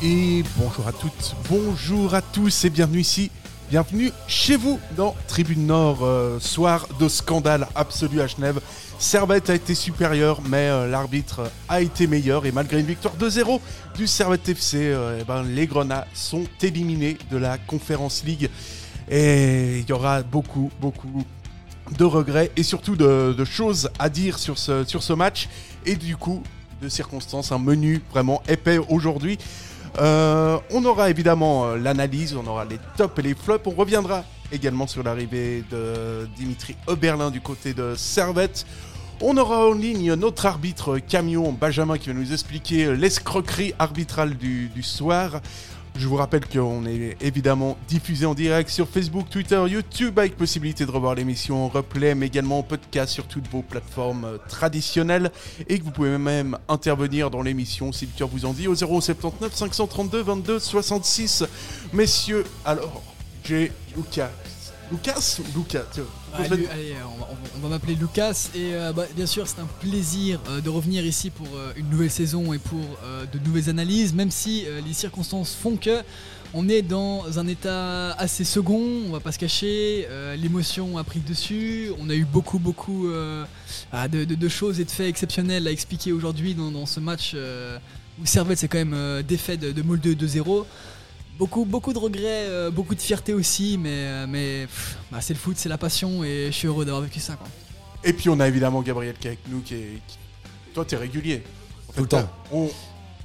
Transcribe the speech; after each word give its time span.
Et 0.00 0.44
bonjour 0.56 0.86
à 0.86 0.92
toutes, 0.92 1.34
bonjour 1.50 2.14
à 2.14 2.22
tous 2.22 2.64
et 2.64 2.70
bienvenue 2.70 3.00
ici, 3.00 3.32
bienvenue 3.68 4.12
chez 4.28 4.56
vous 4.56 4.78
dans 4.96 5.16
Tribune 5.26 5.66
Nord, 5.66 6.04
euh, 6.04 6.38
soir 6.38 6.86
de 7.00 7.08
scandale 7.08 7.66
absolu 7.74 8.20
à 8.20 8.28
Genève. 8.28 8.60
Servette 9.00 9.50
a 9.50 9.56
été 9.56 9.74
supérieur, 9.74 10.40
mais 10.48 10.68
euh, 10.68 10.86
l'arbitre 10.86 11.50
a 11.68 11.80
été 11.80 12.06
meilleur 12.06 12.46
et 12.46 12.52
malgré 12.52 12.78
une 12.78 12.86
victoire 12.86 13.16
2-0 13.16 13.58
du 13.96 14.06
Servette 14.06 14.48
FC, 14.48 14.76
euh, 14.76 15.18
eh 15.20 15.24
ben, 15.24 15.42
les 15.42 15.66
Grenats 15.66 16.06
sont 16.14 16.44
éliminés 16.62 17.18
de 17.32 17.36
la 17.36 17.58
Conférence 17.58 18.22
League 18.24 18.50
et 19.10 19.80
il 19.80 19.88
y 19.88 19.92
aura 19.92 20.22
beaucoup, 20.22 20.70
beaucoup 20.80 21.24
de 21.98 22.04
regrets 22.04 22.52
et 22.56 22.62
surtout 22.62 22.94
de, 22.94 23.34
de 23.36 23.44
choses 23.44 23.90
à 23.98 24.08
dire 24.08 24.38
sur 24.38 24.58
ce, 24.58 24.84
sur 24.84 25.02
ce 25.02 25.12
match 25.12 25.48
et 25.86 25.96
du 25.96 26.16
coup 26.16 26.40
de 26.80 26.88
circonstances, 26.88 27.52
un 27.52 27.58
menu 27.58 28.00
vraiment 28.12 28.42
épais 28.48 28.78
aujourd'hui. 28.78 29.38
Euh, 29.98 30.58
on 30.70 30.84
aura 30.84 31.10
évidemment 31.10 31.66
euh, 31.66 31.76
l'analyse, 31.76 32.36
on 32.36 32.46
aura 32.46 32.64
les 32.64 32.78
tops 32.96 33.18
et 33.18 33.22
les 33.22 33.34
flops. 33.34 33.66
On 33.66 33.70
reviendra 33.70 34.24
également 34.52 34.86
sur 34.86 35.02
l'arrivée 35.02 35.64
de 35.70 36.28
Dimitri 36.36 36.76
Oberlin 36.86 37.30
du 37.30 37.40
côté 37.40 37.74
de 37.74 37.94
Servette. 37.96 38.66
On 39.20 39.36
aura 39.36 39.66
en 39.66 39.72
ligne 39.72 40.14
notre 40.14 40.46
arbitre 40.46 40.98
camion 40.98 41.52
Benjamin 41.52 41.98
qui 41.98 42.08
va 42.08 42.14
nous 42.14 42.32
expliquer 42.32 42.94
l'escroquerie 42.94 43.74
arbitrale 43.78 44.36
du, 44.36 44.68
du 44.68 44.82
soir. 44.82 45.40
Je 45.98 46.06
vous 46.06 46.14
rappelle 46.14 46.46
qu'on 46.46 46.86
est 46.86 47.16
évidemment 47.20 47.76
diffusé 47.88 48.24
en 48.24 48.34
direct 48.34 48.70
sur 48.70 48.88
Facebook, 48.88 49.28
Twitter, 49.30 49.60
YouTube 49.68 50.16
avec 50.20 50.36
possibilité 50.36 50.86
de 50.86 50.92
revoir 50.92 51.16
l'émission 51.16 51.64
en 51.64 51.68
replay, 51.68 52.14
mais 52.14 52.26
également 52.28 52.60
en 52.60 52.62
podcast 52.62 53.12
sur 53.12 53.26
toutes 53.26 53.48
vos 53.48 53.62
plateformes 53.62 54.24
euh, 54.24 54.38
traditionnelles 54.48 55.32
et 55.68 55.76
que 55.76 55.82
vous 55.82 55.90
pouvez 55.90 56.16
même 56.16 56.56
intervenir 56.68 57.32
dans 57.32 57.42
l'émission 57.42 57.90
si 57.90 58.06
le 58.06 58.12
cœur 58.16 58.28
vous 58.28 58.46
en 58.46 58.52
dit 58.52 58.68
au 58.68 58.76
079 58.76 59.52
532 59.52 60.22
22 60.22 60.60
66. 60.60 61.44
Messieurs, 61.92 62.44
alors, 62.64 63.02
j'ai 63.42 63.72
Lucas. 63.96 64.30
Lucas 64.90 65.38
ou 65.40 65.58
Lucas 65.58 65.84
tiens, 65.92 66.04
Ah, 66.32 66.42
Lu- 66.48 66.66
allez, 66.72 66.94
on 67.14 67.18
va, 67.20 67.28
on 67.62 67.66
on 67.66 67.68
m'appeler 67.68 67.94
Lucas 67.94 68.48
et 68.54 68.74
euh, 68.74 68.92
bah, 68.92 69.04
bien 69.14 69.26
sûr 69.26 69.46
c'est 69.46 69.60
un 69.60 69.68
plaisir 69.80 70.40
euh, 70.48 70.60
de 70.60 70.68
revenir 70.70 71.04
ici 71.04 71.30
pour 71.30 71.46
euh, 71.54 71.72
une 71.76 71.88
nouvelle 71.90 72.10
saison 72.10 72.52
et 72.52 72.58
pour 72.58 72.78
de 73.32 73.38
nouvelles 73.40 73.68
analyses, 73.68 74.14
même 74.14 74.30
si 74.30 74.64
les 74.86 74.92
circonstances 74.92 75.54
font 75.54 75.76
que 75.76 76.02
on 76.54 76.68
est 76.68 76.80
dans 76.82 77.38
un 77.38 77.46
état 77.46 78.12
assez 78.12 78.44
second, 78.44 78.80
on 79.06 79.10
va 79.12 79.20
pas 79.20 79.32
se 79.32 79.38
cacher, 79.38 80.06
l'émotion 80.38 80.96
a 80.96 81.04
pris 81.04 81.20
le 81.24 81.28
dessus, 81.28 81.90
on 82.00 82.08
a 82.08 82.14
eu 82.14 82.24
beaucoup 82.24 82.58
beaucoup 82.58 83.08
ah, 83.92 84.08
de, 84.08 84.24
de- 84.24 84.34
de 84.34 84.48
choses 84.48 84.80
et 84.80 84.84
de 84.84 84.90
faits 84.90 85.08
exceptionnels 85.08 85.66
à 85.68 85.70
expliquer 85.70 86.12
aujourd'hui 86.12 86.54
dans, 86.54 86.70
dans 86.70 86.86
ce 86.86 87.00
match 87.00 87.34
où 88.20 88.26
Servette 88.26 88.58
c'est 88.58 88.68
quand 88.68 88.84
même 88.84 89.22
défait 89.22 89.56
de, 89.56 89.72
de 89.72 89.82
Molde 89.82 90.04
2-0. 90.06 90.64
Beaucoup, 91.38 91.64
beaucoup 91.64 91.92
de 91.92 91.98
regrets, 91.98 92.46
euh, 92.48 92.70
beaucoup 92.70 92.94
de 92.96 93.00
fierté 93.00 93.32
aussi, 93.32 93.78
mais, 93.78 93.90
euh, 93.92 94.26
mais 94.28 94.66
pff, 94.66 94.98
bah, 95.12 95.20
c'est 95.20 95.34
le 95.34 95.38
foot, 95.38 95.56
c'est 95.56 95.68
la 95.68 95.78
passion 95.78 96.24
et 96.24 96.46
je 96.48 96.52
suis 96.52 96.66
heureux 96.66 96.84
d'avoir 96.84 97.02
vécu 97.02 97.20
ça. 97.20 97.34
Quoi. 97.34 97.46
Et 98.02 98.12
puis 98.12 98.28
on 98.28 98.40
a 98.40 98.48
évidemment 98.48 98.82
Gabriel 98.82 99.14
qui 99.18 99.28
est 99.28 99.30
avec 99.30 99.48
nous, 99.48 99.60
qui 99.60 99.74
est. 99.74 100.00
qui- 100.08 100.18
Toi, 100.74 100.84
t'es 100.84 100.96
régulier. 100.96 101.44
En 101.88 101.92
Tout 101.92 102.02
le 102.02 102.08
temps. 102.08 102.28
On, 102.52 102.68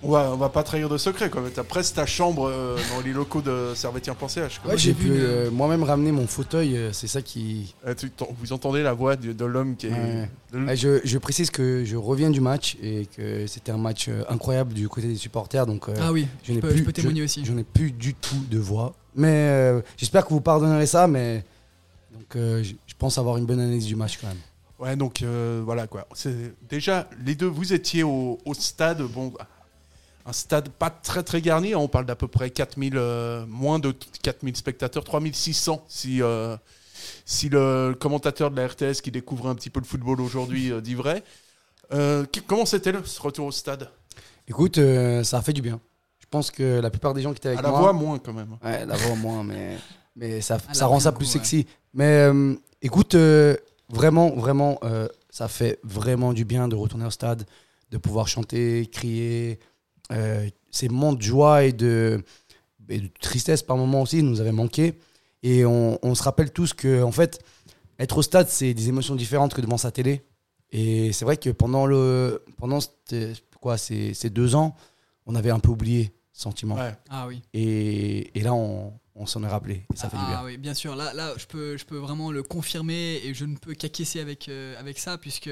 on 0.04 0.12
va, 0.12 0.32
on 0.34 0.38
va 0.38 0.50
pas 0.50 0.64
trahir 0.64 0.90
de 0.90 0.98
secret, 0.98 1.30
quoi. 1.30 1.42
mais 1.42 1.50
T'as 1.50 1.64
presque 1.64 1.96
ta 1.96 2.06
chambre 2.06 2.48
euh, 2.50 2.78
dans 2.94 3.02
les 3.02 3.14
locaux 3.14 3.42
de 3.42 3.74
servetien.ch. 3.76 4.60
quoi. 4.60 4.72
Ouais, 4.72 4.78
j'ai 4.78 4.94
pu 4.94 5.08
une- 5.08 5.14
euh, 5.16 5.52
moi-même 5.52 5.84
ramener 5.84 6.12
mon 6.12 6.28
fauteuil, 6.28 6.76
euh, 6.78 6.92
c'est 6.92 7.08
ça 7.08 7.22
qui. 7.22 7.74
Euh, 7.88 7.94
tu- 7.96 8.10
t'en- 8.10 8.28
vous 8.40 8.54
entendez 8.54 8.84
la 8.84 8.94
voix 8.94 9.16
de, 9.16 9.32
de 9.34 9.46
l'homme 9.46 9.76
qui 9.76 9.88
est. 9.88 9.92
Ouais. 9.92 10.30
de 10.52 10.66
Ouais, 10.66 10.76
je, 10.76 11.00
je 11.04 11.18
précise 11.18 11.50
que 11.50 11.84
je 11.86 11.96
reviens 11.96 12.30
du 12.30 12.42
match 12.42 12.78
et 12.82 13.08
que 13.16 13.48
c'était 13.48 13.72
un 13.72 13.78
match 13.78 14.08
euh, 14.10 14.24
incroyable 14.30 14.74
du 14.74 14.88
côté 14.90 15.08
des 15.08 15.16
supporters, 15.16 15.66
donc 15.66 15.88
euh, 15.90 15.94
ah 16.02 16.12
oui, 16.12 16.28
je 16.44 16.50
je 16.50 16.54
n'ai 16.54 16.60
peux, 16.62 16.70
plus, 16.70 16.78
je 16.80 16.84
peux 16.84 16.94
témoigner 16.94 17.22
aussi. 17.24 17.44
je 17.46 17.54
n'ai 17.54 17.64
plus 17.64 17.92
du 17.92 18.14
tout 18.14 18.36
de 18.50 18.60
voix. 18.60 18.94
Mais 19.16 19.28
euh, 19.50 19.82
j'espère 19.98 20.26
que 20.26 20.30
vous 20.34 20.42
pardonnerez 20.42 20.88
ça, 20.88 21.08
mais 21.08 21.44
donc 22.14 22.36
euh, 22.36 22.62
je, 22.64 22.74
je 22.88 22.94
pense 22.98 23.18
avoir 23.18 23.38
une 23.38 23.46
bonne 23.46 23.60
analyse 23.60 23.86
du 23.86 23.96
match 23.96 24.18
quand 24.20 24.28
même. 24.28 24.38
Ouais, 24.80 24.96
donc 24.96 25.22
euh, 25.22 25.62
voilà 25.64 25.88
quoi. 25.88 26.08
C'est 26.14 26.36
déjà 26.68 27.08
les 27.26 27.36
deux. 27.36 27.46
Vous 27.48 27.74
étiez 27.74 28.04
au, 28.04 28.38
au 28.44 28.54
stade, 28.54 29.02
bon, 29.04 29.32
un 30.26 30.34
stade 30.34 30.70
pas 30.70 30.90
très 30.90 31.24
très 31.24 31.42
garni. 31.42 31.76
on 31.76 31.88
parle 31.88 32.06
d'à 32.06 32.16
peu 32.16 32.28
près 32.28 32.50
4000, 32.50 32.94
euh, 32.96 33.46
moins 33.48 33.80
de 33.80 33.94
4000 34.22 34.56
spectateurs, 34.56 35.04
3600 35.04 35.84
si 35.88 36.22
euh, 36.22 36.56
si 37.26 37.50
le 37.50 37.96
commentateur 38.00 38.52
de 38.52 38.56
la 38.56 38.68
RTS 38.68 39.02
qui 39.02 39.12
découvre 39.12 39.48
un 39.50 39.56
petit 39.56 39.70
peu 39.70 39.80
le 39.80 39.86
football 39.86 40.22
aujourd'hui 40.22 40.72
euh, 40.72 40.82
dit 40.82 40.96
vrai. 40.96 41.24
Euh, 41.94 42.26
comment 42.48 42.66
c'était 42.66 42.92
le 42.92 43.04
ce 43.06 43.22
retour 43.22 43.48
au 43.48 43.52
stade? 43.52 43.90
Écoute, 44.48 44.78
euh, 44.78 45.24
ça 45.24 45.38
a 45.38 45.42
fait 45.42 45.54
du 45.54 45.62
bien. 45.62 45.80
Je 46.20 46.26
pense 46.30 46.50
que 46.50 46.80
la 46.80 46.90
plupart 46.90 47.14
des 47.14 47.22
gens 47.22 47.32
qui 47.32 47.38
étaient 47.38 47.50
avec 47.50 47.60
À 47.60 47.64
la 47.64 47.70
moi. 47.70 47.80
voix 47.80 47.94
moins 47.94 48.18
quand 48.20 48.34
même. 48.34 48.58
Ouais, 48.64 48.86
la 48.86 48.96
voix 48.96 49.16
moins, 49.16 49.44
mais, 49.44 49.78
mais 50.16 50.42
ça, 50.42 50.58
ça 50.72 50.88
rend 50.88 51.00
ça 51.00 51.12
plus 51.12 51.26
coup, 51.26 51.32
sexy. 51.34 51.68
Mais 51.94 52.28
euh, 52.32 52.56
écoute, 52.82 53.14
euh, 53.16 53.56
vraiment, 53.90 54.32
vraiment, 54.32 54.80
euh, 54.84 55.08
ça 55.30 55.48
fait 55.48 55.80
vraiment 55.84 56.34
du 56.34 56.46
bien 56.46 56.68
de 56.68 56.76
retourner 56.76 57.06
au 57.06 57.12
stade, 57.12 57.46
de 57.92 57.98
pouvoir 57.98 58.28
chanter, 58.28 58.88
crier. 58.92 59.60
Euh, 60.12 60.50
ces 60.72 60.90
moments 60.90 61.14
de 61.14 61.22
joie 61.22 61.64
et 61.64 61.72
de, 61.72 62.24
et 62.90 63.00
de 63.00 63.10
tristesse 63.22 63.64
par 63.64 63.78
moments 63.78 64.02
aussi 64.02 64.22
nous 64.24 64.42
avaient 64.42 64.52
manqué. 64.52 65.00
Et 65.44 65.66
on, 65.66 66.00
on 66.04 66.16
se 66.16 66.24
rappelle 66.24 66.52
tous 66.52 66.74
que, 66.74 67.04
en 67.04 67.12
fait, 67.12 67.44
être 68.00 68.18
au 68.18 68.22
stade, 68.22 68.50
c'est 68.50 68.74
des 68.74 68.90
émotions 68.90 69.16
différentes 69.16 69.54
que 69.54 69.62
devant 69.62 69.78
sa 69.78 69.92
télé. 69.92 70.24
Et 70.72 71.14
c'est 71.14 71.26
vrai 71.26 71.38
que 71.38 71.50
pendant, 71.52 71.86
le, 71.86 72.44
pendant 72.58 72.80
quoi, 73.62 73.78
ces, 73.78 74.14
ces 74.14 74.30
deux 74.30 74.56
ans, 74.56 74.76
on 75.26 75.36
avait 75.36 75.52
un 75.52 75.60
peu 75.60 75.70
oublié 75.70 76.12
ce 76.32 76.42
sentiment. 76.42 76.76
Ouais. 76.76 76.96
Ah 77.10 77.28
oui. 77.28 77.42
Et, 77.54 78.38
et 78.38 78.42
là, 78.42 78.54
on, 78.54 78.94
on 79.16 79.26
s'en 79.26 79.44
est 79.44 79.48
rappelé. 79.48 79.86
Et 79.94 79.96
ça 79.96 80.10
fait 80.10 80.18
du 80.18 80.24
ah 80.26 80.30
bien. 80.30 80.46
oui, 80.46 80.58
bien 80.58 80.74
sûr. 80.74 80.96
Là, 80.96 81.14
là 81.14 81.34
je, 81.38 81.46
peux, 81.46 81.78
je 81.78 81.86
peux 81.86 81.98
vraiment 81.98 82.32
le 82.32 82.42
confirmer 82.42 83.22
et 83.24 83.34
je 83.34 83.46
ne 83.46 83.56
peux 83.56 83.76
qu'acquiescer 83.76 84.20
avec, 84.20 84.50
euh, 84.50 84.80
avec 84.80 84.98
ça, 84.98 85.18
puisque 85.18 85.52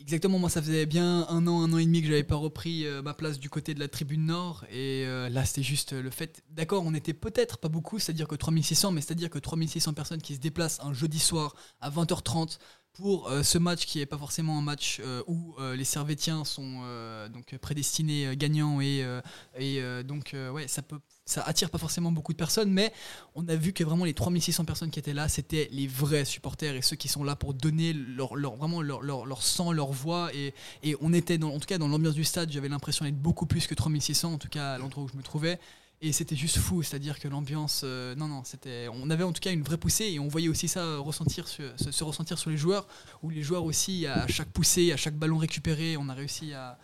exactement, 0.00 0.38
moi, 0.38 0.50
ça 0.50 0.62
faisait 0.62 0.86
bien 0.86 1.26
un 1.28 1.46
an, 1.46 1.62
un 1.62 1.72
an 1.72 1.78
et 1.78 1.84
demi 1.84 2.00
que 2.02 2.08
j'avais 2.08 2.24
pas 2.24 2.36
repris 2.36 2.86
euh, 2.86 3.02
ma 3.02 3.14
place 3.14 3.38
du 3.38 3.50
côté 3.50 3.74
de 3.74 3.80
la 3.80 3.88
tribune 3.88 4.26
nord. 4.26 4.64
Et 4.70 5.04
euh, 5.06 5.28
là, 5.28 5.44
c'était 5.44 5.62
juste 5.62 5.92
le 5.92 6.10
fait. 6.10 6.42
D'accord, 6.50 6.82
on 6.86 6.94
était 6.94 7.14
peut-être 7.14 7.58
pas 7.58 7.68
beaucoup, 7.68 7.98
c'est-à-dire 7.98 8.26
que 8.28 8.34
3600, 8.34 8.92
mais 8.92 9.00
c'est-à-dire 9.00 9.30
que 9.30 9.38
3600 9.38 9.92
personnes 9.94 10.22
qui 10.22 10.34
se 10.34 10.40
déplacent 10.40 10.80
un 10.82 10.92
jeudi 10.92 11.18
soir 11.18 11.54
à 11.80 11.90
20h30 11.90 12.58
pour 12.92 13.28
euh, 13.28 13.42
ce 13.42 13.58
match 13.58 13.86
qui 13.86 14.00
est 14.00 14.06
pas 14.06 14.18
forcément 14.18 14.58
un 14.58 14.62
match 14.62 15.00
euh, 15.04 15.22
où 15.26 15.54
euh, 15.58 15.76
les 15.76 15.84
Servétiens 15.84 16.44
sont 16.44 16.80
euh, 16.84 17.28
donc 17.28 17.56
prédestinés 17.58 18.26
euh, 18.26 18.34
gagnants 18.34 18.80
et, 18.80 19.04
euh, 19.04 19.20
et 19.56 19.80
euh, 19.80 20.02
donc 20.02 20.34
euh, 20.34 20.50
ouais 20.50 20.66
ça 20.66 20.82
peut 20.82 20.98
ça 21.30 21.42
attire 21.42 21.70
pas 21.70 21.78
forcément 21.78 22.12
beaucoup 22.12 22.32
de 22.32 22.38
personnes 22.38 22.70
mais 22.70 22.92
on 23.34 23.46
a 23.48 23.54
vu 23.54 23.72
que 23.72 23.84
vraiment 23.84 24.04
les 24.04 24.14
3600 24.14 24.64
personnes 24.64 24.90
qui 24.90 24.98
étaient 24.98 25.12
là 25.12 25.28
c'était 25.28 25.68
les 25.72 25.86
vrais 25.86 26.24
supporters 26.24 26.74
et 26.74 26.82
ceux 26.82 26.96
qui 26.96 27.08
sont 27.08 27.24
là 27.24 27.36
pour 27.36 27.54
donner 27.54 27.92
leur, 27.92 28.34
vraiment 28.34 28.82
leur, 28.82 29.42
sang 29.42 29.72
leur 29.72 29.92
voix. 29.92 30.30
Et, 30.34 30.52
on 31.00 31.12
était 31.12 31.38
dans, 31.38 31.50
en 31.50 31.58
tout 31.58 31.66
cas 31.66 31.78
dans 31.78 31.88
l'ambiance 31.88 32.14
du 32.14 32.24
stade 32.24 32.50
j'avais 32.50 32.68
l'impression 32.68 33.04
d'être 33.04 33.20
beaucoup 33.20 33.46
plus 33.46 33.66
que 33.66 33.74
3600 33.74 34.34
en 34.34 34.38
tout 34.38 34.48
cas 34.48 34.72
à 34.74 34.78
l'endroit 34.78 35.04
où 35.04 35.08
je 35.08 35.16
me 35.16 35.22
trouvais. 35.22 35.58
Et 36.02 36.12
c'était 36.12 36.36
juste 36.36 36.56
fou, 36.56 36.82
c'est-à-dire 36.82 37.18
que 37.18 37.28
l'ambiance, 37.28 37.82
euh, 37.84 38.14
non, 38.14 38.26
non, 38.26 38.42
c'était, 38.42 38.88
on 38.90 39.10
avait 39.10 39.22
en 39.22 39.32
tout 39.32 39.40
cas 39.40 39.52
une 39.52 39.62
vraie 39.62 39.76
poussée 39.76 40.06
et 40.06 40.18
on 40.18 40.28
voyait 40.28 40.48
aussi 40.48 40.66
ça 40.66 40.96
ressentir 40.96 41.46
se 41.46 42.04
ressentir 42.04 42.38
sur 42.38 42.48
les 42.48 42.56
joueurs, 42.56 42.88
où 43.22 43.28
les 43.28 43.42
joueurs 43.42 43.64
aussi, 43.64 44.06
à 44.06 44.26
chaque 44.26 44.48
poussée, 44.48 44.92
à 44.92 44.96
chaque 44.96 45.14
ballon 45.14 45.36
récupéré, 45.36 45.98
on 45.98 46.08
a 46.08 46.14
réussi 46.14 46.54
à, 46.54 46.78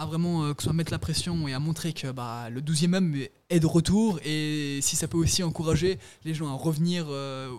à 0.00 0.06
vraiment 0.06 0.44
euh, 0.44 0.54
que 0.54 0.62
ce 0.62 0.64
soit 0.64 0.72
mettre 0.72 0.90
la 0.90 0.98
pression 0.98 1.46
et 1.46 1.52
à 1.52 1.58
montrer 1.58 1.92
que 1.92 2.10
bah, 2.10 2.48
le 2.48 2.62
12e 2.62 2.94
homme 2.94 3.14
est 3.50 3.60
de 3.60 3.66
retour 3.66 4.18
et 4.24 4.78
si 4.80 4.96
ça 4.96 5.06
peut 5.08 5.18
aussi 5.18 5.42
encourager 5.42 5.98
les 6.24 6.32
gens 6.32 6.48
à 6.48 6.54
revenir 6.54 7.04
euh, 7.08 7.50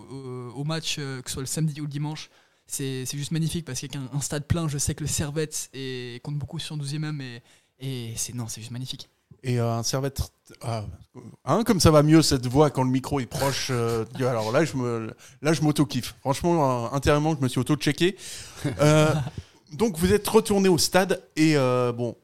au, 0.56 0.62
au 0.62 0.64
match, 0.64 0.96
euh, 0.98 1.22
que 1.22 1.30
ce 1.30 1.34
soit 1.36 1.44
le 1.44 1.48
samedi 1.48 1.80
ou 1.82 1.84
le 1.84 1.90
dimanche. 1.90 2.32
C'est 2.66 3.06
c'est 3.06 3.18
juste 3.18 3.32
magnifique 3.32 3.64
parce 3.64 3.80
qu'avec 3.80 3.96
un, 3.96 4.10
un 4.12 4.22
stade 4.22 4.46
plein, 4.48 4.68
je 4.68 4.80
sais 4.80 4.96
que 4.96 5.04
le 5.04 5.08
Servette 5.08 5.70
est, 5.74 6.24
compte 6.24 6.38
beaucoup 6.38 6.58
sur 6.58 6.76
le 6.76 6.84
12e 6.84 7.06
homme 7.06 7.22
et, 7.22 7.44
et 7.80 8.14
c'est 8.16 8.34
non, 8.34 8.48
c'est 8.48 8.62
juste 8.62 8.72
magnifique. 8.72 9.08
Et 9.44 9.60
un 9.60 9.82
servette. 9.82 10.22
Hein, 10.62 11.64
comme 11.64 11.80
ça 11.80 11.90
va 11.90 12.04
mieux 12.04 12.22
cette 12.22 12.46
voix 12.46 12.70
quand 12.70 12.84
le 12.84 12.92
micro 12.92 13.20
est 13.20 13.26
proche. 13.26 13.72
alors 14.20 14.52
là, 14.52 14.66
je 14.66 14.78
me, 14.78 15.12
là, 15.42 15.54
je 15.54 15.62
m'auto-kiffe. 15.62 16.16
Franchement, 16.20 16.94
intérieurement, 16.94 17.36
je 17.36 17.42
me 17.42 17.48
suis 17.48 17.60
auto-checké. 17.60 18.18
Donc, 19.74 19.98
vous 19.98 20.14
êtes 20.14 20.28
retourné 20.28 20.70
au 20.70 20.78
stade 20.78 21.24
et 21.38 21.56
bon, 21.56 22.16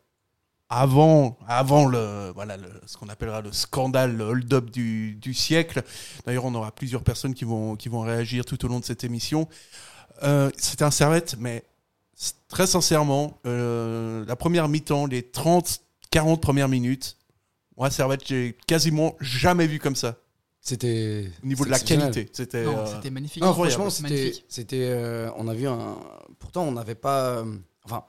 avant, 0.70 1.38
avant 1.48 1.86
le, 1.86 2.32
voilà, 2.36 2.58
le- 2.58 2.82
ce 2.86 2.98
qu'on 2.98 3.08
appellera 3.10 3.42
le 3.42 3.52
scandale, 3.52 4.18
le 4.18 4.24
hold-up 4.26 4.70
du, 4.70 5.16
du 5.16 5.34
siècle. 5.34 5.84
D'ailleurs, 6.26 6.46
on 6.46 6.54
aura 6.56 6.72
plusieurs 6.72 7.04
personnes 7.04 7.34
qui 7.34 7.46
vont, 7.46 7.76
qui 7.76 7.88
vont 7.90 8.02
réagir 8.02 8.44
tout 8.46 8.64
au 8.66 8.68
long 8.68 8.80
de 8.80 8.86
cette 8.86 9.04
émission. 9.04 9.48
Euh, 10.24 10.50
C'était 10.58 10.84
un 10.84 10.92
servette, 10.92 11.36
mais 11.40 11.64
très 12.50 12.68
sincèrement, 12.68 13.40
euh, 13.46 14.26
la 14.26 14.36
première 14.36 14.68
mi-temps, 14.68 15.06
les 15.06 15.24
30, 15.24 15.80
40 16.12 16.42
premières 16.42 16.68
minutes, 16.70 17.18
moi, 17.78 17.90
servette, 17.92 18.28
j'ai 18.28 18.58
quasiment 18.66 19.16
jamais 19.22 19.68
vu 19.68 19.80
comme 19.80 19.96
ça. 19.96 20.16
C'était. 20.60 21.32
Au 21.44 21.48
niveau 21.48 21.64
de 21.64 21.70
la 21.70 21.78
qualité, 21.80 22.30
c'était. 22.34 22.66
Euh, 22.66 22.86
c'était 22.96 23.10
magnifique. 23.12 23.42
Non, 23.42 23.54
franchement, 23.54 23.90
c'était. 24.50 24.90
euh, 24.90 25.30
on 25.38 25.48
a 25.48 25.54
vu 25.54 25.68
un. 25.68 25.96
Pourtant, 26.40 26.64
on 26.64 26.72
n'avait 26.74 26.96
pas. 26.96 27.46
Enfin, 27.86 28.04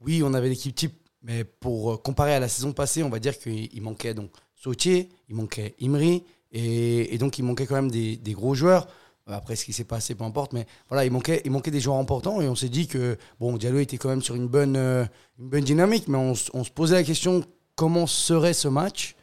oui, 0.00 0.20
on 0.22 0.34
avait 0.34 0.48
l'équipe 0.50 0.74
type, 0.74 0.92
mais 1.24 1.42
pour 1.44 1.92
euh, 1.92 1.96
comparer 1.96 2.34
à 2.34 2.38
la 2.38 2.48
saison 2.48 2.72
passée, 2.72 3.02
on 3.02 3.08
va 3.08 3.18
dire 3.18 3.38
qu'il 3.38 3.74
il 3.74 3.82
manquait 3.82 4.14
donc 4.14 4.30
Sautier, 4.54 5.08
il 5.28 5.34
manquait 5.34 5.74
Imri, 5.80 6.22
et, 6.52 7.18
donc 7.18 7.38
il 7.38 7.42
manquait 7.42 7.66
quand 7.66 7.74
même 7.74 7.90
des, 7.90 8.16
des 8.16 8.32
gros 8.32 8.54
joueurs. 8.54 8.86
Euh, 9.28 9.32
Après, 9.32 9.56
ce 9.56 9.64
qui 9.64 9.72
s'est 9.72 9.84
passé, 9.84 10.14
peu 10.14 10.24
importe, 10.24 10.52
mais 10.52 10.66
voilà, 10.88 11.04
il 11.04 11.10
manquait, 11.10 11.42
il 11.44 11.50
manquait 11.50 11.70
des 11.70 11.80
joueurs 11.80 11.96
importants, 11.96 12.40
et 12.40 12.48
on 12.48 12.54
s'est 12.54 12.68
dit 12.68 12.86
que 12.86 13.16
bon, 13.40 13.56
Diallo 13.56 13.78
était 13.78 13.96
quand 13.96 14.10
même 14.10 14.22
sur 14.22 14.34
une 14.34 14.46
bonne, 14.46 14.76
euh, 14.76 15.04
une 15.38 15.48
bonne 15.48 15.64
dynamique, 15.64 16.08
mais 16.08 16.18
on, 16.18 16.34
se 16.34 16.70
posait 16.70 16.94
la 16.94 17.02
question 17.02 17.42
comment 17.74 18.06
serait 18.06 18.54
ce 18.54 18.68
match? 18.68 19.16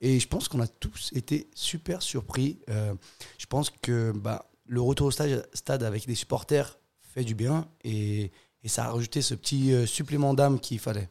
Et 0.00 0.20
je 0.20 0.28
pense 0.28 0.48
qu'on 0.48 0.60
a 0.60 0.66
tous 0.66 1.10
été 1.14 1.48
super 1.54 2.02
surpris. 2.02 2.58
Je 3.38 3.46
pense 3.46 3.70
que 3.70 4.12
bah, 4.12 4.50
le 4.66 4.82
retour 4.82 5.06
au 5.06 5.10
stade, 5.10 5.82
avec 5.82 6.04
les 6.04 6.14
supporters 6.14 6.78
fait 7.00 7.24
du 7.24 7.34
bien 7.34 7.66
et, 7.84 8.30
ça 8.66 8.86
a 8.86 8.90
rajouté 8.90 9.22
ce 9.22 9.34
petit 9.34 9.72
supplément 9.86 10.34
d'âme 10.34 10.58
qu'il 10.60 10.78
fallait. 10.78 11.08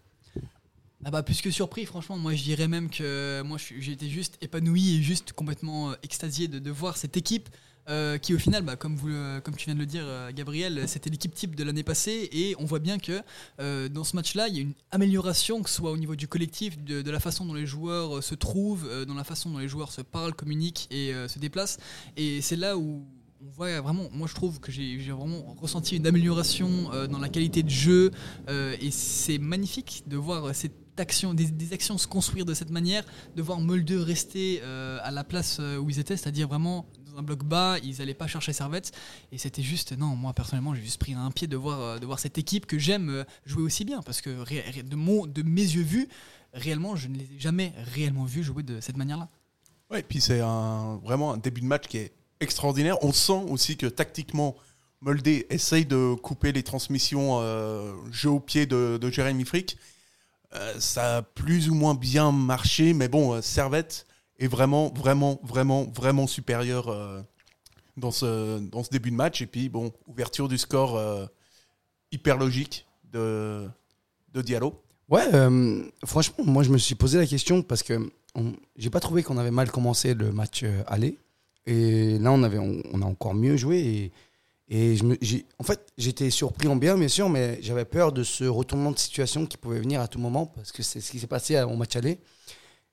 Ah 1.05 1.11
bah 1.11 1.21
plus 1.23 1.41
que 1.41 1.51
surpris, 1.51 1.85
franchement, 1.85 2.17
moi 2.17 2.33
je 2.33 2.43
dirais 2.43 2.67
même 2.69 2.89
que 2.89 3.41
moi 3.43 3.57
suis- 3.59 3.81
j'ai 3.81 3.91
été 3.91 4.09
juste 4.09 4.37
épanoui 4.41 4.95
et 4.95 5.01
juste 5.01 5.33
complètement 5.33 5.91
euh, 5.91 5.95
extasié 6.03 6.47
de, 6.47 6.59
de 6.59 6.71
voir 6.71 6.95
cette 6.95 7.17
équipe 7.17 7.49
euh, 7.89 8.17
qui 8.17 8.33
au 8.33 8.39
final, 8.39 8.63
bah, 8.63 8.77
comme, 8.77 8.95
vous, 8.95 9.09
comme 9.43 9.57
tu 9.57 9.65
viens 9.65 9.73
de 9.75 9.79
le 9.81 9.85
dire 9.85 10.03
euh, 10.05 10.31
Gabriel, 10.31 10.87
c'était 10.87 11.09
l'équipe 11.09 11.33
type 11.35 11.55
de 11.57 11.63
l'année 11.65 11.83
passée 11.83 12.29
et 12.31 12.55
on 12.57 12.63
voit 12.63 12.79
bien 12.79 12.97
que 12.99 13.21
euh, 13.59 13.89
dans 13.89 14.05
ce 14.05 14.15
match-là, 14.15 14.47
il 14.47 14.55
y 14.55 14.59
a 14.59 14.61
une 14.61 14.73
amélioration, 14.91 15.61
que 15.61 15.69
ce 15.69 15.75
soit 15.75 15.91
au 15.91 15.97
niveau 15.97 16.15
du 16.15 16.29
collectif, 16.29 16.81
de, 16.81 17.01
de 17.01 17.11
la 17.11 17.19
façon 17.19 17.45
dont 17.45 17.53
les 17.53 17.65
joueurs 17.65 18.17
euh, 18.19 18.21
se 18.21 18.35
trouvent, 18.35 18.87
euh, 18.89 19.03
dans 19.03 19.15
la 19.15 19.25
façon 19.25 19.49
dont 19.49 19.57
les 19.57 19.67
joueurs 19.67 19.91
se 19.91 20.01
parlent, 20.01 20.33
communiquent 20.33 20.87
et 20.91 21.13
euh, 21.13 21.27
se 21.27 21.37
déplacent. 21.39 21.77
Et 22.15 22.39
c'est 22.39 22.55
là 22.55 22.77
où 22.77 23.05
on 23.45 23.49
voit 23.51 23.81
vraiment, 23.81 24.07
moi 24.13 24.29
je 24.29 24.35
trouve 24.35 24.61
que 24.61 24.71
j'ai 24.71 24.97
vraiment 25.11 25.53
ressenti 25.59 25.97
une 25.97 26.07
amélioration 26.07 26.93
euh, 26.93 27.07
dans 27.07 27.19
la 27.19 27.27
qualité 27.27 27.61
de 27.61 27.69
jeu 27.69 28.11
euh, 28.47 28.77
et 28.79 28.89
c'est 28.89 29.37
magnifique 29.37 30.03
de 30.07 30.15
voir 30.15 30.55
cette 30.55 30.71
des, 30.95 31.73
actions 31.73 31.97
se 31.97 32.07
construire 32.07 32.45
de 32.45 32.53
cette 32.53 32.69
manière, 32.69 33.03
de 33.35 33.41
voir 33.41 33.59
Molde 33.59 33.91
rester 33.91 34.59
euh, 34.63 34.99
à 35.01 35.11
la 35.11 35.23
place 35.23 35.57
euh, 35.59 35.77
où 35.77 35.89
ils 35.89 35.99
étaient, 35.99 36.17
c'est-à-dire 36.17 36.47
vraiment 36.47 36.85
dans 37.05 37.19
un 37.19 37.23
bloc 37.23 37.43
bas, 37.43 37.77
ils 37.83 37.97
n'allaient 37.97 38.13
pas 38.13 38.27
chercher 38.27 38.53
Servette 38.53 38.91
et 39.31 39.37
c'était 39.37 39.61
juste, 39.61 39.97
non, 39.97 40.15
moi 40.15 40.33
personnellement 40.33 40.73
j'ai 40.75 40.81
juste 40.81 40.99
pris 40.99 41.13
un 41.13 41.31
pied 41.31 41.47
de 41.47 41.57
voir, 41.57 41.79
euh, 41.79 42.15
cette 42.17 42.37
équipe 42.37 42.65
que 42.65 42.77
j'aime 42.77 43.25
jouer 43.45 43.63
aussi 43.63 43.85
bien 43.85 44.01
parce 44.01 44.21
que 44.21 44.29
de, 44.29 45.43
mes 45.43 45.61
yeux 45.61 45.83
vus, 45.83 46.07
réellement 46.53 46.95
je 46.95 47.07
ne 47.07 47.17
les 47.17 47.23
ai 47.23 47.39
jamais 47.39 47.73
réellement 47.93 48.25
vus 48.25 48.43
jouer 48.43 48.63
de 48.63 48.79
cette 48.79 48.97
manière-là. 48.97 49.29
Et 49.95 50.03
puis 50.03 50.21
c'est 50.21 50.39
vraiment 50.39 51.33
un 51.33 51.37
début 51.37 51.61
de 51.61 51.67
match 51.67 51.87
qui 51.87 51.97
est 51.97 52.13
extraordinaire. 52.39 52.97
On 53.03 53.13
sent 53.13 53.43
aussi 53.49 53.77
que 53.77 53.85
tactiquement, 53.85 54.55
Moldé 55.01 55.45
essaye 55.49 55.85
de 55.85 56.15
couper 56.15 56.51
les 56.51 56.63
transmissions 56.63 57.41
jeu 58.11 58.29
au 58.29 58.39
pied 58.39 58.65
de, 58.65 58.97
de 58.99 59.09
Jérémy 59.11 59.45
Frick. 59.45 59.77
Euh, 60.55 60.73
ça 60.79 61.17
a 61.17 61.21
plus 61.21 61.69
ou 61.69 61.73
moins 61.73 61.95
bien 61.95 62.31
marché, 62.31 62.93
mais 62.93 63.07
bon, 63.07 63.33
euh, 63.33 63.41
Servette 63.41 64.05
est 64.37 64.47
vraiment, 64.47 64.89
vraiment, 64.89 65.39
vraiment, 65.43 65.85
vraiment 65.85 66.27
supérieur 66.27 66.89
euh, 66.89 67.21
dans, 67.97 68.11
ce, 68.11 68.59
dans 68.59 68.83
ce 68.83 68.89
début 68.89 69.09
de 69.09 69.15
match. 69.15 69.41
Et 69.41 69.47
puis, 69.47 69.69
bon, 69.69 69.91
ouverture 70.07 70.47
du 70.47 70.57
score 70.57 71.01
hyper 72.11 72.37
logique 72.37 72.85
de, 73.11 73.67
de 74.33 74.41
Diallo. 74.41 74.79
Ouais, 75.09 75.25
franchement, 76.05 76.43
moi 76.45 76.63
je 76.63 76.71
me 76.71 76.77
suis 76.77 76.95
posé 76.95 77.19
la 77.19 77.27
question 77.27 77.61
parce 77.61 77.83
que 77.83 78.09
j'ai 78.77 78.89
pas 78.89 78.99
trouvé 78.99 79.21
qu'on 79.21 79.37
avait 79.37 79.51
mal 79.51 79.69
commencé 79.69 80.13
le 80.13 80.31
match 80.31 80.65
aller. 80.87 81.17
Et 81.65 82.17
là, 82.19 82.31
on, 82.31 82.41
avait, 82.43 82.57
on, 82.57 83.01
a 83.01 83.05
encore 83.05 83.33
mieux 83.35 83.55
joué. 83.57 84.11
Et 84.69 84.95
je 84.95 85.03
me, 85.03 85.17
en 85.59 85.63
fait, 85.63 85.91
j'étais 85.97 86.29
surpris 86.29 86.67
en 86.67 86.75
bien, 86.75 86.97
bien 86.97 87.07
sûr, 87.07 87.29
mais 87.29 87.59
j'avais 87.61 87.85
peur 87.85 88.11
de 88.11 88.23
ce 88.23 88.45
retournement 88.45 88.91
de 88.91 88.97
situation 88.97 89.45
qui 89.45 89.57
pouvait 89.57 89.79
venir 89.79 89.99
à 89.99 90.07
tout 90.07 90.19
moment 90.19 90.45
parce 90.45 90.71
que 90.71 90.81
c'est 90.83 91.01
ce 91.01 91.11
qui 91.11 91.19
s'est 91.19 91.27
passé 91.27 91.61
au 91.61 91.75
match 91.75 91.95
aller. 91.95 92.19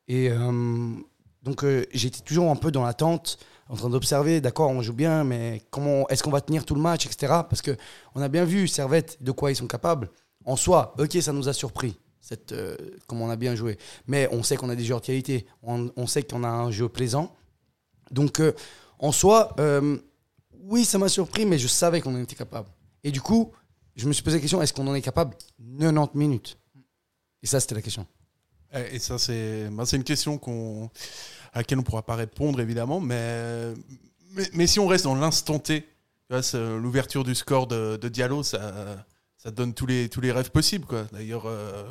Et 0.08 0.28
euh, 0.30 0.94
donc, 1.42 1.62
euh, 1.62 1.86
j'étais 1.92 2.20
toujours 2.20 2.50
un 2.50 2.56
peu 2.56 2.72
dans 2.72 2.82
l'attente, 2.82 3.38
en 3.68 3.76
train 3.76 3.88
d'observer, 3.88 4.40
d'accord, 4.40 4.70
on 4.70 4.82
joue 4.82 4.92
bien, 4.92 5.22
mais 5.22 5.62
comment 5.70 6.08
est-ce 6.08 6.24
qu'on 6.24 6.30
va 6.32 6.40
tenir 6.40 6.64
tout 6.64 6.74
le 6.74 6.80
match, 6.80 7.06
etc. 7.06 7.32
Parce 7.48 7.62
que 7.62 7.76
on 8.16 8.20
a 8.20 8.28
bien 8.28 8.44
vu 8.44 8.66
Servette 8.66 9.22
de 9.22 9.30
quoi 9.30 9.52
ils 9.52 9.56
sont 9.56 9.68
capables. 9.68 10.10
En 10.44 10.56
soi, 10.56 10.94
ok, 10.98 11.16
ça 11.20 11.32
nous 11.32 11.48
a 11.48 11.52
surpris, 11.52 11.96
cette, 12.20 12.50
euh, 12.50 12.76
comme 13.06 13.22
on 13.22 13.30
a 13.30 13.36
bien 13.36 13.54
joué. 13.54 13.78
Mais 14.08 14.28
on 14.32 14.42
sait 14.42 14.56
qu'on 14.56 14.70
a 14.70 14.74
des 14.74 14.84
joueurs 14.84 15.00
de 15.00 15.06
qualité, 15.06 15.46
on, 15.62 15.92
on 15.96 16.08
sait 16.08 16.24
qu'on 16.24 16.42
a 16.42 16.48
un 16.48 16.72
jeu 16.72 16.88
plaisant. 16.88 17.36
Donc, 18.10 18.42
en 18.98 19.12
soi, 19.12 19.54
oui, 20.64 20.84
ça 20.84 20.98
m'a 20.98 21.08
surpris, 21.08 21.46
mais 21.46 21.58
je 21.58 21.68
savais 21.68 22.00
qu'on 22.00 22.14
en 22.14 22.22
était 22.22 22.36
capable. 22.36 22.68
Et 23.02 23.10
du 23.10 23.20
coup, 23.20 23.52
je 23.96 24.06
me 24.06 24.12
suis 24.12 24.22
posé 24.22 24.36
la 24.36 24.40
question 24.40 24.60
est-ce 24.62 24.72
qu'on 24.72 24.86
en 24.86 24.94
est 24.94 25.02
capable? 25.02 25.36
90 25.78 26.16
minutes 26.16 26.58
Et 27.42 27.46
ça, 27.46 27.60
c'était 27.60 27.74
la 27.74 27.82
question. 27.82 28.06
Et 28.74 28.96
et 28.96 28.98
ça, 28.98 29.18
c'est 29.18 29.68
c'est 29.84 29.96
une 29.96 30.04
question 30.04 30.38
qu'on 30.38 30.90
à 31.52 31.58
laquelle 31.58 31.78
on 31.78 31.82
ne 31.82 31.86
pourra 31.86 32.02
pas 32.02 32.14
répondre, 32.14 32.60
évidemment. 32.60 33.00
Mais, 33.00 33.72
mais, 34.30 34.48
mais 34.52 34.66
si 34.66 34.78
on 34.78 34.86
reste 34.86 35.04
dans 35.04 35.14
l'instant 35.16 35.58
T, 35.58 35.86
l'ouverture 36.54 37.24
du 37.24 37.34
score 37.34 37.66
de, 37.66 37.96
de 37.96 38.08
Diallo, 38.08 38.42
ça, 38.42 39.04
ça 39.36 39.50
donne 39.50 39.74
tous 39.74 39.86
les, 39.86 40.08
tous 40.08 40.20
les 40.20 40.32
rêves 40.32 40.50
possibles. 40.50 40.86
quoi. 40.86 41.06
D'ailleurs, 41.12 41.46
euh, 41.46 41.82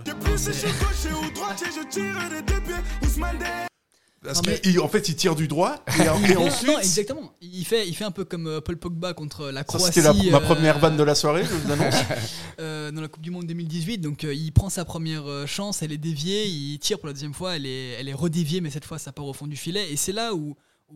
parce 4.23 4.41
qu'en 4.41 4.87
fait, 4.87 5.09
il 5.09 5.15
tire 5.15 5.35
du 5.35 5.47
droit 5.47 5.83
et, 5.99 6.07
ensuite. 6.37 6.67
non, 6.67 6.79
exactement. 6.79 7.31
Il 7.41 7.65
fait, 7.65 7.87
il 7.87 7.95
fait 7.95 8.03
un 8.03 8.11
peu 8.11 8.25
comme 8.25 8.47
euh, 8.47 8.61
Paul 8.61 8.77
Pogba 8.77 9.13
contre 9.13 9.49
la 9.51 9.61
Ça, 9.61 9.63
Croatie. 9.63 9.85
c'était 10.01 10.01
la- 10.01 10.31
ma 10.31 10.37
euh, 10.37 10.39
première 10.41 10.79
vanne 10.79 10.97
de 10.97 11.03
la 11.03 11.15
soirée, 11.15 11.43
je 11.45 11.49
vous 11.53 11.71
annonce. 11.71 11.95
euh, 12.59 12.91
dans 12.91 13.01
la 13.01 13.07
Coupe 13.07 13.21
du 13.23 13.31
Monde 13.31 13.45
2018. 13.45 13.99
Donc 13.99 14.23
euh, 14.23 14.33
il 14.33 14.51
prend 14.51 14.69
sa 14.69 14.83
première 14.85 15.25
euh, 15.27 15.45
chance, 15.45 15.81
elle 15.81 15.91
est 15.91 15.97
déviée, 15.97 16.47
il 16.47 16.79
tire 16.79 16.99
pour 16.99 17.07
la 17.07 17.13
deuxième 17.13 17.33
fois, 17.33 17.55
elle 17.55 17.65
est, 17.65 17.91
elle 17.99 18.09
est 18.09 18.13
redéviée, 18.13 18.61
mais 18.61 18.69
cette 18.69 18.85
fois 18.85 18.99
ça 18.99 19.11
part 19.11 19.25
au 19.25 19.33
fond 19.33 19.47
du 19.47 19.55
filet. 19.57 19.91
Et 19.91 19.95
c'est 19.95 20.11
là 20.11 20.33
où, 20.33 20.55
où 20.89 20.95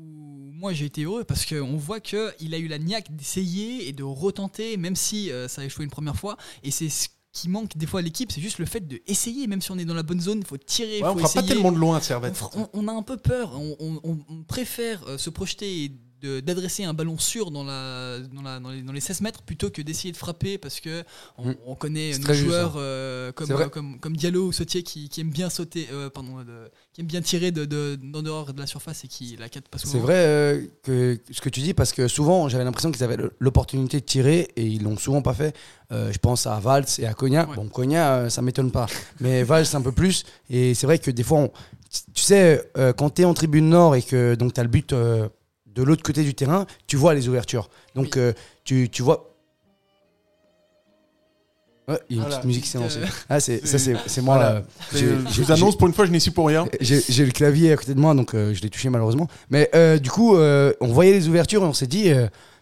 moi 0.53 0.74
j'ai 0.74 0.86
été 0.86 1.03
heureux 1.03 1.24
parce 1.24 1.46
qu'on 1.46 1.77
voit 1.77 2.00
qu'il 2.00 2.53
a 2.53 2.58
eu 2.58 2.68
la 2.68 2.80
niaque 2.80 3.15
d'essayer 3.15 3.88
et 3.88 3.94
de 3.94 4.03
retenter, 4.03 4.75
même 4.77 4.96
si 4.96 5.32
euh, 5.32 5.48
ça 5.48 5.62
a 5.62 5.65
échoué 5.65 5.84
une 5.86 5.92
première 5.92 6.15
fois. 6.15 6.36
Et 6.63 6.72
c'est 6.72 6.89
ce 6.89 7.08
qui 7.34 7.50
manque 7.50 7.75
des 7.75 7.88
fois 7.88 8.00
à 8.00 8.04
l'équipe, 8.04 8.32
c'est 8.32 8.42
juste 8.42 8.60
le 8.60 8.66
fait 8.66 8.88
d'essayer, 8.88 9.48
même 9.48 9.60
si 9.60 9.72
on 9.72 9.78
est 9.80 9.86
dans 9.86 9.96
la 9.96 10.04
bonne 10.04 10.22
zone, 10.22 10.38
il 10.40 10.46
faut 10.46 10.56
tirer, 10.58 11.02
Ouais, 11.02 11.10
on 11.10 11.18
fera 11.18 11.22
pas 11.22 11.40
essayer. 11.40 11.48
tellement 11.48 11.72
de 11.72 11.78
loin, 11.80 12.00
Servette. 12.00 12.40
on- 12.56 12.70
on 12.74 12.88
a 12.88 12.92
un 12.94 13.02
peu 13.02 13.18
peur, 13.18 13.60
on, 13.60 13.75
on- 14.04 14.44
préfère 14.44 15.04
euh, 15.08 15.18
se 15.18 15.30
projeter 15.32 15.84
et 15.86 15.90
de- 15.90 15.96
d'adresser 16.42 16.84
un 16.84 16.94
ballon 16.94 17.18
sûr 17.18 17.51
dans, 17.51 17.63
la, 17.63 18.20
dans, 18.34 18.42
la- 18.42 18.60
dans 18.60 18.70
les, 18.70 18.82
dans 18.82 18.94
les 18.94 19.00
16 19.00 19.22
mètres 19.22 19.42
plutôt 19.42 19.70
que 19.70 19.82
d'essayer 19.82 20.12
de 20.12 20.18
frapper 20.18 20.58
parce 20.58 20.80
que 20.80 21.03
on, 21.38 21.50
Mm. 21.50 21.56
on 21.65 21.75
connaît 21.75 22.18
nos 22.18 22.34
juste, 22.34 22.46
joueurs 22.46 22.74
euh, 22.77 23.32
comme, 23.34 23.51
euh, 23.51 23.68
comme, 23.70 24.00
comme 24.00 24.15
Diallo 24.15 24.48
ou 24.48 24.51
Sautier 24.51 24.84
qui, 24.84 25.10
qui 25.10 25.22
aiment 25.22 25.30
bien 25.32 25.50
sauter, 25.50 25.88
euh, 25.92 26.10
pardon, 26.10 26.38
de- 26.42 26.70
qui 26.94 27.01
aiment 27.01 27.08
bien 27.08 27.22
tirer 27.22 27.51
de, 27.51 27.65
de, 27.65 27.98
d'en 28.01 28.22
dehors 28.22 28.53
de 28.53 28.60
la 28.60 28.68
surface 28.68 29.03
et 29.03 29.08
qui 29.08 29.36
la 29.39 29.50
captent 29.50 29.68
pas 29.70 29.77
souvent. 29.77 29.94
C'est 29.94 30.00
vrai 30.00 30.15
euh, 30.18 30.65
que 30.84 31.20
ce 31.32 31.42
que 31.42 31.50
tu 31.50 31.60
dis, 31.62 31.74
parce 31.74 31.92
que 31.94 32.08
souvent, 32.08 32.48
j'avais 32.50 32.63
l'impression 32.63 32.92
qu'ils 32.92 33.03
avaient 33.03 33.18
l'opportunité 33.39 34.00
de 34.00 34.06
tirer 34.06 34.48
et 34.56 34.65
ils 34.65 34.84
l'ont 34.84 34.98
souvent 34.98 35.22
pas 35.22 35.34
fait. 35.34 35.56
Je 35.92 36.18
pense 36.18 36.48
à 36.48 36.60
Valls 36.60 36.86
et 36.98 37.06
à 37.06 37.13
Cogna. 37.13 37.48
Ouais. 37.48 37.56
Bon, 37.56 37.68
Cogna, 37.70 38.27
ça 38.32 38.42
m'étonne 38.42 38.72
pas. 38.72 38.88
Mais 39.20 39.44
Valls, 39.44 39.65
un 39.74 39.82
peu 39.82 39.92
plus. 39.92 40.24
Et 40.50 40.74
c'est 40.74 40.88
vrai 40.88 40.98
que 40.98 41.12
des 41.12 41.22
fois, 41.22 41.39
on- 41.39 41.51
tu 42.15 42.24
sais, 42.24 42.68
quand 42.98 43.12
tu 43.12 43.22
es 43.22 43.25
en 43.25 43.36
tribune 43.36 43.70
nord 43.70 43.96
et 43.96 44.01
que 44.01 44.34
tu 44.36 44.60
as 44.60 44.63
le 44.63 44.70
but 44.70 44.94
de 45.74 45.84
l'autre 45.84 46.03
côté 46.03 46.24
du 46.24 46.34
terrain, 46.36 46.65
tu 46.88 46.96
vois 46.98 47.13
les 47.13 47.27
ouvertures. 47.30 47.70
Donc, 47.96 48.13
Oui. 48.15 48.22
euh, 48.22 48.34
tu, 48.63 48.89
tu 48.89 49.01
vois. 49.03 49.30
Ouais, 51.88 52.00
il 52.10 52.15
y 52.15 52.20
a 52.20 52.24
une 52.24 52.27
Voilà. 52.27 52.36
petite 52.38 52.46
musique 52.48 52.63
qui 52.63 52.70
s'est 52.70 52.77
lancée. 52.80 53.00
Euh, 53.00 53.06
Ah, 53.27 53.39
c'est, 53.42 53.65
ça, 53.68 53.77
c'est, 53.77 53.96
c'est 54.08 54.22
moi. 54.22 54.36
Voilà. 54.38 54.53
là. 54.53 54.65
Euh, 54.96 55.20
je 55.30 55.42
vous 55.42 55.51
annonce, 55.51 55.77
pour 55.77 55.88
une 55.88 55.94
fois, 55.94 56.06
je 56.06 56.12
n'y 56.12 56.22
suis 56.22 56.32
pour 56.32 56.48
rien. 56.48 56.65
j'ai 56.80 57.25
le 57.25 57.32
clavier 57.32 57.74
à 57.74 57.75
côté 57.75 57.94
de 57.94 58.00
moi, 58.00 58.13
donc 58.13 58.34
euh, 58.34 58.53
je 58.53 58.62
l'ai 58.62 58.70
touché 58.70 58.89
malheureusement. 58.89 59.27
Mais 59.50 59.70
euh, 59.75 59.98
du 60.00 60.10
coup, 60.10 60.36
on 60.38 60.88
voyait 60.88 61.12
les 61.12 61.27
ouvertures 61.27 61.62
et 61.63 61.65
on 61.65 61.74
s'est 61.74 61.88
dit, 61.88 62.10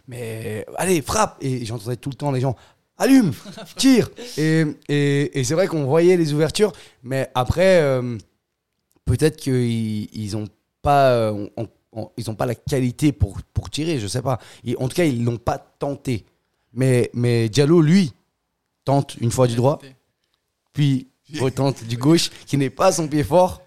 mais 0.08 0.66
allez, 0.76 1.00
frappe 1.02 1.36
Et 1.40 1.64
j'entendais 1.64 1.96
tout 1.96 2.10
le 2.10 2.16
temps 2.16 2.32
les 2.32 2.40
gens, 2.40 2.56
allume, 2.98 3.32
tire 3.76 4.10
Et, 4.36 4.64
et, 4.88 5.38
et 5.38 5.44
c'est 5.44 5.54
vrai 5.54 5.68
qu'on 5.68 5.84
voyait 5.84 6.16
les 6.16 6.32
ouvertures, 6.32 6.72
mais 7.04 7.30
après, 7.36 7.80
peut-être 9.04 9.36
qu'ils 9.36 10.08
ils 10.12 10.36
ont 10.36 10.48
pas, 10.82 11.32
on- 11.32 11.68
on- 11.92 12.10
ils 12.16 12.30
ont 12.30 12.34
pas 12.34 12.46
la 12.46 12.54
qualité 12.54 13.12
pour, 13.12 13.38
pour 13.54 13.70
tirer, 13.70 13.98
je 13.98 14.06
sais 14.06 14.22
pas. 14.22 14.38
Et 14.64 14.76
en 14.76 14.88
tout 14.88 14.96
cas, 14.96 15.04
ils 15.04 15.24
l'ont 15.24 15.36
pas 15.38 15.58
tenté. 15.58 16.24
Mais, 16.72 17.10
mais 17.14 17.48
Diallo, 17.48 17.80
lui, 17.82 18.12
tente 18.84 19.16
une 19.20 19.30
fois 19.30 19.46
du 19.46 19.54
droit, 19.54 19.78
puis 20.72 21.08
retente 21.40 21.84
du 21.84 21.96
gauche 21.96 22.30
qui 22.46 22.56
n'est 22.56 22.70
pas 22.70 22.92
son 22.92 23.08
pied 23.08 23.22
fort 23.24 23.62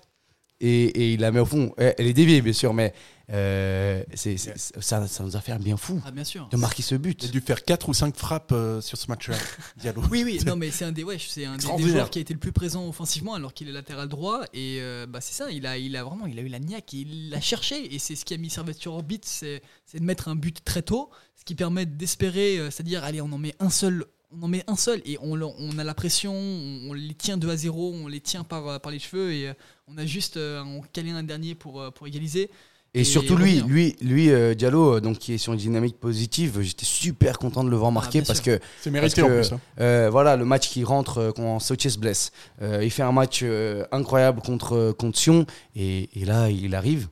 et, 0.60 0.84
et 0.86 1.14
il 1.14 1.20
la 1.20 1.32
met 1.32 1.40
au 1.40 1.46
fond. 1.46 1.74
Elle 1.78 1.96
elle 1.98 2.08
est 2.08 2.14
déviée, 2.14 2.42
bien 2.42 2.54
sûr, 2.54 2.74
mais 2.74 2.94
euh, 3.32 4.04
c'est, 4.14 4.38
c'est- 4.38 4.56
ça, 4.58 5.08
ça 5.08 5.24
nous 5.24 5.36
a 5.36 5.42
fait 5.42 5.52
un 5.52 5.60
bien 5.60 5.78
fou 5.78 6.02
Ah, 6.06 6.12
bien 6.12 6.24
sûr. 6.24 6.48
de 6.50 6.58
marquer 6.58 6.84
ce 6.84 6.96
but. 6.96 7.24
Il 7.24 7.30
a 7.30 7.32
dû 7.32 7.42
faire 7.42 7.64
4 7.64 7.90
ou 7.90 7.94
5 7.94 8.16
frappes 8.16 8.52
euh, 8.52 8.82
sur 8.82 8.98
ce 8.98 9.08
match-là, 9.08 9.36
Diallo. 9.78 10.02
Oui, 10.12 10.24
oui, 10.24 10.40
non, 10.46 10.56
mais 10.58 10.70
c'est 10.72 10.86
un 10.86 10.92
des, 10.92 11.04
ouais, 11.04 11.18
c'est 11.20 11.46
un 11.46 11.58
des- 11.58 11.66
des, 11.78 11.90
joueurs 11.90 12.10
qui 12.10 12.20
a 12.20 12.22
été 12.22 12.34
le 12.34 12.40
plus 12.40 12.52
présent 12.52 12.88
offensivement 12.88 13.34
alors 13.34 13.54
qu'il 13.54 13.68
est 13.68 13.72
latéral 13.72 14.08
droit. 14.08 14.42
Et 14.54 14.78
euh, 14.82 15.08
bah, 15.08 15.22
c'est 15.22 15.34
ça, 15.34 15.50
il 15.52 15.66
a, 15.66 15.78
il 15.78 15.96
a 15.96 16.04
vraiment 16.04 16.28
il 16.28 16.38
a 16.38 16.42
eu 16.42 16.48
la 16.50 16.60
niaque, 16.60 16.94
et 16.94 16.98
il 16.98 17.30
l'a 17.32 17.42
cherché. 17.42 17.94
Et 17.96 18.00
c'est 18.00 18.16
ce 18.16 18.26
qui 18.26 18.34
a 18.34 18.38
mis 18.38 18.50
Servette 18.50 18.78
sur 18.80 18.94
orbite, 18.94 19.26
c'est 19.26 19.62
c'est 19.86 20.00
de 20.00 20.06
mettre 20.06 20.28
un 20.28 20.36
but 20.36 20.64
très 20.64 20.82
tôt, 20.84 21.10
ce 21.36 21.44
qui 21.46 21.56
permet 21.56 21.86
d'espérer, 21.86 22.58
euh, 22.60 22.70
c'est-à-dire, 22.70 23.04
allez, 23.04 23.22
on 23.22 23.32
en 23.32 23.38
met 23.38 23.56
un 23.60 23.70
seul. 23.70 24.06
On 24.38 24.44
en 24.44 24.48
met 24.50 24.64
un 24.68 24.76
seul 24.76 25.02
et 25.06 25.18
on, 25.22 25.40
a 25.80 25.84
la 25.84 25.94
pression, 25.94 26.34
on, 26.34 26.90
on 26.90 26.94
les 26.94 27.14
tient 27.14 27.38
2 27.38 27.50
à 27.50 27.56
0, 27.56 27.94
on 27.94 28.08
les 28.08 28.20
tient 28.20 28.44
par, 28.44 28.82
par 28.82 28.92
les 28.92 29.00
cheveux 29.00 29.32
et 29.32 29.54
on 29.88 29.98
a 29.98 30.06
juste 30.06 30.36
on 30.38 30.82
calé 30.92 31.12
un 31.12 31.24
dernier 31.24 31.56
pour, 31.56 31.94
pour 31.94 32.06
égaliser. 32.08 32.50
Et, 32.96 33.02
Et 33.02 33.04
surtout 33.04 33.36
lui, 33.36 33.62
lui, 33.62 33.96
lui 34.02 34.32
euh, 34.32 34.54
Diallo, 34.56 34.96
euh, 34.96 35.02
donc 35.02 35.20
qui 35.20 35.34
est 35.34 35.38
sur 35.38 35.52
une 35.54 35.60
dynamique 35.60 36.00
positive. 36.00 36.62
J'étais 36.62 36.86
super 36.86 37.38
content 37.38 37.64
de 37.64 37.70
le 37.70 37.76
voir 37.76 37.92
marquer 37.92 38.20
Ah, 38.20 38.22
bien 38.22 38.28
parce 38.28 38.42
sûr. 38.42 38.58
que 38.60 38.66
C'est 38.82 38.90
mérité 38.90 39.22
Parce 39.22 39.32
en 39.32 39.36
plus. 39.42 39.52
hein. 39.54 39.60
Euh, 39.82 40.10
voilà, 40.10 40.38
le 40.38 40.46
match 40.46 40.70
qui 40.70 40.84
rentre 40.86 41.18
euh, 41.18 41.32
quand 41.32 41.60
Sochi 41.60 41.92
se 41.92 42.00
blesse. 42.00 42.32
Euh, 42.62 42.84
il 42.84 42.90
fait 42.90 43.04
un 43.04 43.12
match 43.12 43.42
euh, 43.44 43.86
incroyable 43.92 44.42
contre, 44.42 44.94
contre 44.98 45.20
Sion 45.20 45.46
et, 45.76 46.10
et 46.20 46.26
là, 46.26 46.50
il 46.50 46.74
arrive. 46.74 47.10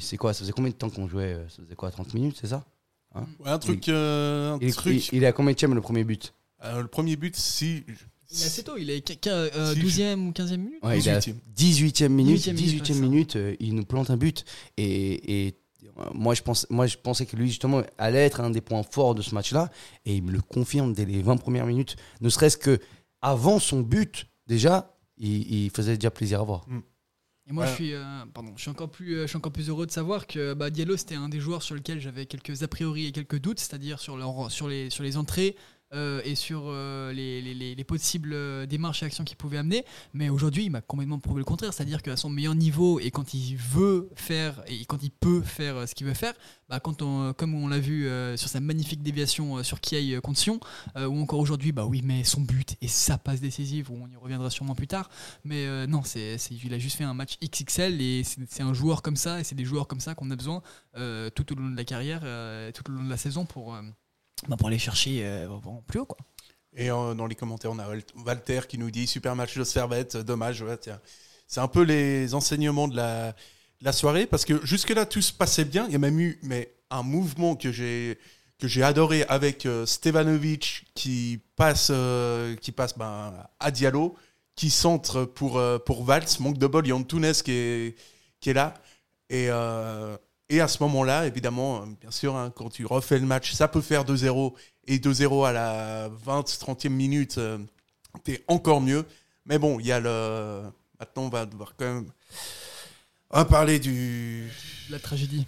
C'est 0.00 0.16
quoi 0.16 0.32
Ça 0.34 0.40
faisait 0.40 0.52
combien 0.52 0.70
de 0.70 0.76
temps 0.76 0.90
qu'on 0.90 1.08
jouait 1.08 1.36
Ça 1.48 1.62
faisait 1.62 1.74
quoi 1.74 1.90
30 1.90 2.12
minutes, 2.14 2.36
c'est 2.40 2.48
ça 2.48 2.64
Ouais, 3.14 3.22
un 3.50 3.58
truc. 3.58 3.88
euh, 3.88 4.54
un 4.54 4.58
il, 4.60 4.74
truc. 4.74 5.08
il- 5.12 5.16
il 5.18 5.24
est 5.24 5.26
à 5.26 5.32
combien 5.32 5.52
de 5.54 5.74
le 5.74 5.80
premier 5.80 6.04
but? 6.04 6.32
Euh, 6.64 6.82
le 6.82 6.88
premier 6.88 7.16
but, 7.16 7.34
si. 7.36 7.84
Il 8.32 8.40
est 8.42 8.44
assez 8.46 8.62
tôt, 8.62 8.76
il 8.76 8.90
est 8.90 9.00
qu- 9.00 9.16
qu- 9.16 9.28
euh, 9.28 9.74
Si, 9.74 9.80
12e 9.80 10.28
ou 10.28 10.32
15e 10.32 10.56
minute. 10.58 10.82
Ouais, 10.84 10.98
il 10.98 11.08
est 11.08 11.10
à 11.10 11.18
18e. 11.18 11.36
18e 11.54 12.08
minute. 12.12 12.36
18e 12.40 12.54
18e 12.56 12.98
minute, 13.00 13.36
euh, 13.36 13.56
il 13.60 13.74
nous 13.74 13.84
plante 13.84 14.10
un 14.10 14.16
but. 14.16 14.44
Et, 14.76 15.46
et, 15.46 15.54
euh, 15.98 16.04
moi, 16.14 16.34
je 16.34 16.42
pense, 16.42 16.66
moi, 16.70 16.86
je 16.86 16.96
pensais 16.96 17.26
que 17.26 17.34
lui, 17.36 17.48
justement, 17.48 17.82
allait 17.98 18.24
être 18.24 18.40
un 18.40 18.50
des 18.50 18.60
points 18.60 18.82
forts 18.84 19.14
de 19.14 19.22
ce 19.22 19.34
match-là. 19.34 19.70
Et 20.04 20.14
il 20.16 20.22
me 20.22 20.30
le 20.30 20.40
confirme 20.40 20.92
dès 20.92 21.04
les 21.04 21.22
20 21.22 21.36
premières 21.38 21.66
minutes. 21.66 21.96
Ne 22.20 22.28
serait-ce 22.28 22.56
que 22.56 22.78
avant 23.20 23.58
son 23.58 23.80
but, 23.80 24.26
déjà, 24.46 24.96
il, 25.16 25.64
il 25.64 25.70
faisait 25.70 25.96
déjà 25.96 26.10
plaisir 26.10 26.40
à 26.40 26.44
voir. 26.44 26.64
Et 27.48 27.52
moi, 27.52 27.66
je 27.66 27.74
suis, 27.74 27.94
euh, 27.94 28.04
pardon, 28.32 28.52
je 28.54 28.60
suis 28.62 28.70
encore 28.70 28.90
plus, 28.90 29.14
euh, 29.16 29.22
je 29.22 29.26
suis 29.28 29.36
encore 29.36 29.50
plus 29.52 29.68
heureux 29.68 29.84
de 29.86 29.90
savoir 29.90 30.28
que 30.28 30.54
bah, 30.54 30.70
Diallo, 30.70 30.96
c'était 30.96 31.16
un 31.16 31.28
des 31.28 31.40
joueurs 31.40 31.64
sur 31.64 31.74
lequel 31.74 32.00
j'avais 32.00 32.26
quelques 32.26 32.62
a 32.62 32.68
priori 32.68 33.06
et 33.06 33.12
quelques 33.12 33.40
doutes, 33.40 33.58
c'est-à-dire 33.58 33.98
sur, 33.98 34.16
leur, 34.16 34.52
sur, 34.52 34.68
les, 34.68 34.88
sur 34.88 35.02
les 35.02 35.16
entrées 35.16 35.56
euh, 35.92 36.20
et 36.24 36.34
sur 36.34 36.64
euh, 36.66 37.12
les, 37.12 37.42
les- 37.42 37.54
les- 37.54 37.74
les 37.74 37.84
possibles 37.84 38.32
euh, 38.32 38.66
démarches 38.66 39.02
et 39.02 39.06
actions 39.06 39.24
qu'il 39.24 39.36
pouvait 39.36 39.58
amener. 39.58 39.84
Mais 40.14 40.28
aujourd'hui, 40.28 40.64
il 40.64 40.70
m'a 40.70 40.80
complètement 40.80 41.18
prouvé 41.18 41.38
le 41.40 41.44
contraire, 41.44 41.72
c'est-à-dire 41.74 42.02
qu'à 42.02 42.16
son 42.16 42.30
meilleur 42.30 42.54
niveau 42.54 43.00
et 43.00 43.10
quand 43.10 43.34
il 43.34 43.56
veut 43.56 44.08
faire 44.14 44.62
et 44.68 44.84
quand 44.84 45.02
il 45.02 45.10
peut 45.10 45.42
faire 45.42 45.88
ce 45.88 45.94
qu'il 45.94 46.06
veut 46.06 46.14
faire, 46.14 46.34
bah, 46.68 46.78
quand 46.80 47.02
on, 47.02 47.32
comme 47.32 47.54
on 47.54 47.66
l'a 47.68 47.78
vu 47.80 48.08
sur 48.36 48.48
sa 48.48 48.60
magnifique 48.60 49.02
déviation 49.02 49.62
sur 49.64 49.80
Kiei 49.80 50.20
contre 50.20 50.38
Sion, 50.38 50.60
ou 50.96 51.20
encore 51.20 51.40
aujourd'hui, 51.40 51.72
bah 51.72 51.84
oui, 51.86 52.00
mais 52.04 52.22
son 52.24 52.40
but 52.42 52.76
et 52.80 52.88
sa 52.88 53.18
passe 53.18 53.40
décisive, 53.40 53.90
on 53.90 54.08
y 54.08 54.16
reviendra 54.16 54.50
sûrement 54.50 54.74
plus 54.74 54.86
tard. 54.86 55.10
Mais 55.44 55.86
non, 55.88 56.02
c'est, 56.04 56.36
il 56.64 56.72
a 56.74 56.78
juste 56.78 56.96
fait 56.96 57.04
un 57.04 57.14
match 57.14 57.36
XXL 57.42 58.00
et 58.00 58.22
c'est, 58.24 58.62
un 58.62 58.74
joueur 58.74 59.02
comme 59.02 59.16
ça 59.16 59.40
et 59.40 59.44
c'est 59.44 59.54
des 59.56 59.64
joueurs 59.64 59.88
comme 59.88 60.00
ça 60.00 60.14
qu'on 60.14 60.30
a 60.30 60.36
besoin 60.36 60.62
tout 60.94 61.52
au 61.52 61.56
long 61.56 61.70
de 61.70 61.76
la 61.76 61.84
carrière, 61.84 62.20
tout 62.72 62.88
au 62.90 62.94
long 62.94 63.04
de 63.04 63.10
la 63.10 63.16
saison 63.16 63.44
pour, 63.46 63.76
bah, 64.48 64.56
pour 64.56 64.68
aller 64.68 64.78
chercher 64.78 65.20
euh, 65.24 65.48
plus 65.86 66.00
haut. 66.00 66.06
Quoi. 66.06 66.18
Et 66.76 66.90
euh, 66.90 67.14
dans 67.14 67.26
les 67.26 67.34
commentaires, 67.34 67.72
on 67.72 67.78
a 67.78 67.88
Wal- 67.88 68.02
Walter 68.24 68.60
qui 68.68 68.78
nous 68.78 68.90
dit 68.90 69.06
super 69.06 69.34
match 69.34 69.56
de 69.56 69.64
Servette, 69.64 70.16
euh, 70.16 70.22
dommage. 70.22 70.64
C'est 71.46 71.60
un 71.60 71.68
peu 71.68 71.82
les 71.82 72.34
enseignements 72.34 72.88
de 72.88 72.96
la, 72.96 73.92
soirée 73.92 74.26
parce 74.26 74.44
que 74.44 74.64
jusque-là 74.64 75.06
tout 75.06 75.22
se 75.22 75.32
passait 75.32 75.64
bien. 75.64 75.86
Il 75.86 75.92
y 75.92 75.96
a 75.96 75.98
même 75.98 76.20
eu 76.20 76.38
mais, 76.42 76.72
un 76.90 77.02
mouvement 77.02 77.56
que 77.56 77.72
j'ai 77.72 78.18
que 78.58 78.68
j'ai 78.68 78.82
adoré 78.82 79.24
avec 79.24 79.64
euh, 79.64 79.86
Stevanovic 79.86 80.86
qui 80.94 81.40
passe 81.56 81.90
qui 82.60 82.72
passe 82.72 82.96
ben, 82.96 83.32
à 83.58 83.70
Diallo, 83.70 84.16
qui 84.54 84.70
centre 84.70 85.24
pour 85.24 85.58
euh, 85.58 85.78
pour 85.78 86.04
Valls, 86.04 86.26
manque 86.40 86.58
de 86.58 86.66
bol, 86.66 86.86
il 86.86 86.90
y 86.90 86.92
a 86.92 86.96
Antunes 86.96 87.32
qui 87.32 87.52
est 87.52 87.96
qui 88.38 88.50
est 88.50 88.54
là 88.54 88.74
et 89.28 89.48
et 90.50 90.60
à 90.60 90.68
ce 90.68 90.82
moment-là, 90.82 91.26
évidemment, 91.26 91.82
euh, 91.82 91.86
bien 92.00 92.10
sûr, 92.10 92.36
hein, 92.36 92.52
quand 92.54 92.68
tu 92.68 92.84
refais 92.84 93.18
le 93.18 93.24
match, 93.26 93.52
ça 93.52 93.68
peut 93.68 93.80
faire 93.80 94.04
2-0 94.04 94.52
et 94.86 94.98
2-0 94.98 95.46
à 95.46 95.52
la 95.52 96.10
20, 96.24 96.42
30e 96.46 96.88
minute, 96.90 97.38
euh, 97.38 97.58
t'es 98.24 98.44
encore 98.48 98.80
mieux. 98.80 99.04
Mais 99.46 99.58
bon, 99.58 99.80
il 99.80 99.86
y 99.86 99.92
a 99.92 100.00
le. 100.00 100.62
Maintenant, 100.98 101.22
on 101.22 101.28
va 101.30 101.46
devoir 101.46 101.74
quand 101.78 101.86
même. 101.86 102.06
On 103.30 103.38
va 103.38 103.44
parler 103.46 103.78
du. 103.78 104.50
La 104.90 104.98
tragédie. 104.98 105.46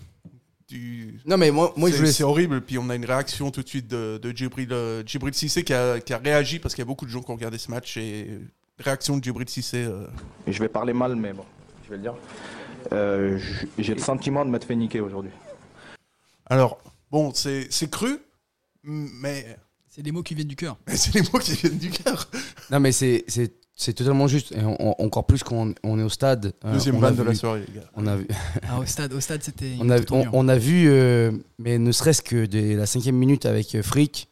du... 0.69 1.21
Non, 1.27 1.37
mais 1.37 1.51
moi, 1.51 1.73
moi 1.77 1.89
je 1.91 1.95
c'est, 1.95 1.99
voulais. 2.01 2.13
c'est 2.13 2.25
horrible. 2.25 2.61
Puis 2.63 2.79
on 2.79 2.89
a 2.89 2.95
une 2.95 3.05
réaction 3.05 3.51
tout 3.51 3.63
de 3.63 3.69
suite 3.69 3.89
de, 3.89 4.19
de 4.23 4.31
Djibril, 4.31 4.73
euh, 4.73 5.03
Djibril 5.05 5.35
Cissé 5.35 5.63
qui 5.65 5.75
a, 5.75 6.01
qui 6.01 6.13
a 6.15 6.19
réagi 6.19 6.59
parce 6.59 6.75
qu'il 6.75 6.83
y 6.83 6.87
a 6.87 6.87
beaucoup 6.87 7.05
de 7.05 7.11
gens 7.11 7.23
qui 7.23 7.31
ont 7.31 7.35
regardé 7.35 7.59
ce 7.59 7.71
match. 7.71 7.97
Et 7.97 8.39
réaction 8.79 9.17
de 9.19 9.23
Djibril 9.25 9.49
Cissé. 9.49 9.85
euh, 9.85 10.07
Et 10.47 10.53
je 10.53 10.61
vais 10.61 10.69
parler 10.69 10.93
mal, 10.93 11.15
mais 11.17 11.33
bon, 11.33 11.45
je 11.85 11.91
vais 11.91 11.97
le 11.97 12.03
dire. 12.03 12.15
Euh, 12.93 13.39
J'ai 13.79 13.95
le 13.95 14.01
sentiment 14.01 14.45
de 14.45 14.51
m'être 14.51 14.65
fait 14.67 14.77
niquer 14.77 15.01
aujourd'hui. 15.01 15.31
Alors, 16.47 16.79
bon, 17.11 17.33
c'est, 17.35 17.67
c'est 17.71 17.91
cru, 17.91 18.19
mais, 18.83 19.57
C'est 19.89 20.03
des 20.03 20.11
mots 20.13 20.23
qui 20.23 20.35
viennent 20.35 20.49
du 20.49 20.57
cœur. 20.57 20.77
c'est 20.89 21.15
les 21.15 21.23
mots 21.23 21.39
qui 21.39 21.53
viennent 21.53 21.79
du 21.79 21.91
cœur. 21.91 22.29
Non, 22.71 22.81
mais 22.81 22.93
c'est- 22.93 23.25
c'est 23.29 23.53
c'est 23.75 23.95
totalement 23.95 24.29
juste. 24.29 24.53
Et 24.53 24.61
on- 24.63 24.77
on- 25.01 25.05
encore 25.05 25.27
plus 25.27 25.43
quand 25.43 25.57
on, 25.57 25.75
on 25.83 25.99
est 25.99 26.03
au 26.03 26.09
stade. 26.09 26.53
euh, 26.65 26.73
Deuxième 26.75 26.99
vanne 26.99 27.17
de 27.17 27.23
la 27.23 27.31
vu- 27.31 27.37
soirée, 27.37 27.65
les 27.67 27.81
gars. 27.81 27.87
On 27.95 28.07
a 28.07 28.17
vu, 28.17 28.27
Ah, 28.69 28.79
au 28.79 28.85
stade, 28.87 29.13
au 29.13 29.21
stade 29.21 29.43
c'était. 29.43 29.73
on 29.81 29.89
a, 29.91 29.97
une 29.97 30.03
on, 30.03 30.05
tournure. 30.05 30.31
on 30.35 30.49
a 30.49 30.57
vu 30.57 30.89
euh, 30.89 31.33
mais 31.59 31.79
ne 31.79 31.91
serait-ce 31.91 32.23
que 32.23 32.45
dès 32.47 32.75
la 32.75 32.87
cinquième 32.87 33.17
minute 33.17 33.45
avec 33.47 33.75
euh, 33.75 33.83
Frick, 33.83 34.29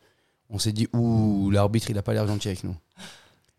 on 0.50 0.58
s'est 0.58 0.72
dit, 0.72 0.88
ouh, 0.92 1.50
l'arbitre, 1.50 1.90
il 1.90 1.98
a 1.98 2.02
pas 2.02 2.12
l'air 2.12 2.26
gentil 2.26 2.48
avec 2.48 2.64
nous. 2.64 2.76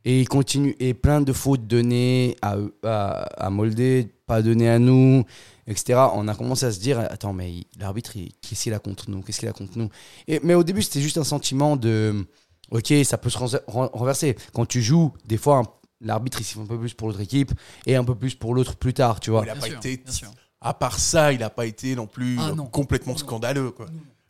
Et 0.04 0.22
il 0.22 0.28
continue, 0.28 0.76
et 0.80 0.94
plein 0.96 1.22
de 1.22 1.32
fautes 1.32 1.68
données 1.68 2.36
à, 2.42 2.56
à, 2.84 3.46
à 3.46 3.50
Moldé, 3.52 4.12
pas 4.26 4.42
données 4.42 4.70
à 4.70 4.80
nous, 4.80 5.24
etc. 5.68 6.00
On 6.16 6.28
a 6.28 6.34
commencé 6.34 6.66
à 6.66 6.72
se 6.72 6.80
dire, 6.80 7.00
attends, 7.00 7.34
mais 7.34 7.52
l'arbitre, 7.80 8.14
qu'est-ce 8.42 8.64
qu'il 8.64 8.74
a 8.74 8.80
contre 8.80 9.12
nous? 9.12 9.22
Qu'est-ce 9.22 9.40
qu'il 9.40 9.50
a 9.50 9.54
contre 9.54 9.78
nous? 9.78 9.90
Et, 10.28 10.40
Mais 10.44 10.56
au 10.56 10.64
début, 10.64 10.82
c'était 10.82 11.02
juste 11.02 11.20
un 11.20 11.24
sentiment 11.24 11.76
de, 11.76 12.26
ok, 12.72 12.92
ça 13.04 13.18
peut 13.20 13.30
se 13.30 13.38
renver- 13.38 13.60
ren- 13.68 13.90
renverser. 13.94 14.36
Quand 14.54 14.66
tu 14.66 14.82
joues, 14.82 15.14
des 15.26 15.38
fois, 15.38 15.80
l'arbitre, 16.00 16.40
il 16.42 16.46
siffle 16.46 16.62
un 16.62 16.66
peu 16.66 16.80
plus 16.80 16.96
pour 16.96 17.08
l'autre 17.10 17.22
équipe 17.22 17.52
et 17.86 17.96
un 17.96 18.04
peu 18.04 18.16
plus 18.16 18.34
pour 18.34 18.56
l'autre 18.56 18.76
plus 18.78 18.96
tard, 18.96 19.20
tu 19.20 19.30
vois. 19.30 19.44
Il 19.46 19.50
a 19.52 19.54
Bien 19.54 19.62
pas 19.62 19.68
sûr, 19.68 19.78
été. 19.78 20.04
À 20.62 20.74
part 20.74 20.98
ça, 21.00 21.32
il 21.32 21.40
n'a 21.42 21.50
pas 21.52 21.68
été 21.68 21.96
non 21.96 22.08
plus 22.08 22.38
Ah, 22.40 22.54
non. 22.56 22.66
complètement 22.66 23.14
Non. 23.14 23.20
scandaleux. 23.20 23.70
Quoi. 23.72 23.86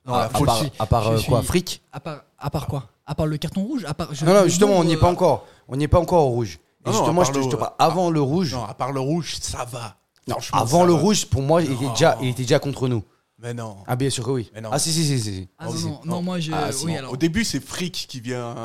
Non, 0.06 0.14
à, 0.16 0.20
la 0.20 0.26
à 0.26 0.30
part, 0.30 0.64
à 0.80 0.86
part, 0.86 1.04
je 1.04 1.10
euh, 1.12 1.18
suis- 1.18 1.30
quoi, 1.30 1.42
Frick? 1.44 1.82
À 1.94 2.00
part, 2.02 2.24
à 2.38 2.50
part 2.50 2.68
quoi? 2.68 2.90
À 3.12 3.16
part 3.16 3.26
le 3.26 3.38
carton 3.38 3.64
rouge 3.64 3.84
à 3.86 3.94
part, 3.94 4.14
je- 4.14 4.24
Non, 4.24 4.34
non, 4.34 4.44
justement, 4.46 4.78
on 4.78 4.86
n'y 4.86 4.94
est 4.94 4.98
pas 4.98 5.10
encore. 5.10 5.46
On 5.68 5.76
n'y 5.76 5.84
est 5.84 5.90
pas 5.90 6.00
encore 6.00 6.28
au 6.28 6.30
rouge. 6.30 6.60
Et 6.86 6.90
Non, 6.90 6.96
justement, 6.96 7.24
je 7.26 7.32
te, 7.34 7.42
je 7.42 7.50
te 7.50 7.58
parle 7.58 7.74
avant 7.78 8.10
le 8.10 8.22
rouge. 8.22 8.54
Non, 8.54 8.64
à 8.64 8.74
part 8.74 8.94
le 8.94 9.02
rouge, 9.02 9.36
ça 9.42 9.66
va. 9.66 9.98
Non, 10.28 10.38
avant 10.54 10.80
ça 10.80 10.86
le 10.86 10.94
va. 10.94 11.00
rouge, 11.00 11.26
pour 11.26 11.42
moi, 11.42 11.62
il 11.62 11.74
était, 11.74 11.90
déjà, 11.90 12.18
il 12.22 12.30
était 12.30 12.44
déjà 12.44 12.60
contre 12.60 12.88
nous. 12.88 13.04
Mais 13.38 13.54
non. 13.54 13.76
Ah, 13.86 13.96
bien 13.98 14.10
sûr 14.10 14.24
que 14.24 14.30
oui. 14.32 14.50
Mais 14.54 14.62
non. 14.62 14.70
Ah, 14.72 14.80
si, 14.80 14.94
si, 14.94 15.04
si. 15.04 15.20
si. 15.20 15.48
Ah 15.60 15.66
non, 15.66 15.74
non, 15.74 16.00
non, 16.06 16.22
moi 16.22 16.40
je. 16.40 16.54
Ah, 16.54 16.70
oui, 16.86 16.96
alors. 16.96 17.12
Au 17.12 17.18
début, 17.18 17.44
c'est 17.44 17.60
Frick 17.60 18.06
qui 18.08 18.22
vient, 18.22 18.56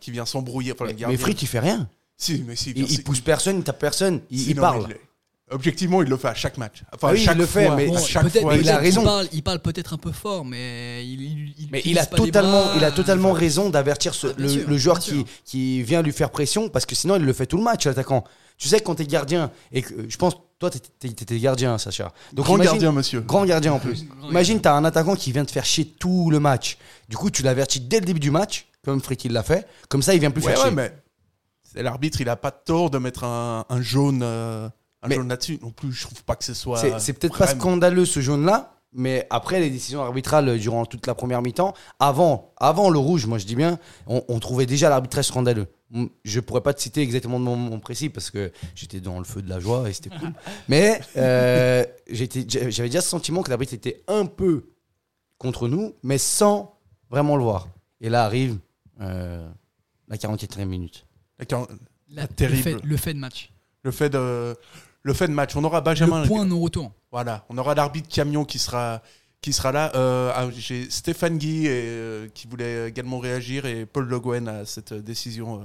qui 0.00 0.10
vient 0.10 0.26
s'embrouiller. 0.26 0.72
Enfin, 0.72 0.84
Mais, 0.86 1.06
mais 1.08 1.16
Frick, 1.16 1.40
il 1.40 1.46
fait 1.48 1.60
rien. 1.60 1.88
Si, 2.18 2.44
mais 2.46 2.56
si. 2.56 2.72
Il, 2.76 2.90
il 2.90 3.02
pousse 3.02 3.20
personne, 3.20 3.56
il 3.58 3.64
tape 3.64 3.78
personne, 3.78 4.20
il, 4.30 4.38
Si, 4.38 4.50
il 4.50 4.56
non, 4.56 4.62
parle. 4.62 4.86
mais 4.88 5.00
Objectivement, 5.50 6.02
il 6.02 6.08
le 6.08 6.16
fait 6.16 6.28
à 6.28 6.34
chaque 6.34 6.56
match. 6.56 6.82
Enfin, 6.94 7.08
Ah 7.08 7.12
oui, 7.12 7.20
à 7.20 7.24
chaque 7.24 7.34
il 7.36 7.40
le 7.40 7.46
fait, 7.46 7.66
fois, 7.66 7.76
mais- 7.76 7.84
à 7.84 7.88
Bon, 7.88 7.98
chaque 7.98 8.22
peut-être- 8.22 8.40
fois. 8.42 8.54
mais 8.54 8.60
il 8.62 8.70
a 8.70 8.78
raison. 8.78 9.04
parle, 9.04 9.28
il 9.32 9.42
parle 9.42 9.58
peut-être 9.60 9.92
un 9.92 9.98
peu 9.98 10.10
fort, 10.10 10.42
mais 10.44 11.06
il. 11.06 11.20
il, 11.20 11.54
il 11.58 11.68
Mais 11.70 11.80
utilise 11.80 11.96
il 11.96 11.98
a 11.98 12.06
totalement, 12.06 12.64
bras, 12.64 12.72
il 12.76 12.84
a 12.84 12.90
totalement 12.90 13.30
enfin, 13.32 13.40
raison 13.40 13.68
d'avertir 13.68 14.12
Ah, 14.24 14.26
le, 14.38 14.48
sûr, 14.48 14.68
le 14.68 14.78
joueur 14.78 14.98
qui, 14.98 15.26
qui 15.44 15.82
vient 15.82 16.00
lui 16.00 16.12
faire 16.12 16.30
pression 16.30 16.70
parce 16.70 16.86
que 16.86 16.94
sinon 16.94 17.16
il 17.16 17.22
le 17.24 17.32
fait 17.34 17.44
tout 17.46 17.58
le 17.58 17.62
match 17.62 17.84
l'attaquant. 17.86 18.24
Tu 18.56 18.68
sais 18.68 18.80
quand 18.80 18.94
t'es 18.94 19.04
gardien 19.04 19.50
et 19.70 19.82
que 19.82 20.08
je 20.08 20.16
pense 20.16 20.34
toi 20.58 20.70
t'étais 20.70 21.38
gardien 21.38 21.76
Sacha. 21.76 22.12
Donc 22.32 22.46
Grand 22.46 22.54
imagine- 22.54 22.72
gardien, 22.72 22.92
monsieur. 22.92 23.20
Grand 23.20 23.44
gardien 23.44 23.74
en 23.74 23.78
plus. 23.80 24.06
Grand 24.18 24.30
Imagine, 24.30 24.54
gardien. 24.54 24.70
tu 24.70 24.74
as 24.74 24.74
un 24.78 24.84
attaquant 24.86 25.14
qui 25.14 25.30
vient 25.30 25.44
te 25.44 25.50
faire 25.52 25.66
chier 25.66 25.84
tout 25.86 26.30
le 26.30 26.40
match. 26.40 26.78
Du 27.10 27.16
coup, 27.18 27.30
tu 27.30 27.42
l'avertis 27.42 27.80
dès 27.80 28.00
le 28.00 28.06
début 28.06 28.20
du 28.20 28.30
match, 28.30 28.66
comme 28.82 29.02
Frick 29.02 29.24
il 29.26 29.32
l'a 29.32 29.42
fait. 29.42 29.66
Comme 29.90 30.00
ça, 30.02 30.14
il 30.14 30.20
vient 30.20 30.30
plus 30.30 30.42
Ouais, 30.42 30.52
faire 30.52 30.60
ouais, 30.60 30.66
chier. 30.68 30.74
mais 30.74 30.94
c'est 31.70 31.82
l'arbitre, 31.82 32.20
il 32.22 32.28
a 32.30 32.36
pas 32.36 32.50
tort 32.52 32.88
de 32.88 32.96
mettre 32.98 33.24
un, 33.24 33.66
un 33.68 33.82
jaune, 33.82 34.20
euh, 34.22 34.68
un 35.04 35.08
Mais- 35.08 35.14
jaune 35.16 35.28
là-dessus. 35.28 35.58
Non 35.62 35.70
plus, 35.70 35.92
je 35.92 36.02
trouve 36.06 36.24
pas 36.24 36.34
que 36.36 36.44
ce 36.44 36.54
soit. 36.54 36.78
C'est 36.78 36.98
c'est 36.98 37.12
peut-être 37.12 37.38
pas 37.38 37.46
scandaleux 37.46 38.04
ce 38.06 38.20
jaune-là, 38.20 38.74
mais 38.92 39.26
après 39.30 39.60
les 39.60 39.70
décisions 39.70 40.02
arbitrales 40.02 40.58
durant 40.58 40.86
toute 40.86 41.06
la 41.06 41.14
première 41.14 41.42
mi-temps, 41.42 41.74
avant, 42.00 42.52
avant 42.56 42.90
le 42.90 42.98
rouge, 42.98 43.26
moi 43.26 43.38
je 43.38 43.46
dis 43.46 43.54
bien, 43.56 43.78
on, 44.06 44.24
on 44.28 44.38
trouvait 44.40 44.66
déjà 44.66 44.88
l'arbitrage 44.88 45.26
scandaleux. 45.26 45.66
Je 46.24 46.40
pourrais 46.40 46.60
pas 46.62 46.74
te 46.74 46.80
citer 46.80 47.02
exactement 47.02 47.38
de 47.38 47.44
mon, 47.44 47.54
mon 47.54 47.78
précis 47.78 48.08
parce 48.08 48.30
que 48.30 48.50
j'étais 48.74 48.98
dans 49.00 49.18
le 49.18 49.24
feu 49.24 49.42
de 49.42 49.48
la 49.48 49.60
joie 49.60 49.88
et 49.88 49.92
c'était 49.92 50.10
cool. 50.10 50.32
mais 50.68 51.00
euh, 51.16 51.84
j'étais- 52.10 52.44
j'avais 52.70 52.88
déjà 52.88 53.00
ce 53.00 53.08
sentiment 53.10 53.42
que 53.44 53.50
l'arbitre 53.50 53.74
était 53.74 54.02
un 54.08 54.26
peu 54.26 54.70
contre 55.38 55.68
nous, 55.68 55.94
mais 56.02 56.18
sans 56.18 56.80
vraiment 57.10 57.36
le 57.36 57.44
voir. 57.44 57.68
Et 58.00 58.08
là 58.08 58.24
arrive 58.24 58.58
euh, 59.00 59.46
la 60.08 60.16
48e 60.16 60.64
minute. 60.64 61.06
La- 62.10 62.26
Terrible. 62.26 62.56
Le 62.56 62.62
fait, 62.78 62.84
le 62.84 62.96
fait 62.96 63.14
de 63.14 63.18
match. 63.18 63.52
Le 63.82 63.90
fait 63.90 64.08
de, 64.10 64.56
le 65.04 65.12
fait 65.14 65.28
de 65.28 65.32
match. 65.32 65.54
On 65.54 65.62
aura 65.62 65.80
Benjamin. 65.80 66.22
le 66.22 66.26
point 66.28 66.44
non-retour. 66.44 66.90
Voilà, 67.12 67.44
on 67.50 67.56
aura 67.58 67.74
l'arbitre 67.76 68.08
camion 68.08 68.44
qui 68.44 68.58
sera, 68.58 69.00
qui 69.40 69.52
sera 69.52 69.70
là. 69.70 69.92
Euh, 69.94 70.32
ah, 70.34 70.46
J'ai 70.56 70.90
Stéphane 70.90 71.38
Guy 71.38 71.66
et, 71.66 71.70
euh, 71.70 72.26
qui 72.34 72.48
voulait 72.48 72.88
également 72.88 73.18
réagir 73.20 73.66
et 73.66 73.86
Paul 73.86 74.06
Le 74.08 74.18
Guen 74.18 74.48
à 74.48 74.64
cette 74.64 74.92
décision. 74.94 75.60
euh. 75.60 75.64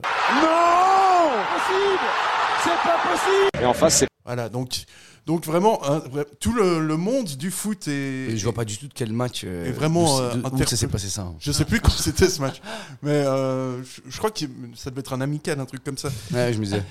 Et 3.61 3.65
en 3.65 3.73
face, 3.73 3.99
c'est 3.99 4.07
Voilà, 4.25 4.49
donc, 4.49 4.83
donc 5.25 5.45
vraiment, 5.45 5.79
hein, 5.89 6.01
tout 6.39 6.53
le, 6.53 6.85
le 6.85 6.97
monde 6.97 7.25
du 7.37 7.51
foot 7.51 7.87
est. 7.87 7.91
Et 8.31 8.37
je 8.37 8.43
vois 8.43 8.53
pas 8.53 8.65
du 8.65 8.77
tout 8.77 8.87
de 8.87 8.93
quel 8.93 9.11
match. 9.13 9.41
euh, 9.45 9.65
Et 9.65 9.71
vraiment, 9.71 10.19
de- 10.19 10.41
de- 10.41 10.47
où 10.63 10.65
ça 10.65 10.75
s'est 10.75 10.87
passé 10.87 11.09
ça. 11.09 11.21
hein. 11.23 11.35
Je 11.39 11.51
sais 11.51 11.65
plus 11.65 11.79
quand 11.81 11.91
c'était 11.91 12.29
ce 12.29 12.41
match, 12.41 12.61
mais 13.01 13.11
euh, 13.11 13.81
je, 13.83 14.01
je 14.09 14.17
crois 14.17 14.31
que 14.31 14.39
ça 14.75 14.89
devait 14.89 14.99
être 14.99 15.13
un 15.13 15.21
amical, 15.21 15.59
un 15.59 15.65
truc 15.65 15.83
comme 15.83 15.97
ça. 15.97 16.09
Ouais, 16.33 16.53
je 16.53 16.59
me 16.59 16.65
disais. 16.65 16.83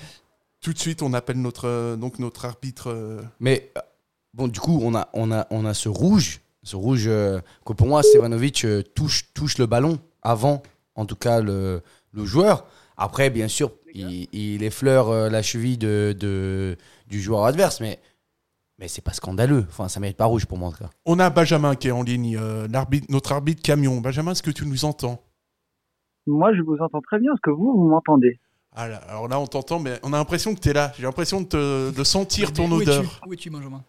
Tout 0.61 0.73
de 0.73 0.77
suite, 0.79 1.01
on 1.01 1.13
appelle 1.13 1.41
notre, 1.41 1.67
euh, 1.67 1.95
donc 1.95 2.19
notre 2.19 2.45
arbitre. 2.45 2.89
euh, 2.89 3.21
Mais 3.39 3.71
euh, 3.77 3.81
bon, 4.33 4.47
du 4.47 4.59
coup, 4.59 4.79
on 4.83 4.93
a, 4.95 5.07
on 5.13 5.31
a, 5.31 5.47
on 5.51 5.65
a 5.65 5.73
ce 5.73 5.87
rouge, 5.89 6.41
ce 6.63 6.75
rouge 6.75 7.05
euh, 7.07 7.39
que 7.65 7.73
pour 7.73 7.87
moi, 7.87 8.03
Stevanovic 8.03 8.65
euh, 8.65 8.83
touche, 8.95 9.31
touche 9.33 9.57
le 9.57 9.65
ballon 9.67 9.99
avant, 10.21 10.61
en 10.95 11.05
tout 11.05 11.15
cas, 11.15 11.39
le, 11.41 11.81
le 12.11 12.25
joueur. 12.25 12.65
Après, 12.97 13.29
bien 13.29 13.47
sûr, 13.47 13.71
il, 13.93 14.27
il 14.33 14.63
effleure 14.63 15.07
euh, 15.09 15.29
la 15.29 15.41
cheville 15.41 15.77
de, 15.77 16.13
de- 16.19 16.75
du 17.07 17.21
joueur 17.21 17.45
adverse, 17.45 17.79
mais, 17.79 17.97
mais 18.77 18.89
c'est 18.89 19.01
pas 19.01 19.13
scandaleux. 19.13 19.65
Enfin, 19.69 19.87
ça 19.87 20.01
mérite 20.01 20.17
pas 20.17 20.25
rouge 20.25 20.45
pour 20.45 20.57
moi, 20.57 20.67
en 20.67 20.71
tout 20.73 20.79
cas. 20.83 20.89
On 21.05 21.17
a 21.19 21.29
Benjamin 21.29 21.75
qui 21.75 21.87
est 21.87 21.91
en 21.91 22.03
ligne, 22.03 22.35
euh, 22.37 22.67
l'arbitre- 22.69 23.07
notre 23.09 23.31
arbitre 23.31 23.61
camion. 23.61 24.01
Benjamin, 24.01 24.31
est-ce 24.31 24.43
que 24.43 24.51
tu 24.51 24.65
nous 24.65 24.83
entends? 24.83 25.23
Moi, 26.27 26.53
je 26.53 26.61
vous 26.61 26.75
entends 26.81 27.01
très 27.01 27.17
bien. 27.19 27.31
Est-ce 27.31 27.41
que 27.41 27.49
vous, 27.51 27.71
vous 27.77 27.87
m'entendez? 27.87 28.41
Alors 28.75 29.27
là, 29.27 29.39
on 29.39 29.47
t'entend, 29.47 29.79
mais 29.79 29.99
on 30.03 30.13
a 30.13 30.17
l'impression 30.17 30.53
que 30.55 30.59
tu 30.59 30.69
es 30.69 30.73
là. 30.73 30.93
J'ai 30.95 31.03
l'impression 31.03 31.41
de, 31.41 31.47
te- 31.47 31.91
de 31.91 32.03
sentir 32.03 32.53
ton 32.53 32.71
où 32.71 32.81
es-tu 32.81 32.89
odeur. 32.91 33.21
Où 33.27 33.33
es-tu, 33.33 33.49
Benjamin? 33.49 33.83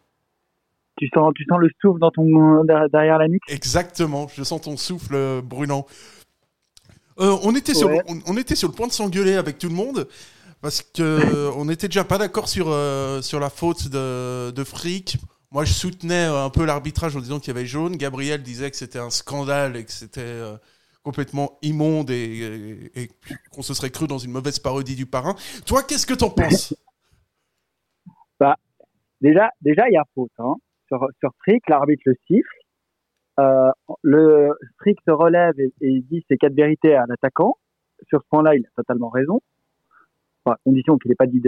Tu 0.97 1.09
sens, 1.15 1.33
tu 1.35 1.45
sens 1.49 1.59
le 1.61 1.71
souffle 1.81 1.99
dans 2.01 2.11
ton, 2.11 2.65
derrière 2.65 3.19
la 3.19 3.29
nuque? 3.29 3.43
Exactement, 3.49 4.29
je 4.35 4.43
sens 4.43 4.61
ton 4.63 4.77
souffle 4.77 5.15
euh, 5.15 5.41
brûlant. 5.43 5.87
Euh, 7.19 7.37
on, 7.43 7.55
était 7.55 7.75
sur, 7.75 7.89
on, 8.09 8.19
on 8.27 8.37
était 8.37 8.55
sur 8.57 8.69
le 8.69 8.75
point 8.75 8.87
de 8.87 8.93
s'engueuler 8.93 9.35
avec 9.35 9.59
tout 9.59 9.69
le 9.69 9.75
monde 9.75 10.09
parce 10.61 10.83
que 10.83 11.51
on 11.57 11.67
n'était 11.67 11.89
déjà 11.89 12.05
pas 12.05 12.19
d'accord 12.19 12.49
sur, 12.49 12.67
euh, 12.69 13.23
sur 13.23 13.41
la 13.41 13.51
faute 13.51 13.89
de, 13.89 14.51
de 14.51 14.65
Frick. 14.65 15.19
Moi, 15.53 15.65
je 15.65 15.73
soutenais 15.73 16.25
un 16.25 16.49
peu 16.51 16.65
l'arbitrage 16.65 17.17
en 17.17 17.21
disant 17.21 17.39
qu'il 17.41 17.49
y 17.55 17.57
avait 17.57 17.67
jaune. 17.67 17.97
Gabriel 17.97 18.43
disait 18.43 18.71
que 18.71 18.77
c'était 18.77 18.99
un 19.01 19.11
scandale 19.11 19.77
et 19.77 19.85
que 19.85 19.93
c'était 19.93 20.21
euh, 20.21 20.57
complètement 21.03 21.59
immonde 21.63 22.11
et, 22.11 23.11
qu'on 23.53 23.63
se 23.63 23.75
serait 23.75 23.91
cru 23.91 24.07
dans 24.07 24.19
une 24.19 24.33
mauvaise 24.33 24.59
parodie 24.59 24.97
du 24.97 25.07
parrain. 25.07 25.35
Toi, 25.67 25.83
qu'est-ce 25.83 26.07
que 26.07 26.15
t'en 26.15 26.31
penses? 26.31 26.75
Bah, 28.39 28.57
déjà, 29.21 29.51
il 29.65 29.93
y 29.93 29.97
a 29.97 30.05
faute. 30.15 30.33
Hein. 30.39 30.55
Sur, 30.89 31.07
sur 31.21 31.31
l'arbitre 31.69 32.03
le 32.07 32.15
siffle. 32.27 32.49
Euh, 33.39 33.71
le 34.03 34.51
Strick 34.75 34.99
se 35.07 35.11
relève 35.11 35.55
et, 35.59 35.71
dit 35.81 36.25
ses 36.29 36.37
quatre 36.37 36.55
vérités 36.55 36.95
à 36.95 37.07
l'attaquant. 37.07 37.57
Sur 38.09 38.21
ce 38.23 38.27
point-là, 38.29 38.55
il 38.55 38.65
a 38.65 38.69
totalement 38.77 39.09
raison. 39.09 39.41
À 40.47 40.57
condition 40.65 40.99
qu'il 40.99 41.11
n'ait 41.11 41.17
pas 41.17 41.27
dit 41.27 41.41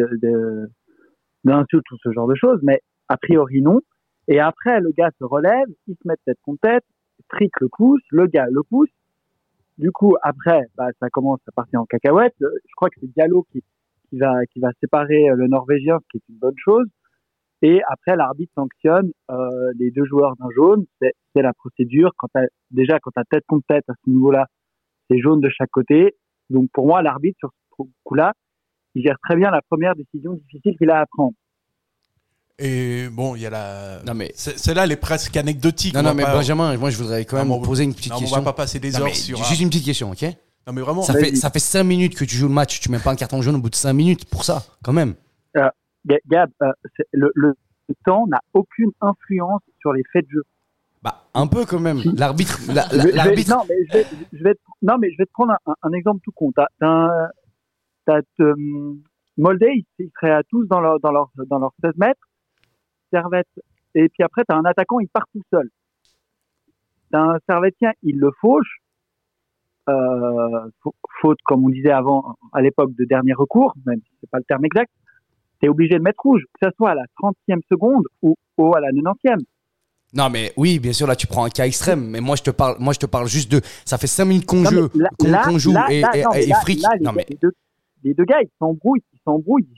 d'insultes 1.44 1.90
ou 1.90 1.96
ce 2.02 2.12
genre 2.12 2.28
de 2.28 2.34
choses, 2.34 2.60
mais 2.62 2.80
a 3.08 3.16
priori 3.16 3.60
non. 3.60 3.80
Et 4.28 4.38
après, 4.38 4.80
le 4.80 4.90
gars 4.92 5.10
se 5.18 5.24
relève, 5.24 5.66
il 5.88 5.96
se 5.96 6.06
met 6.06 6.14
tête 6.24 6.38
contre 6.42 6.60
tête, 6.60 6.84
Strick 7.24 7.52
le 7.60 7.68
pousse, 7.68 8.02
le 8.10 8.26
gars 8.26 8.46
le 8.50 8.62
pousse. 8.62 8.90
Du 9.82 9.90
coup, 9.90 10.14
après, 10.22 10.62
bah, 10.76 10.86
ça 11.00 11.10
commence 11.10 11.40
à 11.48 11.50
partir 11.50 11.80
en 11.80 11.86
cacahuète. 11.86 12.36
Euh, 12.40 12.48
Je 12.68 12.72
crois 12.76 12.88
que 12.88 13.00
c'est 13.00 13.12
Diallo 13.12 13.44
qui, 13.50 13.64
va 14.16 14.70
séparer 14.80 15.28
euh, 15.28 15.34
le 15.34 15.48
Norvégien, 15.48 15.98
ce 15.98 16.06
qui 16.08 16.18
est 16.18 16.32
une 16.32 16.38
bonne 16.38 16.54
chose. 16.56 16.86
Et 17.62 17.80
après, 17.88 18.14
l'arbitre 18.14 18.52
sanctionne 18.54 19.10
euh, 19.32 19.72
les 19.76 19.90
deux 19.90 20.04
joueurs 20.04 20.36
d'un 20.36 20.50
jaune. 20.54 20.84
C'est 21.00 21.42
la 21.42 21.52
procédure. 21.52 22.12
Déjà, 22.70 23.00
quand 23.00 23.10
tu 23.10 23.22
tête 23.28 23.44
contre 23.48 23.66
tête 23.66 23.84
à 23.88 23.94
ce 24.04 24.08
niveau-là, 24.08 24.46
c'est 25.10 25.18
jaune 25.18 25.40
de 25.40 25.48
chaque 25.48 25.70
côté. 25.70 26.14
Donc 26.48 26.70
pour 26.72 26.86
moi, 26.86 27.02
l'arbitre, 27.02 27.38
sur 27.40 27.50
ce 27.76 27.82
coup-là, 28.04 28.34
il 28.94 29.02
gère 29.02 29.18
très 29.28 29.34
bien 29.34 29.50
la 29.50 29.62
première 29.62 29.96
décision 29.96 30.34
difficile 30.34 30.76
qu'il 30.78 30.90
a 30.90 31.00
à 31.00 31.06
prendre. 31.06 31.34
Et 32.58 33.08
bon, 33.10 33.34
il 33.34 33.42
y 33.42 33.46
a 33.46 33.50
la. 33.50 34.02
Non, 34.06 34.14
mais. 34.14 34.30
C'est- 34.34 34.58
Celle-là, 34.58 34.84
elle 34.84 34.92
est 34.92 34.96
presque 34.96 35.36
anecdotique. 35.36 35.94
Non, 35.94 36.00
On 36.00 36.02
non, 36.04 36.14
mais 36.14 36.22
pas- 36.22 36.34
Benjamin, 36.34 36.76
moi, 36.76 36.90
je 36.90 36.98
voudrais 36.98 37.24
quand 37.24 37.36
Non, 37.36 37.42
même 37.42 37.48
mais 37.52 37.58
on- 37.58 37.62
poser 37.62 37.84
une 37.84 37.94
petite 37.94 38.12
non, 38.12 38.18
question. 38.18 38.36
On 38.38 38.40
va 38.42 38.52
pas 38.52 38.62
passer 38.62 38.78
des 38.78 38.92
Non, 38.92 39.00
heures 39.00 39.14
sur. 39.14 39.42
Juste 39.44 39.60
une 39.60 39.68
petite 39.68 39.84
question, 39.86 40.10
ok? 40.10 40.22
Non, 40.66 40.72
mais 40.74 40.80
vraiment. 40.80 41.02
ça 41.02 41.14
fait, 41.14 41.34
ça 41.34 41.50
fait 41.50 41.58
5 41.58 41.82
minutes 41.82 42.14
que 42.14 42.24
tu 42.24 42.36
joues 42.36 42.46
le 42.48 42.54
match, 42.54 42.78
tu 42.80 42.90
mets 42.90 42.98
pas 43.00 43.10
un 43.10 43.16
carton 43.16 43.42
jaune 43.42 43.56
au 43.56 43.60
bout 43.60 43.70
de 43.70 43.74
5 43.74 43.92
minutes 43.94 44.26
pour 44.26 44.44
ça, 44.44 44.62
quand 44.84 44.92
même. 44.92 45.14
Euh, 45.56 45.68
Ga- 46.06 46.18
Gab, 46.30 46.50
euh, 46.62 46.70
le, 47.12 47.32
le 47.34 47.54
temps 48.04 48.26
n'a 48.28 48.40
aucune 48.52 48.90
influence 49.00 49.62
sur 49.80 49.92
les 49.92 50.02
faits 50.12 50.24
de 50.26 50.30
jeu. 50.30 50.42
Bah, 51.02 51.24
un 51.34 51.48
peu 51.48 51.64
quand 51.64 51.80
même. 51.80 52.00
L'arbitre. 52.16 52.60
la- 52.68 52.86
non, 52.86 53.64
mais 53.68 53.74
je 53.88 53.92
vais, 53.92 54.06
je 54.32 54.44
vais 54.44 54.54
te, 54.54 54.60
non, 54.82 54.98
mais 55.00 55.10
je 55.10 55.16
vais 55.18 55.26
te 55.26 55.32
prendre 55.32 55.54
un, 55.66 55.74
un 55.82 55.92
exemple 55.92 56.20
tout 56.22 56.30
con. 56.32 56.52
T'as, 56.54 56.66
t'as, 56.78 58.20
euh, 58.40 58.54
Molde, 59.36 59.62
ils, 59.62 59.84
ils 59.98 60.10
seraient 60.20 60.32
à 60.32 60.42
tous 60.48 60.64
dans 60.66 60.80
leur, 60.80 61.00
dans 61.00 61.10
leur, 61.10 61.30
dans 61.50 61.58
leur 61.58 61.72
16 61.82 61.92
mètres. 61.96 62.20
Servette. 63.12 63.48
Et 63.94 64.08
puis 64.08 64.22
après, 64.22 64.42
t'as 64.48 64.56
un 64.56 64.64
attaquant, 64.64 64.98
il 65.00 65.08
part 65.08 65.26
tout 65.32 65.42
seul. 65.52 65.68
T'as 67.10 67.20
un 67.20 67.38
servetien, 67.48 67.92
il 68.02 68.18
le 68.18 68.30
fauche. 68.40 68.78
Euh, 69.88 70.70
fa- 70.82 70.90
faute, 71.20 71.38
comme 71.44 71.64
on 71.64 71.68
disait 71.68 71.90
avant, 71.90 72.36
à 72.52 72.62
l'époque 72.62 72.94
de 72.94 73.04
dernier 73.04 73.32
recours, 73.34 73.74
même 73.84 73.98
si 73.98 74.12
c'est 74.20 74.30
pas 74.30 74.38
le 74.38 74.44
terme 74.44 74.64
exact. 74.64 74.90
T'es 75.60 75.68
obligé 75.68 75.98
de 75.98 76.02
mettre 76.02 76.20
rouge, 76.22 76.42
que 76.54 76.66
ce 76.68 76.74
soit 76.76 76.90
à 76.90 76.94
la 76.94 77.04
30e 77.20 77.60
seconde 77.70 78.04
ou, 78.22 78.36
ou 78.58 78.74
à 78.74 78.80
la 78.80 78.90
90e. 78.90 79.38
Non, 80.14 80.28
mais 80.30 80.52
oui, 80.56 80.78
bien 80.78 80.92
sûr, 80.92 81.06
là, 81.06 81.16
tu 81.16 81.26
prends 81.26 81.44
un 81.44 81.48
cas 81.50 81.66
extrême, 81.66 82.06
mais 82.10 82.20
moi, 82.20 82.36
je 82.36 82.42
te 82.42 82.50
parle, 82.50 82.76
moi, 82.78 82.92
je 82.92 82.98
te 82.98 83.06
parle 83.06 83.26
juste 83.26 83.50
de. 83.50 83.60
Ça 83.84 83.96
fait 83.98 84.06
5 84.06 84.24
minutes 84.24 84.46
qu'on 84.46 84.64
joue, 84.64 84.88
qu'on 84.88 85.88
et, 85.90 86.00
et, 86.00 86.52
fric. 86.62 86.80
les, 86.94 87.00
non, 87.04 87.12
mais. 87.12 87.24
les 87.28 87.36
deux, 87.40 87.52
les 88.04 88.14
deux 88.14 88.24
gars, 88.24 88.40
ils 88.42 88.50
s'embrouillent, 88.58 89.02
ils 89.12 89.20
s'embrouillent, 89.24 89.68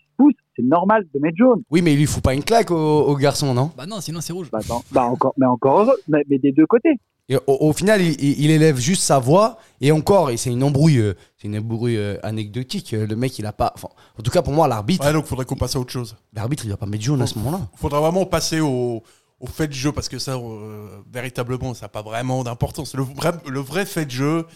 C'est 0.56 0.62
normal 0.62 1.04
de 1.12 1.18
mettre 1.20 1.36
jaune. 1.36 1.62
Oui, 1.70 1.82
mais 1.82 1.94
il 1.94 1.98
lui 1.98 2.06
faut 2.06 2.20
pas 2.20 2.32
une 2.34 2.44
claque 2.44 2.70
au, 2.70 2.76
au 2.76 3.16
garçon, 3.16 3.54
non? 3.54 3.72
Bah 3.76 3.86
non, 3.86 4.00
sinon 4.00 4.20
c'est 4.20 4.32
rouge. 4.32 4.48
Bah, 4.52 4.58
attends, 4.62 4.84
bah 4.92 5.02
encore, 5.04 5.34
mais 5.36 5.46
encore 5.46 5.80
heureux, 5.80 5.96
mais, 6.06 6.20
mais 6.30 6.38
des 6.38 6.52
deux 6.52 6.66
côtés. 6.66 6.94
Et 7.28 7.36
au, 7.36 7.40
au 7.46 7.72
final, 7.72 8.00
il, 8.02 8.50
élève 8.50 8.76
juste 8.78 9.02
sa 9.02 9.18
voix 9.18 9.56
et 9.80 9.90
encore, 9.90 10.30
et 10.30 10.36
c'est 10.36 10.50
une 10.50 10.62
embrouille, 10.62 10.98
euh, 10.98 11.14
c'est 11.38 11.48
une 11.48 11.56
embrouille 11.58 11.96
euh, 11.96 12.18
anecdotique. 12.22 12.92
Euh, 12.94 13.06
Le 13.06 13.16
mec, 13.16 13.36
il 13.38 13.46
a 13.46 13.52
pas. 13.52 13.74
en 13.82 14.22
tout 14.22 14.30
cas, 14.30 14.42
pour 14.42 14.52
moi, 14.52 14.68
l'arbitre, 14.68 15.04
Ouais, 15.06 15.12
donc 15.12 15.24
faudrait 15.24 15.46
qu'on 15.46 15.56
passe 15.56 15.74
à 15.74 15.80
autre 15.80 15.90
chose. 15.90 16.16
l'arbitre, 16.34 16.64
il 16.66 16.70
va 16.70 16.76
pas 16.76 16.86
mettre 16.86 17.02
jaune 17.02 17.22
à 17.22 17.26
ce 17.26 17.38
moment-là. 17.38 17.60
faudra 17.76 18.00
vraiment 18.00 18.26
passer 18.26 18.60
au, 18.60 19.02
au 19.40 19.46
fait 19.46 19.66
de 19.68 19.72
jeu 19.72 19.90
parce 19.90 20.08
que 20.08 20.18
ça, 20.18 20.36
euh, 20.36 20.86
véritablement, 21.12 21.74
ça 21.74 21.86
n'a 21.86 21.88
pas 21.88 22.02
vraiment 22.02 22.44
d'importance. 22.44 22.94
Le 22.94 23.02
vrai, 23.02 23.32
le 23.48 23.60
vrai 23.60 23.86
fait 23.86 24.04
de 24.04 24.10
jeu, 24.10 24.46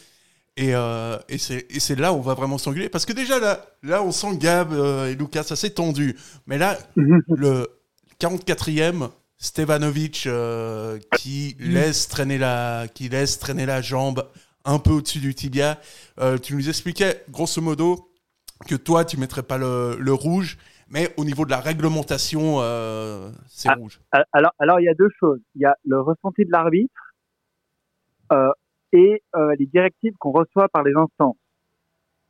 et, 0.59 0.75
euh, 0.75 1.16
et 1.29 1.38
c'est 1.38 1.99
là 1.99 2.12
où 2.12 2.16
on 2.16 2.21
va 2.21 2.35
vraiment 2.35 2.59
s'engueuler. 2.59 2.88
Parce 2.88 3.07
que 3.07 3.12
déjà, 3.12 3.38
là, 3.38 3.64
là 3.85 4.03
on 4.03 4.11
sent 4.11 4.37
Gab 4.38 4.73
euh, 4.73 5.07
et 5.07 5.14
Lucas, 5.14 5.44
ça 5.44 5.55
s'est 5.55 5.71
tendu. 5.71 6.16
Mais 6.47 6.59
là, 6.59 6.77
le 6.97 7.68
44e, 8.21 9.11
Stevanovic 9.37 10.25
euh, 10.27 10.99
qui, 11.16 11.57
laisse 11.61 12.09
traîner 12.09 12.38
la, 12.38 12.87
qui 12.92 13.09
laisse 13.09 13.38
traîner 13.38 13.66
la 13.66 13.81
jambe 13.81 14.29
un 14.64 14.81
peu 14.81 14.90
au-dessus 14.90 15.21
du 15.21 15.33
tibia. 15.33 15.79
Euh, 16.18 16.38
tu 16.38 16.57
nous 16.57 16.68
expliquais, 16.68 17.23
grosso 17.31 17.62
modo, 17.62 18.11
que 18.66 18.75
toi, 18.75 19.05
tu 19.05 19.16
mettrais 19.16 19.44
pas 19.44 19.59
le, 19.59 19.97
le 20.01 20.12
rouge, 20.12 20.59
mais 20.88 21.14
au 21.16 21.25
niveau 21.25 21.44
de 21.44 21.51
la 21.51 21.61
réglementation, 21.61 22.57
euh, 22.59 23.31
c'est 23.49 23.68
Ah. 23.68 23.75
rouge. 23.79 24.01
Alors, 24.33 24.53
alors, 24.59 24.81
il 24.81 24.85
y 24.87 24.88
a 24.88 24.94
deux 24.94 25.11
choses. 25.21 25.38
Il 25.55 25.62
y 25.62 25.66
a 25.66 25.77
le 25.85 26.01
ressenti 26.01 26.44
de 26.44 26.51
l'arbitre 26.51 26.92
euh, 28.33 28.51
et 28.92 29.22
euh, 29.37 29.55
les 29.59 29.66
directives 29.66 30.14
qu'on 30.18 30.33
reçoit 30.33 30.68
par 30.68 30.83
les 30.83 30.92
instances. 30.94 31.37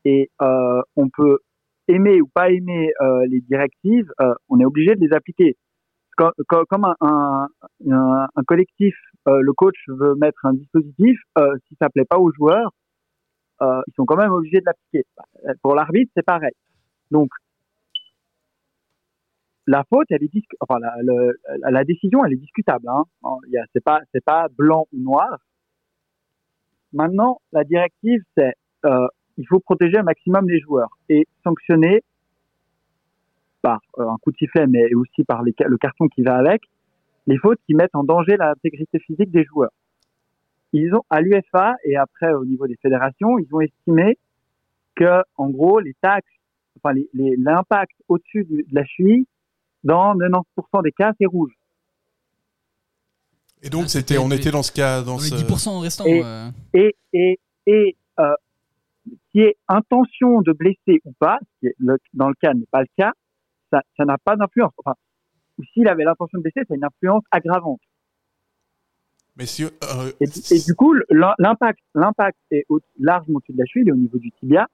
Et 0.04 0.30
euh, 0.42 0.82
on 0.96 1.08
peut 1.08 1.38
aimer 1.88 2.20
ou 2.20 2.28
pas 2.28 2.50
aimer 2.50 2.92
euh, 3.00 3.26
les 3.28 3.40
directives, 3.40 4.10
euh, 4.20 4.34
on 4.48 4.60
est 4.60 4.64
obligé 4.64 4.94
de 4.94 5.00
les 5.00 5.12
appliquer. 5.12 5.56
Comme, 6.16 6.32
comme- 6.68 6.84
un, 6.84 6.96
un, 7.00 7.48
un- 7.90 8.26
un 8.34 8.42
collectif, 8.44 8.94
euh, 9.28 9.40
le 9.40 9.52
coach 9.52 9.76
veut 9.88 10.14
mettre 10.16 10.44
un 10.44 10.54
dispositif, 10.54 11.18
euh, 11.38 11.56
si 11.68 11.76
ça 11.80 11.88
plaît 11.90 12.04
pas 12.04 12.18
aux 12.18 12.32
joueurs, 12.32 12.72
ils 13.60 13.92
sont 13.96 14.04
quand 14.04 14.16
même 14.16 14.30
obligés 14.32 14.60
de 14.60 14.66
l'appliquer. 14.66 15.04
Pour 15.62 15.74
l'arbitre, 15.74 16.12
c'est 16.16 16.24
pareil. 16.24 16.52
Donc, 17.10 17.28
la 19.66 19.84
faute, 19.88 20.06
elle 20.10 20.22
est 20.22 20.30
enfin 20.60 20.78
la, 20.80 20.94
le- 21.02 21.36
la, 21.70 21.84
décision, 21.84 22.24
elle 22.24 22.34
est 22.34 22.36
discutable. 22.36 22.88
Hein. 22.88 23.04
C'est 23.72 23.84
pas 23.84 24.00
c'est 24.12 24.24
pas 24.24 24.46
blanc 24.56 24.86
ou 24.92 24.98
noir. 25.00 25.38
Maintenant, 26.92 27.40
la 27.52 27.64
directive, 27.64 28.20
c'est 28.36 28.54
euh, 28.84 29.06
il 29.36 29.46
faut 29.46 29.60
protéger 29.60 29.98
un 29.98 30.02
maximum 30.02 30.48
les 30.48 30.60
joueurs 30.60 30.88
et 31.08 31.26
sanctionner 31.44 32.02
par 33.62 33.80
euh, 33.98 34.08
un 34.08 34.16
coup 34.18 34.32
de 34.32 34.36
sifflet, 34.36 34.66
mais 34.66 34.94
aussi 34.94 35.24
par 35.24 35.42
le 35.42 35.76
carton 35.78 36.08
qui 36.08 36.22
va 36.22 36.36
avec, 36.36 36.62
les 37.26 37.36
fautes 37.38 37.58
qui 37.66 37.74
mettent 37.74 37.94
en 37.94 38.04
danger 38.04 38.36
l'intégrité 38.36 38.98
physique 39.00 39.30
des 39.30 39.44
joueurs. 39.44 39.70
Ils 40.72 40.94
ont 40.94 41.02
à 41.10 41.20
l'UFA 41.20 41.76
et 41.84 41.96
après 41.96 42.32
au 42.32 42.44
niveau 42.44 42.66
des 42.66 42.76
fédérations, 42.80 43.38
ils 43.38 43.48
ont 43.54 43.60
estimé 43.60 44.18
que 44.96 45.22
en 45.36 45.50
gros 45.50 45.80
les 45.80 45.94
taxes 46.02 46.28
enfin 46.76 46.94
les- 46.94 47.08
les- 47.14 47.36
l'impact 47.36 47.92
au-dessus 48.08 48.44
de 48.44 48.64
la 48.72 48.84
cheville, 48.84 49.26
dans 49.84 50.14
90% 50.14 50.82
des 50.82 50.92
cas, 50.92 51.12
c'est 51.18 51.26
rouge. 51.26 51.52
Et 53.62 53.70
donc, 53.70 53.84
Ah, 53.86 53.88
c'était, 53.88 54.18
on 54.18 54.30
était 54.30 54.50
dans 54.50 54.62
ce 54.62 54.72
cas. 54.72 55.00
Dans 55.02 55.16
Dans 55.16 55.22
les 55.22 55.28
ce... 55.28 55.34
10% 55.34 55.80
restants. 55.80 56.04
Et- 56.06 56.22
euh, 56.24 56.48
Et 56.74 56.94
et 57.12 57.38
et 57.66 57.96
euh, 58.20 58.34
qui 59.32 59.40
est 59.40 59.56
intention 59.68 60.40
de 60.42 60.52
blesser 60.52 61.00
ou 61.04 61.12
pas, 61.18 61.38
ce 61.42 61.60
qui 61.60 61.66
est 61.66 61.74
le- 61.78 61.98
dans 62.14 62.28
le 62.28 62.34
cas 62.40 62.54
n'est 62.54 62.66
pas 62.70 62.80
le 62.82 62.88
cas, 62.96 63.12
ça 63.72 63.82
ça 63.96 64.04
n'a 64.04 64.16
pas 64.18 64.36
d'influence. 64.36 64.72
Enfin, 64.78 64.94
s'il 65.72 65.88
avait 65.88 66.04
l'intention 66.04 66.38
de 66.38 66.42
blesser, 66.42 66.60
c'est 66.68 66.74
une 66.76 66.84
influence 66.84 67.24
aggravante. 67.30 67.80
Mais 69.36 69.46
si, 69.46 69.64
euh, 69.64 69.68
Et, 70.20 70.24
et 70.54 70.60
du 70.66 70.74
coup, 70.74 70.94
l'im- 71.10 71.34
l'impact, 71.38 71.78
l'impact 71.94 72.38
est 72.50 72.64
au, 72.68 72.80
largement 72.98 73.36
au-dessus 73.36 73.52
de 73.52 73.58
la 73.58 73.66
cheville, 73.66 73.92
au 73.92 73.96
niveau 73.96 74.18
du 74.18 74.30
tibia. 74.32 74.66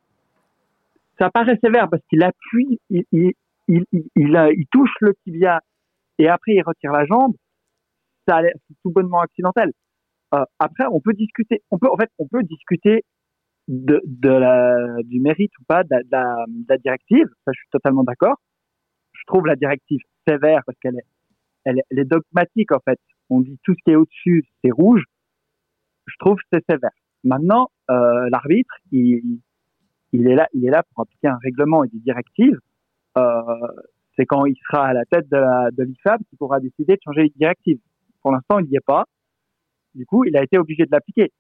Ça 1.19 1.31
paraît 1.31 1.59
sévère 1.63 1.89
parce 1.91 2.03
qu'il 2.09 2.23
appuie, 2.23 2.81
il, 2.91 3.05
il, 3.13 3.33
il, 3.69 3.85
il, 3.93 4.05
il, 4.17 4.55
il 4.57 4.67
touche 4.71 4.91
le 5.01 5.15
tibia 5.23 5.61
et 6.19 6.29
après 6.29 6.53
il 6.55 6.63
retire 6.63 6.93
la 6.93 7.05
jambe. 7.07 7.35
Ça 8.27 8.39
a 8.39 8.43
tout 8.83 8.91
bonnement 8.91 9.21
accidentel. 9.21 9.73
Euh, 10.35 10.45
après, 10.59 10.85
on 10.91 11.01
peut 11.01 11.13
discuter, 11.13 11.63
on 11.71 11.79
peut, 11.79 11.89
en 11.91 11.97
fait, 11.97 12.11
on 12.19 12.27
peut 12.27 12.43
discuter 12.43 13.05
de, 13.69 14.01
la, 14.29 15.03
du 15.05 15.21
mérite 15.21 15.53
ou 15.61 15.65
pas 15.65 15.85
de 15.85 15.89
la, 15.91 16.03
de 16.03 16.65
la, 16.69 16.79
directive. 16.79 17.27
Ça, 17.45 17.53
je 17.53 17.61
suis 17.61 17.69
totalement 17.71 18.05
d'accord. 18.05 18.37
Je 19.13 19.23
trouve 19.27 19.47
la 19.47 19.57
directive 19.57 20.01
sévère 20.27 20.63
parce 20.67 20.79
qu'elle 20.81 20.97
est, 20.97 21.07
elle, 21.65 21.81
est- 21.91 22.05
dogmatique 22.05 22.73
en 22.73 22.81
fait. 22.85 22.99
On 23.31 23.41
dit 23.41 23.59
tout 23.63 23.75
ce 23.75 23.85
qui 23.85 23.91
est 23.93 23.97
au-dessus, 23.97 24.45
c'est 24.63 24.71
rouge. 24.71 25.05
Je 26.07 26.15
trouve 26.19 26.37
que 26.37 26.43
c'est 26.53 26.65
sévère. 26.69 26.91
Maintenant, 27.23 27.71
euh, 27.91 28.29
l'arbitre, 28.31 28.75
il, 28.93 29.41
il 30.13 30.29
est 30.29 30.35
là, 30.35 30.47
il 30.53 30.67
est 30.67 30.71
là 30.71 30.83
pour 30.83 31.03
appliquer 31.03 31.29
un 31.29 31.39
règlement 31.43 31.85
et 31.85 31.89
des 31.89 32.01
directives. 32.01 32.59
Euh, 33.17 33.43
c'est 34.17 34.27
quand 34.27 34.45
il 34.45 34.57
sera 34.57 34.89
à 34.89 34.93
la 34.93 35.05
tête 35.07 35.29
de, 35.31 35.37
la, 35.37 35.71
de 35.73 35.83
l'IFAB 35.85 36.21
qu'il 36.29 36.39
pourra 36.39 36.61
décider 36.61 36.95
de 36.95 37.01
changer 37.03 37.23
les 37.23 37.33
directives. 37.37 37.81
Pour 38.25 38.33
l'instant, 38.33 38.59
il 38.59 38.67
n'y 38.69 38.77
est 38.77 38.85
pas. 38.85 39.05
Du 39.95 40.07
coup, 40.07 40.25
il 40.25 40.37
a 40.37 40.43
été 40.43 40.59
obligé 40.59 40.85
de 40.87 40.91
l'appliquer. 40.91 41.31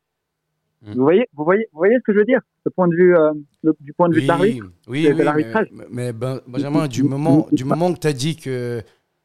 Vous 0.86 1.02
voyez, 1.02 1.24
vous 1.32 1.44
voyez, 1.44 1.66
vous 1.72 1.78
voyez 1.78 1.96
ce 1.96 2.02
que 2.02 2.12
je 2.12 2.18
veux 2.18 2.26
dire, 2.26 2.40
le 2.66 2.70
point 2.70 2.86
de 2.88 2.94
vue, 2.94 3.16
euh, 3.16 3.32
le- 3.62 3.74
du 3.80 3.94
point 3.94 4.10
de 4.10 4.14
vue 4.14 4.20
de 4.22 4.26
l'arbitre, 4.28 4.66
oui, 4.86 5.06
oui, 5.08 5.14
mais, 5.16 5.24
l'arbitrage. 5.24 5.68
mais 5.90 6.12
ben- 6.12 6.40
Benjamin, 6.46 6.86
du 6.88 7.02
moment, 7.04 7.46
du 7.50 7.64
moment 7.64 7.90
que 7.94 7.98
tu 8.00 8.06
as 8.06 8.12
dit 8.12 8.36
que 8.36 8.82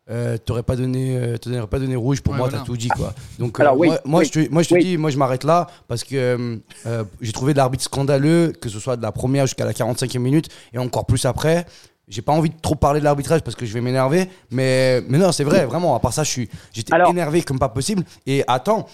euh, 0.09 0.37
tu 0.37 0.51
n'aurais 0.51 0.63
pas, 0.63 0.77
donné, 0.77 1.17
euh, 1.17 1.37
t'aurais 1.37 1.67
pas 1.67 1.79
donné 1.79 1.97
rouge, 1.97 2.21
pour 2.21 2.31
Ouais, 2.31 2.39
moi, 2.39 2.47
voilà. 2.47 2.63
tu 2.63 2.71
as 2.71 2.73
tout 2.73 2.77
dit. 2.77 2.87
Quoi. 2.87 3.13
Donc, 3.39 3.59
euh, 3.59 3.63
Alors, 3.63 3.77
oui, 3.77 3.87
moi, 3.89 3.99
moi, 4.05 4.19
oui, 4.21 4.25
je 4.25 4.31
te, 4.31 4.49
moi, 4.51 4.63
je 4.63 4.69
te 4.69 4.73
oui. 4.75 4.83
dis, 4.85 4.97
moi, 4.97 5.09
je 5.11 5.17
m'arrête 5.17 5.43
là 5.43 5.67
parce 5.89 6.05
que 6.05 6.15
euh, 6.15 6.55
euh, 6.85 7.03
j'ai 7.19 7.33
trouvé 7.33 7.53
l'arbitre 7.53 7.83
scandaleux, 7.83 8.53
que 8.53 8.69
ce 8.69 8.79
soit 8.79 8.95
de 8.95 9.01
la 9.01 9.11
première 9.11 9.45
jusqu'à 9.45 9.65
la 9.65 9.73
45e 9.73 10.17
minute 10.21 10.47
et 10.73 10.77
encore 10.77 11.05
plus 11.05 11.25
après. 11.25 11.65
J'ai 12.09 12.23
pas 12.23 12.31
envie 12.31 12.49
de 12.49 12.59
trop 12.59 12.75
parler 12.75 12.99
de 12.99 13.05
l'arbitrage 13.05 13.41
parce 13.41 13.55
que 13.55 13.65
je 13.65 13.73
vais 13.73 13.81
m'énerver, 13.81 14.27
mais, 14.49 15.01
mais 15.07 15.19
non, 15.19 15.31
c'est 15.31 15.43
vrai, 15.43 15.65
vraiment. 15.65 15.95
À 15.95 15.99
part 15.99 16.11
ça, 16.11 16.23
j'étais 16.23 16.91
énervé 17.07 17.43
comme 17.43 17.59
pas 17.59 17.69
possible. 17.69 18.03
Et 18.25 18.43
attends, 18.47 18.87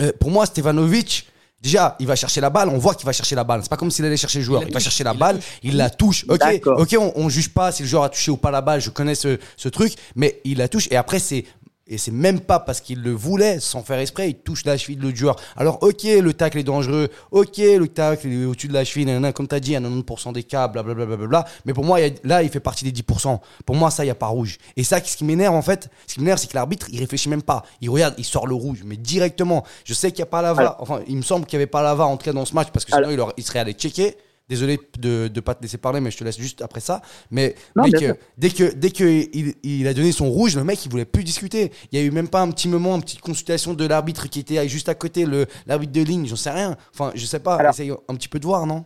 euh, 0.00 0.10
pour 0.18 0.30
moi, 0.32 0.46
Stevanovic, 0.46 1.28
déjà, 1.60 1.96
il 2.00 2.06
va 2.08 2.16
chercher 2.16 2.40
la 2.40 2.50
balle. 2.50 2.68
On 2.68 2.78
voit 2.78 2.94
qu'il 2.94 3.06
va 3.06 3.12
chercher 3.12 3.36
la 3.36 3.44
balle. 3.44 3.60
C'est 3.62 3.68
pas 3.70 3.76
comme 3.76 3.90
s'il 3.90 4.04
allait 4.04 4.16
chercher 4.16 4.40
le 4.40 4.44
joueur. 4.44 4.64
Il 4.66 4.74
va 4.74 4.80
chercher 4.80 5.04
la 5.04 5.14
balle, 5.14 5.38
il 5.62 5.76
la 5.76 5.90
touche. 5.90 6.24
Ok, 6.64 6.96
on, 6.98 7.12
on 7.14 7.28
juge 7.28 7.50
pas 7.50 7.70
si 7.70 7.84
le 7.84 7.88
joueur 7.88 8.02
a 8.02 8.08
touché 8.08 8.32
ou 8.32 8.36
pas 8.36 8.50
la 8.50 8.60
balle. 8.62 8.80
Je 8.80 8.90
connais 8.90 9.14
ce, 9.14 9.38
ce 9.56 9.68
truc, 9.68 9.94
mais 10.16 10.40
il 10.44 10.58
la 10.58 10.68
touche. 10.68 10.88
Et 10.90 10.96
après, 10.96 11.20
c'est 11.20 11.44
et 11.90 11.98
c'est 11.98 12.10
même 12.10 12.40
pas 12.40 12.58
parce 12.60 12.80
qu'il 12.80 13.02
le 13.02 13.10
voulait, 13.10 13.60
sans 13.60 13.82
faire 13.82 13.98
exprès, 13.98 14.30
il 14.30 14.36
touche 14.36 14.64
la 14.64 14.78
cheville 14.78 14.96
de 14.96 15.02
l'autre 15.02 15.16
joueur. 15.18 15.36
Alors, 15.56 15.82
ok, 15.82 16.04
le 16.04 16.32
tacle 16.32 16.56
est 16.58 16.62
dangereux, 16.62 17.08
ok, 17.32 17.58
le 17.58 17.86
tacle 17.88 18.28
est 18.28 18.44
au-dessus 18.46 18.68
de 18.68 18.72
la 18.72 18.84
cheville, 18.84 19.04
nanana, 19.06 19.32
comme 19.32 19.46
tu 19.48 19.54
as 19.54 19.60
dit, 19.60 19.76
à 19.76 19.80
90% 19.80 20.32
des 20.32 20.44
cas, 20.44 20.68
blablabla. 20.68 21.04
Bla, 21.04 21.16
bla, 21.16 21.26
bla, 21.26 21.42
bla. 21.42 21.44
Mais 21.66 21.74
pour 21.74 21.84
moi, 21.84 22.00
il 22.00 22.06
y 22.06 22.10
a- 22.10 22.14
là, 22.24 22.42
il 22.42 22.48
fait 22.48 22.60
partie 22.60 22.84
des 22.84 22.92
10%. 22.92 23.40
Pour 23.66 23.76
moi, 23.76 23.90
ça, 23.90 24.04
il 24.04 24.06
n'y 24.06 24.10
a 24.12 24.14
pas 24.14 24.26
rouge. 24.28 24.58
Et 24.76 24.84
ça, 24.84 25.02
ce 25.04 25.16
qui 25.16 25.24
m'énerve, 25.24 25.54
en 25.54 25.62
fait, 25.62 25.90
ce 26.06 26.14
qui 26.14 26.20
m'énerve, 26.20 26.38
c'est 26.38 26.46
que 26.48 26.54
l'arbitre, 26.54 26.86
il 26.92 27.00
réfléchit 27.00 27.28
même 27.28 27.42
pas. 27.42 27.64
Il 27.80 27.90
regarde, 27.90 28.14
il 28.18 28.24
sort 28.24 28.46
le 28.46 28.54
rouge, 28.54 28.82
mais 28.84 28.96
directement. 28.96 29.64
Je 29.84 29.92
sais 29.94 30.10
qu'il 30.12 30.18
n'y 30.20 30.28
a 30.28 30.30
pas 30.30 30.42
la 30.42 30.52
VAR. 30.52 30.76
Enfin, 30.80 31.00
il 31.08 31.16
me 31.16 31.22
semble 31.22 31.44
qu'il 31.46 31.56
n'y 31.58 31.62
avait 31.62 31.70
pas 31.70 31.82
la 31.82 31.94
VAR 31.94 32.08
entrée 32.08 32.32
dans 32.32 32.44
ce 32.44 32.54
match 32.54 32.68
parce 32.72 32.84
que 32.84 32.92
sinon, 32.92 33.10
il, 33.12 33.20
aurait- 33.20 33.34
il 33.36 33.44
serait 33.44 33.58
allé 33.58 33.72
checker. 33.72 34.16
Désolé 34.50 34.78
de 34.98 35.30
ne 35.34 35.40
pas 35.40 35.54
te 35.54 35.62
laisser 35.62 35.78
parler, 35.78 36.00
mais 36.00 36.10
je 36.10 36.18
te 36.18 36.24
laisse 36.24 36.38
juste 36.38 36.60
après 36.60 36.80
ça. 36.80 37.00
Mais 37.30 37.54
Non, 37.76 37.84
mec, 37.84 38.02
euh, 38.02 38.14
dès 38.36 38.50
que 38.50 38.74
dès 38.76 38.90
que 38.90 39.04
il, 39.04 39.54
il 39.62 39.86
a 39.86 39.94
donné 39.94 40.12
son 40.12 40.28
rouge, 40.28 40.56
le 40.56 40.64
mec 40.64 40.84
il 40.84 40.90
voulait 40.90 41.04
plus 41.06 41.24
discuter. 41.24 41.70
Il 41.92 41.98
y 41.98 42.02
a 42.02 42.04
eu 42.04 42.10
même 42.10 42.28
pas 42.28 42.42
un 42.42 42.50
petit 42.50 42.68
moment, 42.68 42.96
une 42.96 43.00
petite 43.02 43.20
consultation 43.22 43.74
de 43.74 43.86
l'arbitre 43.86 44.28
qui 44.28 44.40
était 44.40 44.68
juste 44.68 44.88
à 44.88 44.94
côté, 44.94 45.24
le 45.24 45.46
l'arbitre 45.66 45.92
de 45.92 46.02
ligne, 46.02 46.26
j'en 46.26 46.36
sais 46.36 46.50
rien. 46.50 46.76
Enfin, 46.92 47.12
je 47.14 47.24
sais 47.24 47.40
pas. 47.40 47.54
Alors- 47.56 47.70
Essaye 47.70 47.92
un 47.92 48.14
petit 48.16 48.28
peu 48.28 48.38
de 48.40 48.44
voir, 48.44 48.66
non? 48.66 48.84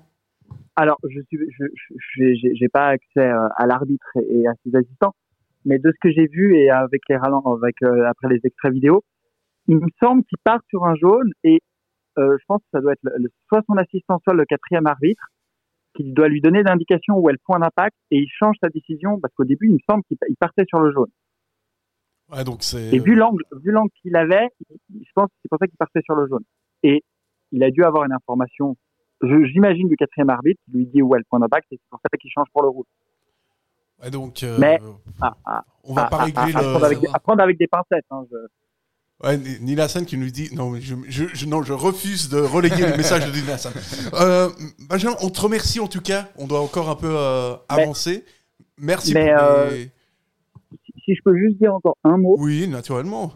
Alors, 0.76 0.98
je 1.08 1.20
suis, 1.28 1.38
je, 2.16 2.50
j'ai- 2.54 2.68
pas 2.68 2.88
accès 2.88 3.20
euh, 3.20 3.48
à 3.56 3.66
l'arbitre 3.66 4.06
et 4.28 4.46
à 4.46 4.52
ses 4.64 4.76
assistants, 4.76 5.14
mais 5.64 5.78
de 5.78 5.90
ce 5.90 5.96
que 6.00 6.12
j'ai 6.12 6.26
vu 6.26 6.56
et 6.58 6.68
avec 6.70 7.00
les 7.08 7.14
avec 7.14 7.76
euh, 7.84 8.06
après 8.08 8.28
les 8.28 8.40
extraits 8.44 8.72
vidéo, 8.72 9.02
il 9.68 9.76
me 9.76 9.86
semble 10.02 10.24
qu'il 10.24 10.36
part 10.44 10.60
sur 10.68 10.84
un 10.84 10.94
jaune 10.96 11.30
et 11.44 11.60
euh, 12.18 12.36
je 12.38 12.44
pense 12.46 12.60
que 12.60 12.66
ça 12.72 12.80
doit 12.80 12.92
être 12.92 13.02
le, 13.02 13.12
le- 13.18 13.30
soit 13.48 13.62
son 13.68 13.76
assistant, 13.76 14.20
soit 14.24 14.34
le 14.34 14.44
quatrième 14.44 14.86
arbitre 14.86 15.22
qui 15.94 16.04
doit 16.04 16.28
lui 16.28 16.40
donner 16.40 16.62
l'indication 16.62 17.16
où 17.18 17.28
est 17.28 17.32
le 17.32 17.38
point 17.44 17.58
d'impact 17.58 17.96
et 18.10 18.18
il 18.18 18.28
change 18.28 18.56
sa 18.60 18.68
décision 18.68 19.20
parce 19.20 19.32
qu'au 19.34 19.44
début 19.44 19.68
il 19.68 19.74
me 19.74 19.78
semble 19.88 20.02
qu'il 20.04 20.18
il 20.28 20.36
partait 20.36 20.64
sur 20.68 20.80
le 20.80 20.92
jaune. 20.92 21.10
ouais, 22.32 22.44
donc. 22.44 22.62
Et 22.74 22.98
vu 22.98 23.14
l'angle, 23.14 23.44
vu 23.62 23.70
l'angle 23.70 23.90
qu'il 24.02 24.16
avait, 24.16 24.48
je 24.90 25.10
pense 25.14 25.28
que 25.28 25.34
c'est 25.42 25.48
pour 25.48 25.58
ça 25.58 25.66
qu'il 25.66 25.76
partait 25.76 26.02
sur 26.04 26.14
le 26.14 26.26
jaune. 26.26 26.44
Et 26.82 27.02
il 27.52 27.62
a 27.62 27.70
dû 27.70 27.84
avoir 27.84 28.04
une 28.04 28.12
information, 28.12 28.76
j'imagine, 29.22 29.88
du 29.88 29.96
quatrième 29.96 30.30
arbitre 30.30 30.60
qui 30.64 30.72
lui 30.76 30.86
dit 30.86 31.02
où 31.02 31.14
est 31.14 31.18
le 31.18 31.24
point 31.30 31.38
d'impact 31.38 31.66
et 31.72 31.76
c'est 31.76 31.90
pour 31.90 32.00
ça 32.00 32.16
qu'il 32.18 32.30
change 32.30 32.48
pour 32.52 32.62
le 32.62 32.68
rouge. 32.68 32.86
Ouais, 34.02 34.10
donc, 34.10 34.42
euh, 34.42 34.56
Mais- 34.58 34.80
Ah, 35.20 35.36
ah, 35.44 35.64
on 35.84 35.94
va 35.94 36.06
ah, 36.06 36.10
pas 36.10 36.18
ah, 36.20 36.24
régler 36.24 36.52
ah, 36.56 36.84
avec, 36.84 36.98
Savoir. 36.98 37.14
apprendre 37.16 37.42
avec 37.42 37.58
des 37.58 37.68
pincettes. 37.68 38.04
Hein, 38.10 38.24
je- 38.30 38.63
Ouais, 39.22 39.38
Ni- 39.38 39.60
Nina 39.60 39.84
Hassan 39.84 40.04
qui 40.04 40.18
nous 40.18 40.28
dit 40.30 40.54
non, 40.54 40.70
mais 40.70 40.80
je, 40.80 40.94
je, 41.08 41.24
je- 41.32 41.46
non, 41.46 41.62
je 41.62 41.72
refuse 41.72 42.28
de 42.28 42.38
relayer 42.40 42.84
les 42.86 42.96
messages 42.96 43.24
de 43.24 43.30
Nina 43.38 43.54
Hassan. 43.54 43.72
Euh, 44.20 44.48
Benjamin, 44.88 45.16
on 45.22 45.30
te 45.30 45.40
remercie 45.40 45.80
en 45.80 45.86
tout 45.86 46.00
cas. 46.00 46.28
On 46.36 46.46
doit 46.46 46.60
encore 46.60 46.90
un 46.90 46.96
peu 46.96 47.08
euh, 47.16 47.54
avancer. 47.68 48.24
Merci 48.78 49.14
mais, 49.14 49.32
pour 49.32 49.42
euh, 49.44 49.70
les- 49.70 49.90
si, 51.04 51.14
je 51.14 51.22
peux 51.24 51.36
juste 51.36 51.58
dire 51.58 51.74
encore 51.74 51.96
un 52.02 52.16
mot, 52.16 52.36
Oui, 52.38 52.66
naturellement. 52.68 53.32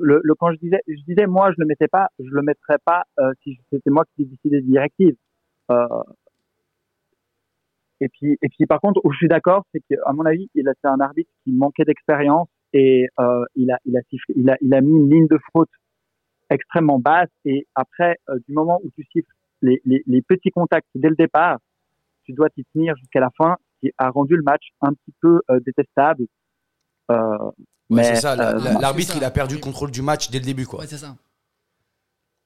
le, 0.00 0.20
le- 0.22 0.34
quand 0.36 0.52
je 0.52 0.58
disais, 0.58 0.78
je 0.86 1.02
disais 1.08 1.26
moi 1.26 1.50
je 1.50 1.56
le 1.58 1.66
mettais 1.66 1.88
pas, 1.88 2.08
je 2.20 2.30
le 2.30 2.42
mettrais 2.42 2.78
pas 2.84 3.02
euh, 3.18 3.32
si 3.42 3.58
c'était 3.72 3.90
moi 3.90 4.04
qui 4.14 4.26
décidais 4.26 4.60
des 4.60 4.66
directives. 4.68 5.16
Euh, 5.72 5.86
et 8.00 8.08
puis 8.08 8.38
et 8.40 8.48
puis 8.48 8.64
par 8.66 8.80
contre 8.80 9.00
où 9.04 9.10
je 9.12 9.16
suis 9.16 9.28
d'accord, 9.28 9.64
c'est 9.74 9.80
qu'à 9.90 10.12
mon 10.12 10.24
avis, 10.24 10.48
il 10.54 10.68
a 10.68 10.72
c'est 10.80 10.88
un 10.88 11.00
arbitre 11.00 11.30
qui 11.42 11.50
manquait 11.52 11.84
d'expérience 11.84 12.48
et 12.72 13.06
euh, 13.20 13.44
il 13.56 13.70
a 13.70 13.78
il 13.84 13.96
a 13.96 14.00
sifflé, 14.10 14.34
il 14.36 14.48
a 14.50 14.56
il 14.60 14.72
a 14.74 14.80
mis 14.80 14.90
une 14.92 15.10
ligne 15.10 15.26
de 15.28 15.38
faute 15.52 15.70
extrêmement 16.50 16.98
basse 16.98 17.28
et 17.44 17.66
après 17.74 18.16
euh, 18.30 18.38
du 18.46 18.54
moment 18.54 18.80
où 18.82 18.90
tu 18.96 19.04
siffles 19.12 19.32
les, 19.62 19.80
les, 19.84 20.02
les 20.06 20.22
petits 20.22 20.50
contacts 20.50 20.86
dès 20.94 21.08
le 21.08 21.16
départ, 21.16 21.58
tu 22.24 22.32
dois 22.32 22.48
t'y 22.50 22.64
tenir 22.74 22.94
jusqu'à 22.96 23.20
la 23.20 23.30
fin, 23.36 23.56
qui 23.80 23.90
a 23.98 24.10
rendu 24.10 24.36
le 24.36 24.42
match 24.42 24.68
un 24.80 24.92
petit 24.94 25.12
peu 25.20 25.40
euh, 25.50 25.60
détestable. 25.60 26.24
Euh, 27.10 27.38
Ouais, 27.90 27.96
mais, 27.96 28.04
c'est 28.04 28.16
ça. 28.16 28.36
la- 28.36 28.50
euh, 28.56 28.60
la- 28.62 28.78
L'arbitre, 28.80 29.14
il 29.16 29.24
a 29.24 29.30
perdu 29.30 29.54
le 29.54 29.62
contrôle 29.62 29.90
du 29.90 30.02
match 30.02 30.30
dès 30.30 30.38
le 30.40 30.44
début, 30.44 30.66
quoi. 30.66 30.80
Ouais, 30.80 30.86
c'est 30.86 30.98
ça. 30.98 31.16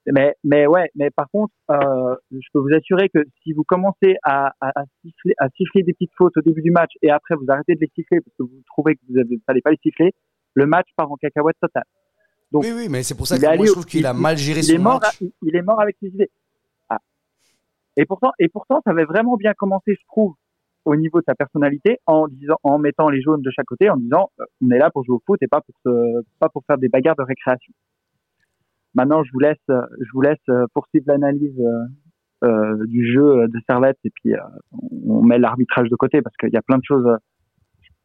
Mais, 0.07 0.35
mais 0.43 0.67
ouais, 0.67 0.91
mais 0.97 1.11
par 1.11 1.29
contre, 1.31 1.53
euh, 1.71 2.17
je 2.33 2.47
peux 2.53 2.59
vous 2.59 2.75
assurer 2.75 3.09
que 3.09 3.21
si 3.43 3.53
vous 3.53 3.63
commencez 3.63 4.17
à, 4.25 4.53
à, 4.61 4.81
à 4.81 4.85
siffler, 5.01 5.35
à 5.39 5.49
siffler 5.51 5.85
des 5.85 5.93
petites 5.93 6.11
fautes 6.19 6.37
au 6.37 6.41
début 6.41 6.63
du 6.63 6.73
match 6.73 6.91
et 7.03 7.11
après 7.11 7.37
vous 7.37 7.47
arrêtez 7.49 7.77
de 7.77 7.81
les 7.81 7.91
siffler 7.95 8.21
parce 8.21 8.37
que 8.37 8.43
vous 8.43 8.63
trouvez 8.67 8.97
que 8.97 9.01
vous 9.09 9.15
ne 9.15 9.37
fallait 9.47 9.61
pas 9.61 9.71
les 9.71 9.79
siffler, 9.81 10.13
le 10.55 10.67
match 10.67 10.89
part 10.97 11.11
en 11.11 11.17
cacahuète 11.17 11.57
totale. 11.61 11.85
Donc, 12.51 12.65
oui, 12.65 12.73
oui, 12.75 12.89
mais 12.91 13.03
c'est 13.03 13.17
pour 13.17 13.27
ça 13.27 13.39
que 13.39 13.57
moi, 13.57 13.65
je 13.65 13.73
trouve 13.73 13.87
qu'il 13.87 14.05
a 14.05 14.13
mal 14.13 14.37
géré 14.37 14.61
il 14.61 14.65
son 14.65 14.75
est 14.75 14.79
mort, 14.79 15.01
match. 15.01 15.23
il 15.43 15.57
est 15.57 15.63
mort 15.63 15.81
avec 15.81 15.97
ses 16.03 16.09
idées. 16.09 16.31
Ah. 16.91 16.99
Et 17.97 18.05
pourtant, 18.05 18.33
et 18.39 18.49
pourtant, 18.49 18.83
ça 18.85 18.91
avait 18.91 19.05
vraiment 19.07 19.37
bien 19.37 19.55
commencé, 19.55 19.95
je 19.95 20.07
trouve, 20.07 20.35
au 20.85 20.97
niveau 20.97 21.21
de 21.21 21.25
sa 21.27 21.35
personnalité, 21.35 21.99
en 22.07 22.29
disant, 22.29 22.57
en 22.63 22.79
mettant 22.79 23.09
les 23.09 23.23
jaunes 23.23 23.41
de 23.41 23.51
chaque 23.51 23.67
côté, 23.67 23.89
en 23.89 23.97
disant, 23.97 24.31
euh, 24.41 24.45
on 24.61 24.71
est 24.71 24.79
là 24.79 24.91
pour 24.91 25.05
jouer 25.05 25.15
au 25.15 25.23
foot 25.25 25.39
et 25.43 25.47
pas 25.47 25.63
pour 25.63 25.75
se, 25.85 26.23
pas 26.41 26.51
pour 26.51 26.63
faire 26.67 26.77
des 26.77 26.89
bagarres 26.89 27.17
de 27.17 27.23
récréation. 27.23 27.73
Maintenant, 28.95 29.23
je 29.25 29.31
vous 29.33 29.39
laisse, 29.41 29.57
je 29.69 30.11
vous 30.13 30.21
laisse 30.23 30.39
euh, 30.49 30.67
poursuivre 30.75 31.05
l'analyse 31.09 31.59
euh, 31.61 32.47
euh, 32.47 32.87
du 32.87 33.11
jeu 33.13 33.47
de 33.49 33.59
Servette 33.69 33.99
et 34.05 34.11
puis 34.11 34.35
euh, 34.35 34.39
on 35.07 35.23
met 35.23 35.39
l'arbitrage 35.39 35.89
de 35.89 35.97
côté 35.97 36.21
parce 36.23 36.37
qu'il 36.37 36.51
y 36.53 36.57
a 36.57 36.63
plein 36.63 36.79
de 36.79 36.85
choses 36.85 37.07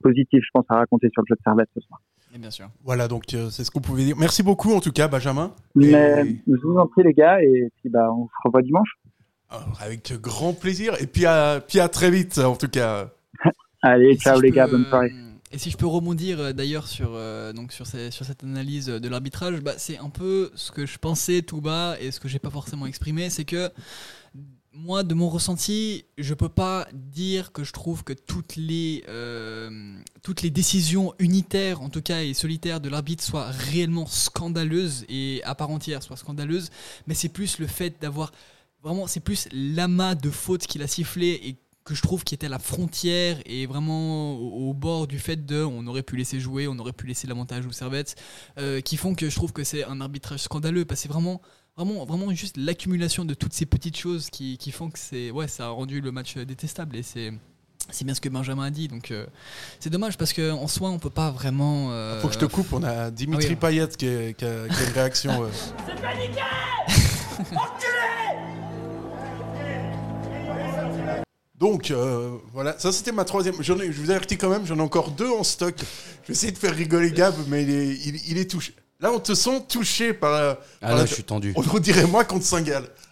positives, 0.01 0.41
je 0.43 0.49
pense, 0.53 0.65
à 0.69 0.75
raconter 0.75 1.09
sur 1.11 1.21
le 1.23 1.25
jeu 1.29 1.35
de 1.35 1.41
Servette 1.43 1.69
ce 1.73 1.81
soir. 1.81 1.99
Et 2.35 2.37
bien 2.39 2.51
sûr. 2.51 2.67
Voilà, 2.83 3.07
donc 3.07 3.23
euh, 3.33 3.49
c'est 3.49 3.63
ce 3.63 3.71
qu'on 3.71 3.79
pouvait 3.81 4.03
dire. 4.03 4.15
Merci 4.19 4.43
beaucoup 4.43 4.71
en 4.73 4.79
tout 4.79 4.91
cas, 4.91 5.07
Benjamin. 5.07 5.51
Mais 5.75 6.23
Et- 6.25 6.41
je 6.47 6.61
vous 6.67 6.77
en 6.77 6.87
prie 6.87 7.03
les 7.03 7.13
gars 7.13 7.41
et 7.41 7.69
puis 7.79 7.89
bah 7.89 8.11
on 8.13 8.25
se 8.27 8.33
revoit 8.45 8.61
dimanche. 8.61 8.89
Alors, 9.49 9.79
avec 9.81 10.11
grand 10.21 10.53
plaisir. 10.53 10.93
Et 11.01 11.07
puis 11.07 11.25
à, 11.25 11.61
puis 11.65 11.79
à 11.79 11.87
très 11.89 12.11
vite 12.11 12.37
en 12.37 12.55
tout 12.55 12.67
cas. 12.67 13.09
Allez, 13.81 14.11
Et 14.11 14.17
ciao 14.17 14.39
les 14.41 14.49
peux, 14.49 14.55
gars, 14.55 14.67
bonne 14.67 14.83
soirée. 14.85 15.11
Et 15.51 15.57
si 15.57 15.71
je 15.71 15.77
peux 15.77 15.87
rebondir 15.87 16.39
euh, 16.39 16.53
d'ailleurs 16.53 16.87
sur, 16.87 17.11
euh, 17.13 17.53
sur, 17.69 17.87
cette 17.87 18.43
analyse 18.43 18.87
de 18.87 19.07
l'arbitrage, 19.07 19.61
bah, 19.61 19.75
c'est 19.77 19.97
un 19.97 20.09
peu 20.09 20.51
ce 20.55 20.71
que 20.71 20.85
je 20.85 20.97
pensais 20.97 21.41
tout 21.41 21.61
bas 21.61 21.95
et 22.01 22.11
ce 22.11 22.19
que 22.19 22.27
j'ai 22.27 22.39
pas 22.39 22.49
forcément 22.49 22.85
exprimé, 22.85 23.29
c'est 23.29 23.45
que 23.45 23.71
moi, 24.77 25.01
de 25.01 25.15
mon 25.15 25.27
ressenti, 25.27 26.05
je 26.17 26.33
peux 26.35 26.49
pas 26.49 26.87
dire 26.93 27.51
que 27.51 27.63
je 27.63 27.73
trouve 27.73 28.03
que 28.03 28.13
toutes 28.13 28.55
les, 28.55 29.03
euh, 29.07 29.97
toutes 30.21 30.43
les 30.43 30.51
décisions 30.51 31.13
unitaires, 31.17 31.81
en 31.81 31.89
tout 31.89 32.01
cas, 32.01 32.21
et 32.21 32.33
solitaires 32.35 32.79
de 32.79 32.87
l'arbitre 32.87 33.23
soient 33.23 33.49
réellement 33.49 34.05
scandaleuses 34.05 35.03
et 35.09 35.41
à 35.45 35.55
part 35.55 35.71
entière 35.71 36.03
soient 36.03 36.15
scandaleuses, 36.15 36.69
mais 37.07 37.15
c'est 37.15 37.29
plus 37.29 37.57
le 37.57 37.65
fait 37.65 37.95
d'avoir 38.01 38.31
vraiment, 38.83 39.07
c'est 39.07 39.19
plus 39.19 39.47
l'amas 39.51 40.13
de 40.13 40.29
fautes 40.29 40.67
qu'il 40.67 40.83
a 40.83 40.87
sifflé 40.87 41.39
et 41.43 41.55
que 41.87 41.95
je 41.95 42.01
trouve 42.01 42.23
qui 42.23 42.35
était 42.35 42.47
à 42.47 42.49
la 42.49 42.59
frontière 42.59 43.37
et 43.45 43.65
vraiment 43.65 44.33
au, 44.35 44.69
au 44.69 44.73
bord 44.73 45.07
du 45.07 45.19
fait 45.19 45.45
de 45.45 45.63
on 45.63 45.87
aurait 45.87 46.03
pu 46.03 46.17
laisser 46.17 46.39
jouer, 46.39 46.67
on 46.67 46.77
aurait 46.79 46.91
pu 46.91 47.07
laisser 47.07 47.27
l'avantage 47.27 47.65
aux 47.65 47.71
servettes, 47.71 48.15
euh, 48.57 48.81
qui 48.81 48.97
font 48.97 49.15
que 49.15 49.29
je 49.29 49.35
trouve 49.35 49.53
que 49.53 49.63
c'est 49.63 49.83
un 49.85 50.01
arbitrage 50.01 50.41
scandaleux 50.41 50.83
parce 50.85 50.99
que 50.99 51.03
c'est 51.03 51.13
vraiment 51.13 51.41
vraiment 51.77 52.05
vraiment 52.05 52.33
juste 52.33 52.57
l'accumulation 52.57 53.23
de 53.23 53.33
toutes 53.33 53.53
ces 53.53 53.65
petites 53.65 53.97
choses 53.97 54.29
qui, 54.29 54.57
qui 54.57 54.71
font 54.71 54.89
que 54.89 54.99
c'est 54.99 55.31
ouais 55.31 55.47
ça 55.47 55.67
a 55.67 55.69
rendu 55.69 56.01
le 56.01 56.11
match 56.11 56.35
détestable 56.37 56.95
et 56.97 57.03
c'est 57.03 57.31
c'est 57.89 58.03
bien 58.03 58.13
ce 58.15 58.19
que 58.19 58.27
Benjamin 58.29 58.63
a 58.65 58.69
dit 58.69 58.89
donc 58.89 59.11
euh, 59.11 59.25
c'est 59.79 59.89
dommage 59.89 60.17
parce 60.17 60.33
que 60.33 60.51
en 60.51 60.67
soi 60.67 60.89
on 60.89 60.99
peut 60.99 61.09
pas 61.09 61.31
vraiment 61.31 61.91
euh, 61.91 62.19
Faut 62.19 62.27
que 62.27 62.33
je 62.33 62.39
te 62.39 62.45
coupe, 62.45 62.73
on 62.73 62.83
a 62.83 63.11
Dimitri 63.11 63.45
Ah 63.45 63.49
oui. 63.51 63.55
Payet 63.55 63.87
qui, 63.97 64.07
est- 64.07 64.37
qui 64.37 64.43
a, 64.43 64.67
qui 64.67 64.75
a 64.83 64.87
une 64.87 64.93
réaction. 64.93 65.43
euh. 65.43 65.49
C'est 65.87 66.01
paniqué 66.01 66.41
Enculé 67.39 68.16
Donc 71.59 71.89
euh, 71.91 72.37
voilà, 72.53 72.77
ça 72.77 72.91
c'était 72.91 73.11
ma 73.11 73.25
troisième. 73.25 73.55
J'en 73.61 73.79
ai- 73.79 73.91
je 73.91 73.99
vous 73.99 74.11
avertis 74.11 74.37
quand 74.37 74.49
même, 74.49 74.65
j'en 74.65 74.77
ai 74.77 74.81
encore 74.81 75.11
deux 75.11 75.29
en 75.29 75.43
stock. 75.43 75.75
Je 76.23 76.27
vais 76.27 76.33
essayer 76.33 76.51
de 76.51 76.57
faire 76.57 76.73
rigoler 76.75 77.11
Gab, 77.11 77.33
mais 77.47 77.63
il 77.63 77.69
est, 77.71 77.87
il, 78.05 78.31
il 78.31 78.37
est 78.37 78.49
touché. 78.49 78.73
Là, 78.99 79.11
on 79.11 79.19
te 79.19 79.33
sent 79.35 79.63
touché 79.69 80.13
par. 80.13 80.33
euh, 80.33 80.53
Ah 80.81 80.87
par 80.87 80.89
là, 80.91 80.97
la- 80.97 81.05
je 81.05 81.13
suis 81.13 81.23
tendu. 81.23 81.53
On 81.55 81.79
dirait 81.79 82.05
moi 82.07 82.25
contre 82.25 82.43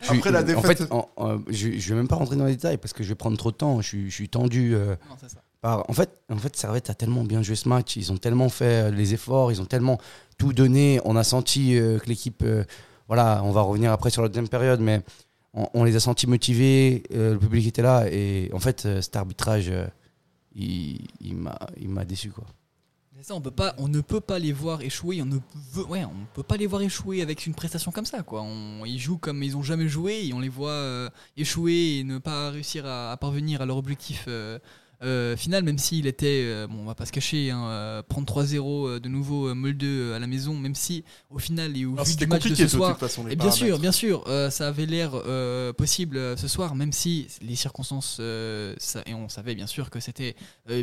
suis- 0.08 0.17
Après 0.17 0.31
la 0.31 0.39
En 0.39 0.43
défaite. 0.43 0.77
fait, 0.79 0.91
en- 0.91 1.10
en- 1.15 1.38
je, 1.47 1.71
je 1.77 1.89
vais 1.89 1.95
même 1.95 2.08
pas 2.08 2.15
rentrer 2.15 2.36
dans 2.36 2.45
les 2.45 2.55
détails 2.55 2.77
parce 2.77 2.93
que 2.93 3.03
je 3.03 3.10
vais 3.10 3.15
prendre 3.15 3.38
trop 3.38 3.51
de 3.51 3.55
temps. 3.55 3.81
Je 3.81 3.88
suis, 3.88 4.10
je 4.10 4.15
suis 4.15 4.29
tendu. 4.29 4.73
euh, 4.75 4.95
Non, 5.10 5.15
c'est 5.21 5.29
ça. 5.29 5.38
par- 5.62 5.88
en 5.89 5.93
fait, 5.93 6.10
en 6.31 6.38
fait, 6.38 6.55
Servette 6.55 6.89
a 6.89 6.95
tellement 6.95 7.23
bien 7.23 7.41
joué 7.43 7.55
ce 7.55 7.67
match. 7.69 7.95
Ils 7.97 8.12
ont 8.12 8.17
tellement 8.17 8.49
fait 8.49 8.91
les 8.91 9.13
efforts. 9.13 9.51
Ils 9.51 9.62
ont 9.62 9.65
tellement 9.65 9.99
tout 10.39 10.53
donné. 10.53 10.99
On 11.05 11.15
a 11.15 11.23
senti 11.23 11.77
euh, 11.77 11.97
que 11.99 12.08
l'équipe. 12.10 12.41
euh, 12.43 12.63
voilà, 13.08 13.41
on 13.43 13.51
va 13.51 13.62
revenir 13.62 13.91
après 13.91 14.10
sur 14.10 14.23
la 14.23 14.27
deuxième 14.29 14.49
période, 14.49 14.79
mais 14.79 15.01
on, 15.55 15.83
les 15.83 15.95
a 15.95 15.99
sentis 15.99 16.27
motivés. 16.27 17.03
euh, 17.13 17.33
le 17.33 17.39
public 17.39 17.65
était 17.67 17.81
là 17.81 18.05
et 18.11 18.49
en 18.53 18.59
fait, 18.59 18.85
euh, 18.85 19.01
cet 19.01 19.15
arbitrage, 19.15 19.69
euh, 19.69 19.87
il, 20.53 21.07
il 21.21 21.35
m'a, 21.35 22.05
déçu 22.05 22.29
quoi. 22.29 22.45
Ça, 23.21 23.33
on 23.33 23.41
peut 23.41 23.49
pas, 23.49 23.73
on 23.79 23.87
ne 23.87 24.01
peut 24.01 24.19
pas 24.21 24.37
les 24.37 24.51
voir 24.51 24.81
échouer. 24.81 25.21
On 25.21 25.25
ne 25.25 25.39
veut, 25.73 25.85
ouais, 25.85 26.03
on 26.05 26.13
peut 26.35 26.43
pas 26.43 26.57
les 26.57 26.67
voir 26.67 26.81
échouer 26.83 27.21
avec 27.23 27.47
une 27.47 27.55
prestation 27.55 27.91
comme 27.91 28.05
ça, 28.05 28.21
quoi. 28.21 28.43
On- 28.43 28.85
ils 28.85 28.99
jouent 28.99 29.17
comme 29.17 29.41
ils 29.41 29.57
ont 29.57 29.63
jamais 29.63 29.87
joué 29.87 30.27
et 30.27 30.33
on 30.33 30.39
les 30.39 30.49
voit 30.49 31.09
échouer 31.35 31.99
et 31.99 32.03
ne 32.03 32.19
pas 32.19 32.51
réussir 32.51 32.85
à 32.85 33.17
parvenir 33.17 33.61
à 33.61 33.65
leur 33.65 33.77
objectif 33.77 34.27
euh, 35.01 35.15
euh, 35.15 35.38
final, 35.38 35.63
même 35.63 35.77
s'il 35.77 36.08
était, 36.08 36.41
euh, 36.45 36.67
bon, 36.67 36.79
on 36.79 36.86
va 36.86 36.95
pas 36.95 37.05
se 37.05 37.12
cacher, 37.12 37.49
hein, 37.51 37.63
euh, 37.67 38.03
prendre 38.03 38.27
3-0 38.27 38.88
euh, 38.88 38.99
de 38.99 39.08
nouveau 39.10 39.53
Molde 39.55 39.84
à 40.13 40.19
la 40.19 40.27
maison, 40.27 40.55
même 40.55 40.75
si 40.75 41.03
au 41.29 41.39
final 41.39 41.75
et 41.77 41.86
au 41.86 41.93
Alors, 41.93 42.05
vu 42.05 42.15
du 42.15 42.27
match 42.27 42.43
de 42.43 42.49
ce 42.55 42.62
de 42.63 42.67
toute 42.67 42.77
soir, 42.77 42.97
façon, 42.97 43.27
et 43.27 43.36
bien 43.36 43.51
sûr, 43.51 43.79
bien 43.79 43.91
sûr, 43.91 44.23
ça 44.51 44.67
avait 44.67 44.86
l'air 44.86 45.12
possible 45.77 46.38
ce 46.38 46.47
soir, 46.47 46.75
même 46.75 46.91
si 46.91 47.27
les 47.41 47.55
circonstances, 47.55 48.21
ça- 48.77 49.03
et 49.05 49.13
on 49.13 49.29
savait 49.29 49.55
bien 49.55 49.67
sûr 49.67 49.89
que 49.89 49.99
c'était 49.99 50.36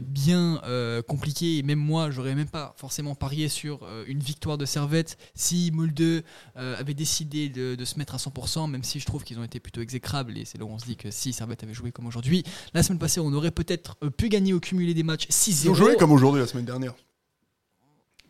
bien 0.02 0.60
compliqué, 1.08 1.58
et 1.58 1.62
même 1.62 1.78
moi, 1.78 2.10
j'aurais 2.10 2.34
même 2.34 2.48
pas 2.48 2.74
forcément 2.76 3.14
parié 3.14 3.48
sur 3.48 3.86
une 4.06 4.20
victoire 4.20 4.58
de 4.58 4.64
Servette 4.64 5.18
si 5.34 5.70
Molde 5.72 6.22
avait 6.54 6.94
décidé 6.94 7.48
de, 7.48 7.74
de 7.74 7.84
se 7.84 7.98
mettre 7.98 8.14
à 8.14 8.18
100%, 8.18 8.68
même 8.70 8.82
si 8.84 9.00
je 9.00 9.06
trouve 9.06 9.24
qu'ils 9.24 9.38
ont 9.38 9.44
été 9.44 9.60
plutôt 9.60 9.80
exécrables, 9.80 10.36
et 10.38 10.44
c'est 10.44 10.58
là 10.58 10.64
où 10.64 10.68
on 10.70 10.78
se 10.78 10.86
dit 10.86 10.96
que 10.96 11.10
si 11.10 11.32
Servette 11.32 11.62
avait 11.62 11.74
joué 11.74 11.92
comme 11.92 12.06
aujourd'hui, 12.06 12.44
la 12.74 12.82
semaine 12.82 12.98
passée, 12.98 13.20
on 13.20 13.32
aurait 13.32 13.50
peut-être 13.50 13.96
pu 14.12 14.28
gagner 14.28 14.52
au 14.52 14.60
cumulé 14.60 14.94
des 14.94 15.02
matchs 15.02 15.26
6-0. 15.28 15.64
Ils 15.64 15.70
ont 15.70 15.74
joué 15.74 15.96
comme 15.96 16.12
aujourd'hui 16.12 16.40
la 16.40 16.46
semaine 16.46 16.64
dernière. 16.64 16.94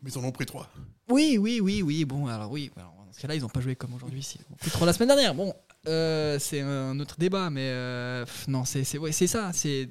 Mais 0.02 0.10
ils 0.10 0.18
en 0.18 0.24
ont 0.24 0.32
pris 0.32 0.46
trois. 0.46 0.68
Oui, 1.08 1.38
oui, 1.38 1.60
oui, 1.60 1.82
oui. 1.82 2.04
Bon, 2.04 2.26
alors 2.26 2.50
oui. 2.50 2.70
Alors, 2.76 2.94
dans 3.06 3.12
ce 3.12 3.20
cas-là, 3.20 3.34
ils 3.34 3.42
n'ont 3.42 3.48
pas 3.48 3.60
joué 3.60 3.76
comme 3.76 3.94
aujourd'hui. 3.94 4.22
Si. 4.22 4.38
Ils 4.38 4.52
ont 4.52 4.56
pris 4.56 4.70
trois 4.70 4.86
la 4.86 4.92
semaine 4.92 5.08
dernière. 5.08 5.34
Bon, 5.34 5.54
euh, 5.88 6.38
c'est 6.38 6.60
un 6.60 6.98
autre 7.00 7.16
débat, 7.18 7.50
mais 7.50 7.68
euh, 7.70 8.24
non, 8.48 8.64
c'est 8.64 8.84
c'est 8.84 8.98
ouais, 8.98 9.12
c'est 9.12 9.26
ça. 9.26 9.50
C'est 9.52 9.88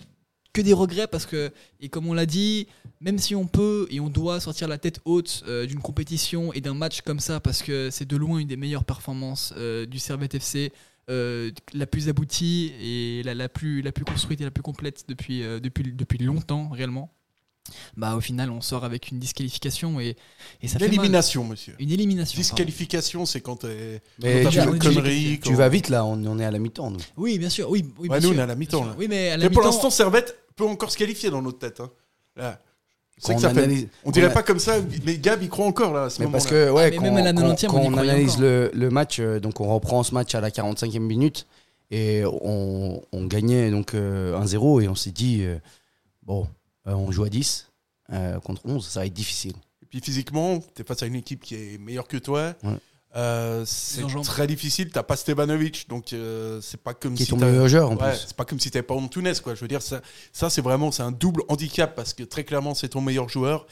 que 0.53 0.61
des 0.61 0.73
regrets 0.73 1.07
parce 1.07 1.25
que, 1.25 1.51
et 1.79 1.87
comme 1.87 2.07
on 2.07 2.13
l'a 2.13 2.25
dit, 2.25 2.67
même 2.99 3.17
si 3.17 3.35
on 3.35 3.47
peut 3.47 3.87
et 3.89 4.01
on 4.01 4.09
doit 4.09 4.41
sortir 4.41 4.67
la 4.67 4.77
tête 4.77 4.99
haute 5.05 5.43
euh, 5.47 5.65
d'une 5.65 5.79
compétition 5.79 6.51
et 6.51 6.59
d'un 6.59 6.73
match 6.73 7.01
comme 7.01 7.19
ça, 7.21 7.39
parce 7.39 7.61
que 7.61 7.89
c'est 7.89 8.05
de 8.07 8.17
loin 8.17 8.39
une 8.39 8.47
des 8.47 8.57
meilleures 8.57 8.83
performances 8.83 9.53
du 9.53 9.99
Servette 9.99 10.35
FC, 10.35 10.73
euh, 11.11 11.51
la 11.73 11.85
plus 11.85 12.09
aboutie 12.09 12.73
et 12.81 13.21
la, 13.23 13.33
la 13.35 13.49
plus, 13.49 13.81
la 13.83 13.91
plus 13.91 14.05
construite 14.05 14.41
et 14.41 14.43
la 14.45 14.51
plus 14.51 14.63
complète 14.63 15.03
depuis, 15.07 15.43
euh, 15.43 15.59
depuis, 15.59 15.83
depuis 15.93 16.17
longtemps, 16.17 16.69
réellement. 16.69 17.11
Bah, 17.95 18.15
au 18.15 18.21
final, 18.21 18.49
on 18.49 18.59
sort 18.59 18.83
avec 18.83 19.11
une 19.11 19.19
disqualification 19.19 19.99
et, 19.99 20.15
et 20.61 20.67
ça 20.67 20.73
Une 20.75 20.79
fait 20.79 20.85
mal. 20.87 20.93
élimination, 20.95 21.43
monsieur. 21.43 21.75
Une 21.79 21.91
élimination. 21.91 22.37
Disqualification, 22.37 23.25
c'est 23.27 23.39
quand. 23.41 23.63
Mais 23.65 24.43
quand 24.43 24.49
tu, 24.49 24.55
t'as 24.57 24.63
fait 24.63 24.69
une 24.71 24.79
tu- 24.79 24.87
connerie. 24.95 25.39
tu 25.41 25.49
quand- 25.51 25.55
vas 25.55 25.69
vite 25.69 25.89
là, 25.89 26.03
on, 26.03 26.13
on 26.25 26.39
est 26.39 26.43
à 26.45 26.51
la 26.51 26.57
mi-temps. 26.59 26.89
nous. 26.89 26.99
Oui, 27.17 27.37
bien 27.37 27.49
sûr. 27.49 27.69
Oui, 27.69 27.85
oui, 27.99 28.09
Ouais, 28.09 28.19
bien 28.19 28.27
nous, 28.27 28.33
sûr, 28.33 28.37
on 28.37 28.39
est 28.39 28.43
à 28.43 28.47
la 28.47 28.55
mi-temps. 28.55 28.87
Oui, 28.97 29.05
mais 29.07 29.29
à 29.29 29.37
la 29.37 29.43
Mais 29.45 29.49
pour 29.51 29.61
l'instant, 29.63 29.89
Servette 29.91 30.35
peut 30.55 30.65
encore 30.65 30.91
se 30.91 30.97
qualifier 30.97 31.29
dans 31.29 31.41
notre 31.43 31.59
tête. 31.59 31.79
hein. 31.81 31.91
Là. 32.35 32.59
Que 33.21 33.39
ça 33.39 33.47
on 33.49 33.53
fait- 33.53 33.63
analyse- 33.63 33.87
On 34.03 34.11
dirait 34.11 34.27
on 34.27 34.29
a- 34.29 34.33
pas 34.33 34.43
comme 34.43 34.59
ça, 34.59 34.77
mais 35.05 35.17
Gab, 35.17 35.41
il 35.43 35.49
croit 35.49 35.65
encore 35.65 35.93
là. 35.93 36.05
À 36.05 36.09
ce 36.09 36.21
Mais 36.21 36.29
parce 36.31 36.47
que, 36.47 36.69
ouais, 36.71 36.83
Ah, 36.85 36.89
mais 36.89 36.95
quand, 36.97 37.03
même 37.03 37.17
à 37.17 37.21
la 37.21 37.33
quand- 37.33 37.41
90e, 37.41 37.69
quand 37.69 37.77
on 37.79 37.97
analyse 37.97 38.37
le, 38.39 38.71
le 38.73 38.89
match, 38.89 39.19
euh, 39.19 39.39
donc 39.39 39.59
on 39.61 39.73
reprend 39.73 40.01
ce 40.03 40.13
match 40.13 40.33
à 40.35 40.41
la 40.41 40.49
45e 40.51 41.03
minute 41.05 41.45
et 41.91 42.23
on, 42.25 43.01
on 43.11 43.25
gagnait 43.25 43.69
donc 43.69 43.93
euh, 43.93 44.35
1-0 44.41 44.81
et 44.81 44.87
on 44.87 44.95
s'est 44.95 45.11
dit, 45.11 45.39
euh, 45.41 45.57
bon, 46.23 46.47
euh, 46.87 46.93
on 46.93 47.11
joue 47.11 47.23
à 47.23 47.29
10 47.29 47.67
euh, 48.11 48.39
contre 48.39 48.61
11, 48.65 48.87
ça 48.87 49.01
va 49.01 49.05
être 49.05 49.13
difficile. 49.13 49.53
Et 49.83 49.85
puis 49.87 49.99
physiquement, 50.01 50.59
t'es 50.73 50.83
face 50.83 51.03
à 51.03 51.05
une 51.05 51.15
équipe 51.15 51.43
qui 51.43 51.55
est 51.55 51.77
meilleure 51.79 52.07
que 52.07 52.17
toi. 52.17 52.53
Ouais. 52.63 52.71
Euh, 53.15 53.63
c'est 53.65 54.03
très 54.23 54.47
difficile. 54.47 54.89
T'as 54.89 55.03
pas 55.03 55.17
Stevanovic, 55.17 55.87
donc 55.89 56.13
euh, 56.13 56.61
c'est 56.61 56.81
pas 56.81 56.93
comme 56.93 57.13
Qui 57.15 57.23
est 57.23 57.25
si 57.25 57.31
ton 57.31 57.37
t'as- 57.37 57.47
meilleur 57.47 57.67
joueur, 57.67 57.91
en 57.91 57.97
Ouais, 57.97 58.11
plus. 58.11 58.25
C'est 58.27 58.35
pas 58.37 58.45
comme 58.45 58.59
si 58.59 58.71
t'avais 58.71 58.83
pas 58.83 58.93
Antunes, 58.93 59.33
quoi. 59.43 59.53
Je 59.53 59.59
veux 59.61 59.67
dire, 59.67 59.81
ça, 59.81 60.01
ça 60.31 60.49
c'est 60.49 60.61
vraiment 60.61 60.91
c'est 60.91 61.03
un 61.03 61.11
double 61.11 61.41
handicap 61.49 61.93
parce 61.95 62.13
que 62.13 62.23
très 62.23 62.43
clairement 62.45 62.73
c'est 62.73 62.89
ton 62.89 63.01
meilleur 63.01 63.27
joueur. 63.27 63.67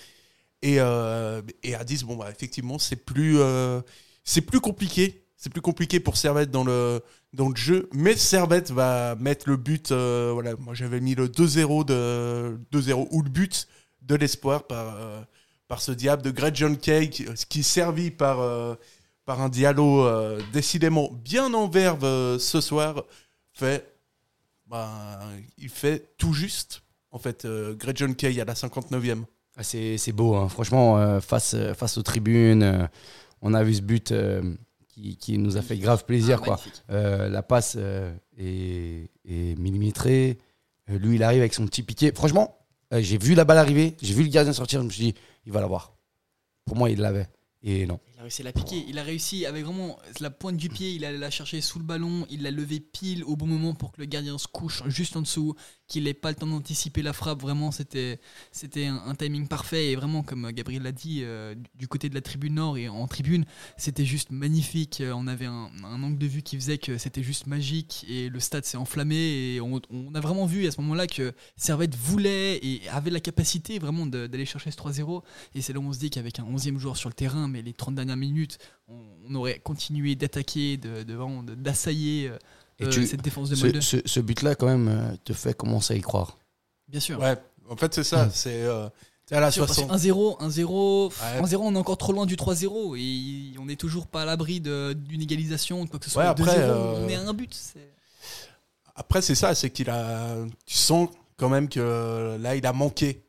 Et, 0.62 0.76
euh, 0.80 1.42
et 1.64 1.74
à 1.76 1.86
10, 1.86 2.04
bon 2.04 2.18
bah 2.18 2.28
effectivement 2.30 2.80
c'est 2.80 2.98
plus 2.98 3.40
euh, 3.40 3.80
c'est 4.26 4.42
plus 4.42 4.60
compliqué. 4.60 5.24
C'est 5.38 5.50
plus 5.50 5.62
compliqué 5.62 6.02
pour 6.02 6.18
Servette 6.18 6.52
dans 6.52 6.66
le 6.66 7.02
dans 7.32 7.48
le 7.48 7.56
jeu, 7.56 7.88
mais 7.94 8.18
Servette 8.18 8.72
va 8.72 9.16
mettre 9.16 9.48
le 9.48 9.56
but. 9.56 9.94
euh, 9.94 10.32
voilà, 10.34 10.56
moi 10.60 10.74
j'avais 10.74 11.00
mis 11.00 11.16
le 11.16 11.30
2-0 11.30 11.86
de 11.86 12.60
2-0 12.74 13.08
ou 13.12 13.22
le 13.22 13.30
but 13.30 13.68
de 14.02 14.16
l'espoir 14.16 14.64
par 14.68 14.96
euh, 14.98 15.22
par 15.70 15.82
ce 15.82 15.94
diable 15.94 16.24
de 16.24 16.32
Greg 16.32 16.56
John 16.56 16.76
Kay 16.76 17.10
qui, 17.10 17.26
qui 17.48 17.60
est 17.62 17.64
servi 17.64 18.12
par 18.12 18.42
euh, 18.42 18.76
par 19.30 19.44
un 19.44 19.50
Diallo 19.50 20.08
euh, 20.08 20.42
décidément 20.54 21.12
bien 21.24 21.54
en 21.54 21.68
verve 21.68 22.04
euh, 22.04 22.40
ce 22.40 22.62
soir 22.62 23.04
fait 23.54 23.94
ben, 24.66 25.20
il 25.60 25.70
fait 25.70 26.16
tout 26.18 26.34
juste 26.34 26.82
en 27.12 27.20
fait 27.20 27.46
euh, 27.46 27.76
Greg 27.76 27.96
John 27.96 28.16
Kay 28.16 28.42
à 28.42 28.46
la 28.46 28.56
59e. 28.56 29.26
Ah, 29.56 29.62
c'est 29.62 30.00
c'est 30.00 30.14
beau, 30.14 30.34
hein. 30.34 30.50
franchement, 30.50 30.98
euh, 30.98 31.20
face, 31.20 31.56
face 31.76 32.00
aux 32.00 32.02
tribunes, 32.02 32.64
euh, 32.64 32.88
on 33.44 33.54
a 33.54 33.64
vu 33.64 33.76
ce 33.76 33.82
but 33.84 34.12
euh, 34.12 34.42
qui, 34.88 35.16
qui 35.16 35.38
nous 35.38 35.58
a 35.58 35.62
fait 35.62 35.78
grave 35.78 36.06
plaisir. 36.06 36.40
Ah, 36.42 36.46
quoi. 36.46 36.60
Euh, 36.90 37.30
la 37.30 37.44
passe 37.44 37.76
euh, 37.78 38.12
est, 38.36 39.12
est 39.26 39.60
millimétrée. 39.60 40.40
Euh, 40.90 40.98
lui, 40.98 41.18
il 41.18 41.24
arrive 41.24 41.42
avec 41.42 41.54
son 41.54 41.68
petit 41.68 41.84
piqué. 41.84 42.12
Franchement, 42.16 42.58
euh, 42.94 43.02
j'ai 43.04 43.20
vu 43.20 43.36
la 43.36 43.46
balle 43.46 43.60
arriver, 43.60 43.96
j'ai 44.02 44.16
vu 44.16 44.24
le 44.24 44.30
gardien 44.30 44.54
sortir, 44.54 44.80
je 44.82 44.86
me 44.86 44.90
suis 44.90 45.04
dit, 45.04 45.16
il 45.46 45.52
va 45.52 45.62
l'avoir. 45.62 45.94
Pour 46.66 46.78
moi, 46.78 46.90
il 46.90 47.00
l'avait. 47.00 47.28
Et 47.62 47.86
non. 47.86 48.00
Il 48.20 48.24
a 48.24 48.26
réussi 48.26 48.42
à 48.42 48.46
la 48.46 48.52
piquer. 48.52 48.86
Il 48.90 49.00
a 49.00 49.04
réussi 49.04 49.46
avec 49.46 49.64
vraiment 49.64 49.98
la 50.20 50.30
pointe 50.30 50.58
du 50.58 50.68
pied. 50.68 50.92
Il 50.92 51.06
allait 51.06 51.18
la 51.18 51.30
chercher 51.30 51.62
sous 51.62 51.80
le 51.80 51.86
ballon. 51.86 52.28
Il 52.30 52.44
l'a 52.44 52.52
levé 52.52 52.82
pile 52.82 53.24
au 53.24 53.38
bon 53.38 53.48
moment 53.48 53.74
pour 53.74 53.94
que 53.94 54.02
le 54.02 54.08
gardien 54.08 54.38
se 54.38 54.46
couche 54.46 54.84
juste 54.88 55.16
en 55.16 55.22
dessous. 55.22 55.56
Qu'il 55.90 56.06
n'ait 56.06 56.14
pas 56.14 56.30
le 56.30 56.36
temps 56.36 56.48
d'anticiper 56.48 57.02
la 57.02 57.14
frappe. 57.14 57.42
Vraiment, 57.42 57.72
c'était 57.72 58.20
c'était 58.52 58.86
un, 58.86 59.16
timing 59.16 59.48
parfait. 59.48 59.92
Et 59.92 59.96
vraiment, 59.96 60.24
comme 60.24 60.52
Gabriel 60.52 60.84
l'a 60.84 60.92
dit, 60.92 61.22
euh, 61.24 61.56
du 61.76 61.88
côté 61.88 62.10
de 62.10 62.16
la 62.16 62.22
tribune 62.22 62.56
nord 62.56 62.78
et 62.78 62.88
en 62.88 63.08
tribune, 63.08 63.44
c'était 63.76 64.06
juste 64.06 64.32
magnifique. 64.32 65.02
Euh, 65.02 65.12
On 65.14 65.28
avait 65.28 65.48
un, 65.48 65.70
angle 65.84 66.18
de 66.18 66.28
vue 66.28 66.44
qui 66.44 66.56
faisait 66.56 66.78
que 66.78 66.98
c'était 66.98 67.24
juste 67.24 67.48
magique. 67.48 68.06
Et 68.08 68.30
le 68.30 68.40
stade 68.40 68.66
s'est 68.66 68.78
enflammé. 68.78 69.16
Et 69.16 69.62
on, 69.62 69.82
a 70.14 70.20
vraiment 70.20 70.46
vu 70.46 70.68
à 70.68 70.72
ce 70.72 70.80
moment-là 70.82 71.08
que 71.08 71.34
Servette 71.58 71.96
voulait 71.96 72.58
et 72.58 72.88
avait 72.90 73.10
la 73.10 73.20
capacité 73.20 73.80
vraiment 73.80 74.06
d'aller 74.06 74.46
chercher 74.46 74.72
ce 74.72 74.78
3-0. 74.78 75.24
Et 75.56 75.62
c'est 75.62 75.74
là 75.74 75.80
où 75.80 75.84
on 75.84 75.94
se 75.94 76.00
dit 76.00 76.10
qu'avec 76.10 76.40
un 76.40 76.44
11e 76.44 76.78
joueur 76.78 76.96
sur 76.96 77.10
le 77.10 77.16
terrain, 77.16 77.48
mais 77.48 77.62
les 77.62 77.74
30 77.74 77.96
dernières 77.96 78.18
minutes, 78.18 78.60
on, 78.88 79.36
aurait 79.36 79.60
continué 79.60 80.16
d'attaquer, 80.16 80.78
de, 80.78 81.04
d'assailler 81.56 82.30
euh, 82.30 82.38
Et 82.80 82.86
euh, 82.86 82.90
tu- 82.90 83.06
cette 83.08 83.22
défense 83.22 83.50
de 83.50 83.56
ce, 83.56 83.66
Molde. 83.66 83.82
ce- 83.82 83.98
ce 84.06 84.20
but-là, 84.20 84.56
quand 84.56 84.68
même, 84.68 84.88
euh, 84.88 85.16
te 85.24 85.34
fait 85.34 85.54
commencer 85.56 85.94
à 85.94 85.98
y 85.98 86.02
croire. 86.02 86.38
Bien 86.88 87.00
sûr. 87.00 87.20
Ouais, 87.20 87.36
en 87.70 87.76
fait 87.76 87.94
c'est 87.94 88.04
ça, 88.04 88.30
c'est 88.34 88.64
euh, 88.64 88.88
à 89.32 89.40
la 89.40 89.52
Sûr, 89.52 89.66
parce 89.68 89.78
que 89.78 89.84
60. 89.86 89.92
1-0, 89.92 90.38
1-0, 90.40 91.08
Ouais. 91.10 91.42
1-0, 91.42 91.62
on 91.62 91.76
est 91.76 91.78
encore 91.78 91.98
trop 91.98 92.14
loin 92.14 92.26
du 92.26 92.36
3-0 92.36 92.96
et 92.98 93.54
on 93.60 93.66
n'est 93.66 93.76
toujours 93.76 94.08
pas 94.08 94.22
à 94.24 94.26
l'abri 94.26 94.60
d'une 94.60 95.22
égalisation, 95.22 95.86
de 95.86 95.90
quoi 95.90 96.00
que 96.00 96.06
ce 96.06 96.12
soit. 96.12 96.24
Ouais, 96.24 96.30
après, 96.30 96.56
2-0, 96.58 96.60
euh, 96.62 97.06
on 97.06 97.10
est 97.10 97.16
à 97.16 97.22
un 97.22 97.34
but. 97.34 97.54
c'est- 97.54 97.92
Après, 98.96 99.22
c'est 99.22 99.36
ça, 99.36 99.54
c'est 99.56 99.70
qu'il 99.70 99.90
a. 99.90 100.36
Tu 100.66 100.76
sens 100.76 101.10
quand 101.38 101.48
même 101.50 101.70
que 101.70 102.38
là, 102.42 102.56
il 102.56 102.66
a 102.66 102.74
manqué. 102.74 103.24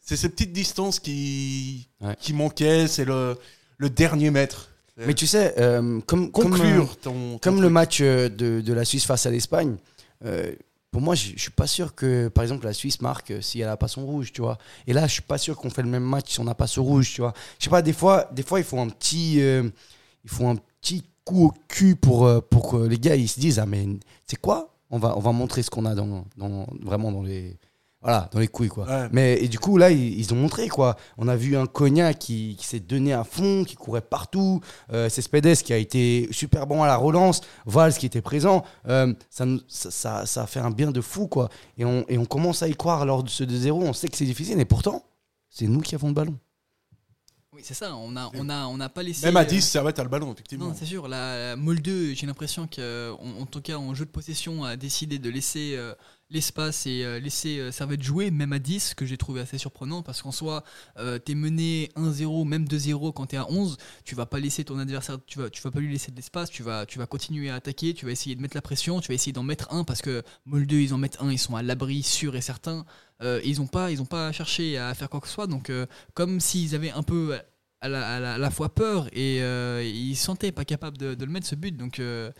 C'est 0.00 0.16
ces 0.16 0.28
petites 0.30 0.52
distances 0.52 1.00
qui, 1.00 1.88
qui 2.20 2.32
manquaient, 2.32 2.88
c'est 2.88 3.04
le, 3.04 3.36
le 3.76 3.90
dernier 3.90 4.30
mètre. 4.30 4.70
Mais 5.06 5.14
tu 5.14 5.26
sais, 5.26 5.54
euh, 5.58 6.00
comme, 6.06 6.30
comme, 6.32 6.50
Conclure 6.50 6.90
euh, 6.90 6.94
ton- 7.02 7.38
comme 7.38 7.60
le 7.62 7.70
match 7.70 8.00
euh, 8.00 8.28
de, 8.28 8.60
de 8.60 8.72
la 8.72 8.84
Suisse 8.84 9.04
face 9.06 9.26
à 9.26 9.30
l'Espagne, 9.30 9.76
euh, 10.24 10.52
pour 10.90 11.00
moi, 11.02 11.14
je 11.14 11.32
je 11.36 11.40
suis 11.40 11.50
pas 11.52 11.66
sûr 11.66 11.94
que, 11.94 12.28
par 12.28 12.42
exemple, 12.42 12.64
la 12.64 12.72
Suisse 12.72 13.00
marque 13.00 13.30
euh, 13.30 13.40
si 13.40 13.60
elle 13.60 13.68
a 13.68 13.76
pas 13.76 13.88
son 13.88 14.04
rouge, 14.04 14.32
tu 14.32 14.40
vois. 14.40 14.58
Et 14.86 14.92
là, 14.92 15.06
je 15.06 15.12
suis 15.12 15.22
pas 15.22 15.38
sûr 15.38 15.56
qu'on 15.56 15.70
fait 15.70 15.82
le 15.82 15.88
même 15.88 16.02
match 16.02 16.30
si 16.32 16.40
on 16.40 16.44
n'a 16.44 16.54
pas 16.54 16.66
ce 16.66 16.80
rouge, 16.80 17.12
tu 17.14 17.20
vois. 17.20 17.32
Je 17.58 17.64
sais 17.64 17.70
pas, 17.70 17.82
des 17.82 17.92
fois, 17.92 18.28
des 18.32 18.42
fois, 18.42 18.58
il 18.58 18.64
faut 18.64 18.80
un 18.80 18.88
petit, 18.88 19.34
il 19.36 19.70
faut 20.30 20.46
un 20.48 20.56
petit 20.80 21.04
coup 21.24 21.46
au 21.48 21.52
cul 21.68 21.94
pour, 21.94 22.28
pour 22.50 22.70
que 22.70 22.76
les 22.88 22.98
gars 22.98 23.14
ils 23.14 23.28
se 23.28 23.38
disent, 23.38 23.58
ah 23.58 23.66
mais 23.66 23.86
c'est 24.26 24.40
quoi? 24.40 24.74
On 24.90 24.98
va, 24.98 25.16
on 25.16 25.20
va 25.20 25.32
montrer 25.32 25.62
ce 25.62 25.68
qu'on 25.70 25.84
a 25.84 25.94
dans, 25.94 26.24
dans, 26.38 26.66
vraiment 26.82 27.12
dans 27.12 27.22
les, 27.22 27.56
voilà, 28.00 28.28
dans 28.32 28.38
les 28.38 28.46
couilles 28.48 28.68
quoi. 28.68 28.86
Ouais. 28.86 29.08
Mais 29.12 29.42
et 29.42 29.48
du 29.48 29.58
coup 29.58 29.76
là 29.76 29.90
ils, 29.90 30.18
ils 30.18 30.32
ont 30.32 30.36
montré 30.36 30.68
quoi. 30.68 30.96
On 31.16 31.26
a 31.28 31.34
vu 31.36 31.56
un 31.56 31.66
Cognac 31.66 32.18
qui, 32.18 32.54
qui 32.56 32.64
s'est 32.66 32.78
donné 32.80 33.12
à 33.12 33.24
fond, 33.24 33.64
qui 33.64 33.74
courait 33.74 34.00
partout. 34.00 34.60
Euh, 34.92 35.08
Cespedes 35.08 35.56
qui 35.62 35.72
a 35.72 35.76
été 35.78 36.28
super 36.30 36.66
bon 36.66 36.82
à 36.82 36.86
la 36.86 36.96
relance. 36.96 37.40
Valls 37.66 37.94
qui 37.94 38.06
était 38.06 38.22
présent. 38.22 38.64
Euh, 38.88 39.12
ça, 39.30 39.44
nous- 39.46 39.60
ça, 39.66 39.90
ça, 39.90 40.26
ça 40.26 40.42
a 40.42 40.46
fait 40.46 40.60
un 40.60 40.70
bien 40.70 40.90
de 40.92 41.00
fou 41.00 41.26
quoi. 41.26 41.48
Et 41.76 41.84
on, 41.84 42.04
et 42.08 42.18
on 42.18 42.24
commence 42.24 42.62
à 42.62 42.68
y 42.68 42.74
croire 42.76 43.04
lors 43.04 43.22
de 43.24 43.28
ce 43.30 43.42
2-0. 43.44 43.72
On 43.72 43.92
sait 43.92 44.08
que 44.08 44.16
c'est 44.16 44.24
difficile, 44.24 44.56
mais 44.56 44.64
pourtant 44.64 45.04
c'est 45.50 45.66
nous 45.66 45.80
qui 45.80 45.94
avons 45.96 46.08
le 46.08 46.14
ballon. 46.14 46.38
Oui, 47.52 47.62
c'est 47.64 47.74
ça. 47.74 47.96
On 47.96 48.14
a, 48.16 48.30
on 48.34 48.48
a, 48.50 48.66
on 48.66 48.76
n'a 48.76 48.88
pas 48.88 49.02
laissé. 49.02 49.26
Même 49.26 49.36
à 49.36 49.40
euh, 49.40 49.44
10, 49.44 49.62
Servette 49.62 49.98
a 49.98 50.04
le 50.04 50.08
ballon, 50.08 50.32
effectivement. 50.32 50.66
Non, 50.66 50.74
c'est 50.78 50.84
sûr. 50.84 51.08
La, 51.08 51.38
la 51.50 51.56
Molde, 51.56 52.12
j'ai 52.14 52.26
l'impression 52.26 52.68
qu'en 52.68 53.16
en 53.40 53.46
tout 53.46 53.60
cas 53.62 53.76
en 53.76 53.94
jeu 53.94 54.04
de 54.04 54.10
possession, 54.10 54.62
a 54.64 54.76
décidé 54.76 55.18
de 55.18 55.28
laisser 55.30 55.74
euh, 55.76 55.94
l'espace 56.30 56.86
et 56.86 57.04
euh, 57.04 57.18
laisser 57.18 57.58
euh, 57.58 57.72
Servette 57.72 58.02
jouer, 58.02 58.30
même 58.30 58.52
à 58.52 58.58
10, 58.58 58.94
que 58.94 59.06
j'ai 59.06 59.16
trouvé 59.16 59.40
assez 59.40 59.58
surprenant 59.58 60.02
parce 60.02 60.22
qu'en 60.22 60.32
soi, 60.32 60.62
euh, 60.98 61.18
t'es 61.18 61.34
mené 61.34 61.90
1-0, 61.96 62.46
même 62.46 62.64
2-0 62.64 63.12
quand 63.12 63.26
t'es 63.26 63.36
à 63.36 63.50
11, 63.50 63.78
tu 64.04 64.14
vas 64.14 64.26
pas 64.26 64.38
laisser 64.38 64.64
ton 64.64 64.78
adversaire, 64.78 65.18
tu 65.26 65.38
vas, 65.38 65.48
pas 65.48 65.80
lui 65.80 65.92
laisser 65.92 66.10
de 66.10 66.16
l'espace, 66.16 66.50
tu 66.50 66.62
vas, 66.62 66.86
continuer 67.08 67.50
à 67.50 67.56
attaquer, 67.56 67.94
tu 67.94 68.06
vas 68.06 68.12
essayer 68.12 68.36
de 68.36 68.42
mettre 68.42 68.56
la 68.56 68.62
pression, 68.62 69.00
tu 69.00 69.08
vas 69.08 69.14
essayer 69.14 69.32
d'en 69.32 69.42
mettre 69.42 69.72
un 69.72 69.84
parce 69.84 70.02
que 70.02 70.22
Molde, 70.44 70.72
ils 70.72 70.92
en 70.92 70.98
mettent 70.98 71.18
un, 71.20 71.30
ils 71.32 71.38
sont 71.38 71.56
à 71.56 71.62
l'abri 71.62 72.02
sûr 72.02 72.36
et 72.36 72.40
certain. 72.40 72.84
Euh, 73.22 73.40
ils 73.44 73.60
ont 73.60 73.66
pas, 73.66 73.88
pas 74.08 74.30
cherché 74.32 74.78
à 74.78 74.94
faire 74.94 75.08
quoi 75.08 75.20
que 75.20 75.26
ce 75.26 75.34
soit, 75.34 75.46
donc 75.46 75.72
comme 76.14 76.40
s'ils 76.40 76.74
avaient 76.74 76.90
un 76.90 77.02
peu 77.02 77.38
à 77.80 77.88
la, 77.88 78.16
à 78.16 78.20
la- 78.20 78.34
à 78.34 78.38
la 78.38 78.50
fois 78.50 78.74
peur 78.74 79.06
et 79.12 79.40
euh, 79.42 79.82
ils 79.84 80.16
se 80.16 80.24
sentaient 80.24 80.50
pas 80.52 80.64
capables 80.64 80.98
de, 80.98 81.14
de 81.14 81.24
le 81.24 81.30
mettre 81.30 81.46
ce 81.46 81.54
but. 81.54 81.76
Donc 81.76 82.00
euh, 82.00 82.30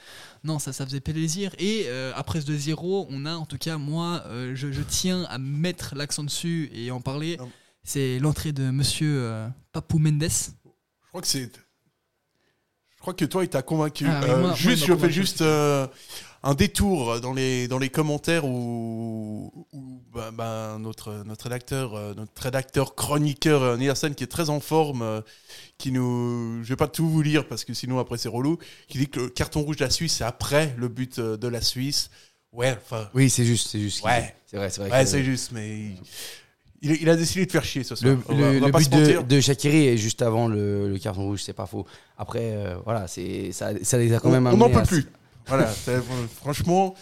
non 0.45 0.59
ça 0.59 0.73
ça 0.73 0.85
faisait 0.85 1.01
plaisir. 1.01 1.53
Et 1.59 1.85
euh, 1.87 2.13
après 2.17 2.41
ce 2.41 2.47
2-0 2.51 3.07
on 3.11 3.25
a 3.27 3.35
en 3.35 3.47
tout 3.47 3.59
cas 3.59 3.79
moi 3.79 4.23
euh, 4.27 4.53
je, 4.55 4.73
je 4.73 4.83
tiens 4.83 5.25
à 5.31 5.39
mettre 5.39 5.95
l'accent 5.95 6.25
dessus 6.25 6.71
et 6.75 6.91
en 6.91 7.01
parler. 7.01 7.39
C'est 7.85 8.19
l'entrée 8.19 8.53
de 8.53 8.71
monsieur 8.71 9.47
Papou 9.73 9.99
Mendes. 9.99 10.25
Je 10.25 11.09
crois 11.09 11.21
que 11.23 11.27
c'est. 11.27 11.51
Je 12.97 13.01
crois 13.01 13.15
que 13.15 13.25
toi, 13.25 13.45
il 13.45 13.49
t'a 13.49 13.63
convaincu. 13.63 14.07
Ah 14.09 14.37
moi- 14.37 14.51
il 14.55 14.57
juste, 14.61 14.85
je 14.85 14.95
fais 14.97 15.11
juste 15.11 15.43
un 16.43 16.55
détour 16.55 17.21
dans 17.21 17.33
les, 17.35 17.67
dans 17.69 17.79
les 17.79 17.89
commentaires 17.89 18.45
où, 18.45 19.67
où, 19.73 20.03
bah, 20.15 20.31
bah, 20.33 20.77
notre, 20.81 21.25
notre 21.25 21.45
rédacteur, 21.45 21.95
euh, 21.95 22.15
notre 22.15 22.41
rédacteur 22.43 22.95
chroniqueur 22.95 23.63
euh, 23.63 23.77
Nielsen, 23.77 24.15
qui 24.15 24.25
est 24.25 24.29
très 24.29 24.49
en 24.51 24.61
forme, 24.61 25.03
euh, 25.03 25.21
qui 25.79 25.91
nous. 25.91 26.63
Je 26.63 26.69
vais 26.69 26.77
pas 26.77 26.89
tout 26.89 27.09
vous 27.09 27.23
lire 27.23 27.47
parce 27.49 27.65
que 27.65 27.75
sinon 27.75 27.99
après 27.99 28.19
c'est 28.19 28.29
relou. 28.29 28.59
Qui 28.89 28.99
dit 28.99 29.09
que 29.09 29.21
le 29.21 29.29
carton 29.29 29.63
rouge 29.63 29.77
de 29.77 29.85
la 29.85 29.91
Suisse, 29.91 30.15
c'est 30.19 30.25
après 30.25 30.75
le 30.77 30.89
but 30.89 31.19
de 31.21 31.49
la 31.49 31.61
Suisse. 31.61 32.11
Ouais, 32.53 32.77
enfin. 32.83 33.09
Oui, 33.15 33.29
c'est 33.31 33.45
juste, 33.45 33.69
c'est 33.69 33.81
juste. 33.81 34.05
Ouais, 34.05 34.35
c'est 34.47 34.57
vrai, 34.57 34.71
c'est 34.71 34.81
vrai. 34.81 34.91
Ouais, 34.91 35.07
c'est 35.07 35.25
juste, 35.25 35.53
mais. 35.53 35.93
Il, 36.81 36.93
il, 36.93 37.09
a 37.11 37.17
décidé 37.17 37.45
de 37.45 37.51
faire 37.51 37.65
chier 37.65 37.83
ce 37.83 37.97
soir. 37.97 38.13
Le, 38.15 38.19
On 38.29 38.35
va- 38.37 38.53
le- 38.53 38.57
on 38.59 38.61
va 38.61 38.67
le 38.67 38.73
pas 38.73 38.79
but 38.79 38.91
de, 38.93 39.23
de 39.23 39.41
Shaqiri 39.41 39.89
est 39.89 39.97
juste 39.97 40.23
avant 40.23 40.47
le, 40.47 40.89
le 40.89 40.99
carton 40.99 41.23
rouge, 41.25 41.43
c'est 41.43 41.53
pas 41.53 41.67
faux. 41.67 41.85
Après, 42.17 42.53
euh, 42.53 42.77
voilà, 42.85 43.09
c'est 43.09 43.51
ça, 43.51 43.71
ça 43.83 43.99
les 43.99 44.15
a 44.15 44.21
quand 44.21 44.29
on 44.29 44.33
même 44.33 44.47
on 44.47 44.57
n'en 44.57 44.71
peut 44.71 44.79
à- 44.79 44.83
plus. 44.83 45.07
Voilà, 45.49 45.67
franchement, 46.37 46.95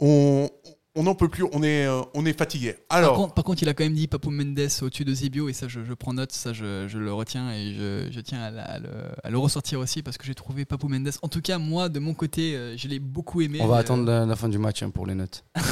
on 0.00 0.48
on 0.94 1.04
n'en 1.04 1.14
peut 1.14 1.28
plus. 1.28 1.44
On 1.52 1.62
est 1.62 1.86
euh, 1.86 2.00
on 2.14 2.26
est 2.26 2.36
fatigué. 2.36 2.74
par, 2.88 2.98
Alors, 2.98 3.14
contre, 3.16 3.34
par 3.34 3.44
contre, 3.44 3.62
il 3.62 3.68
a 3.68 3.74
quand 3.74 3.84
même 3.84 3.94
dit 3.94 4.08
Papou 4.08 4.30
Mendes 4.30 4.58
au-dessus 4.82 5.04
de 5.04 5.14
Zibio 5.14 5.48
et 5.48 5.52
ça 5.52 5.68
je, 5.68 5.84
je 5.84 5.92
prends 5.94 6.12
note 6.12 6.32
ça 6.32 6.52
je, 6.52 6.88
je 6.88 6.98
le 6.98 7.12
retiens 7.12 7.52
et 7.52 7.72
je, 7.74 8.08
je 8.10 8.20
tiens 8.20 8.40
à, 8.42 8.50
la- 8.50 8.64
à 8.64 8.78
le, 8.80 8.88
à 9.22 9.30
le 9.30 9.38
ressortir 9.38 9.78
aussi 9.78 10.02
parce 10.02 10.18
que 10.18 10.24
j'ai 10.26 10.34
trouvé 10.34 10.64
Papou 10.64 10.88
Mendes 10.88 11.10
en 11.22 11.28
tout 11.28 11.40
cas 11.40 11.58
moi 11.58 11.88
de 11.88 12.00
mon 12.00 12.14
côté 12.14 12.56
euh, 12.56 12.76
je 12.76 12.88
l'ai 12.88 12.98
beaucoup 12.98 13.42
aimé 13.42 13.58
On 13.62 13.68
va 13.68 13.76
Euh, 13.76 13.80
attendre 13.80 14.04
la, 14.06 14.26
la 14.26 14.34
fin 14.36 14.48
du 14.48 14.58
match 14.58 14.82
hein, 14.82 14.90
pour 14.90 15.06
les 15.06 15.14
notes. 15.14 15.44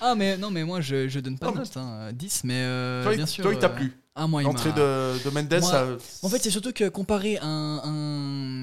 Ah 0.00 0.14
mais 0.16 0.36
non 0.36 0.50
mais 0.50 0.64
moi 0.64 0.80
je, 0.80 1.06
je 1.08 1.20
donne 1.20 1.38
pas 1.38 1.50
de 1.52 1.58
note 1.58 1.76
hein, 1.76 2.10
10 2.12 2.42
mais 2.44 2.54
euh, 2.56 3.02
Toi, 3.04 3.12
il- 3.12 3.16
bien 3.18 3.26
sûr 3.26 3.42
toi, 3.44 3.52
il 3.52 3.58
t'a 3.58 3.66
euh, 3.70 3.74
plu 3.76 3.92
ah, 4.14 4.26
moi, 4.26 4.42
L'entrée 4.42 4.72
de- 4.72 5.24
de 5.24 5.30
Mendes, 5.30 5.48
Moi, 5.60 5.70
ça- 5.70 5.96
En 6.22 6.28
fait 6.28 6.38
c'est 6.42 6.50
surtout 6.50 6.72
que 6.72 6.88
comparé 6.88 7.38
à 7.38 7.46
un, 7.46 7.78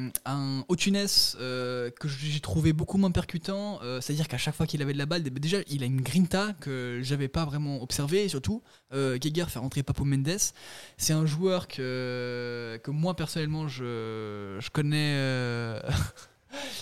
un, 0.05 0.11
un 0.25 0.63
Otunes 0.67 1.07
euh, 1.39 1.89
que 1.99 2.07
j'ai 2.07 2.39
trouvé 2.39 2.71
beaucoup 2.71 2.97
moins 2.99 3.09
percutant 3.11 3.79
euh, 3.83 3.99
c'est 4.01 4.13
à 4.13 4.15
dire 4.15 4.27
qu'à 4.27 4.37
chaque 4.37 4.55
fois 4.55 4.67
qu'il 4.67 4.81
avait 4.83 4.93
de 4.93 4.97
la 4.99 5.05
balle 5.07 5.23
déjà 5.23 5.57
il 5.67 5.81
a 5.81 5.87
une 5.87 6.01
grinta 6.01 6.53
que 6.61 6.99
j'avais 7.01 7.27
pas 7.29 7.45
vraiment 7.45 7.81
observé 7.81 8.25
et 8.25 8.29
surtout 8.29 8.61
euh, 8.93 9.17
Geiger 9.19 9.45
fait 9.49 9.59
rentrer 9.59 9.81
Papo 9.83 10.03
Mendes. 10.05 10.37
C'est 10.97 11.13
un 11.13 11.25
joueur 11.25 11.67
que, 11.67 12.79
que 12.83 12.91
moi 12.91 13.15
personnellement 13.15 13.67
je, 13.67 14.57
je 14.59 14.69
connais 14.69 15.15
euh, 15.17 15.79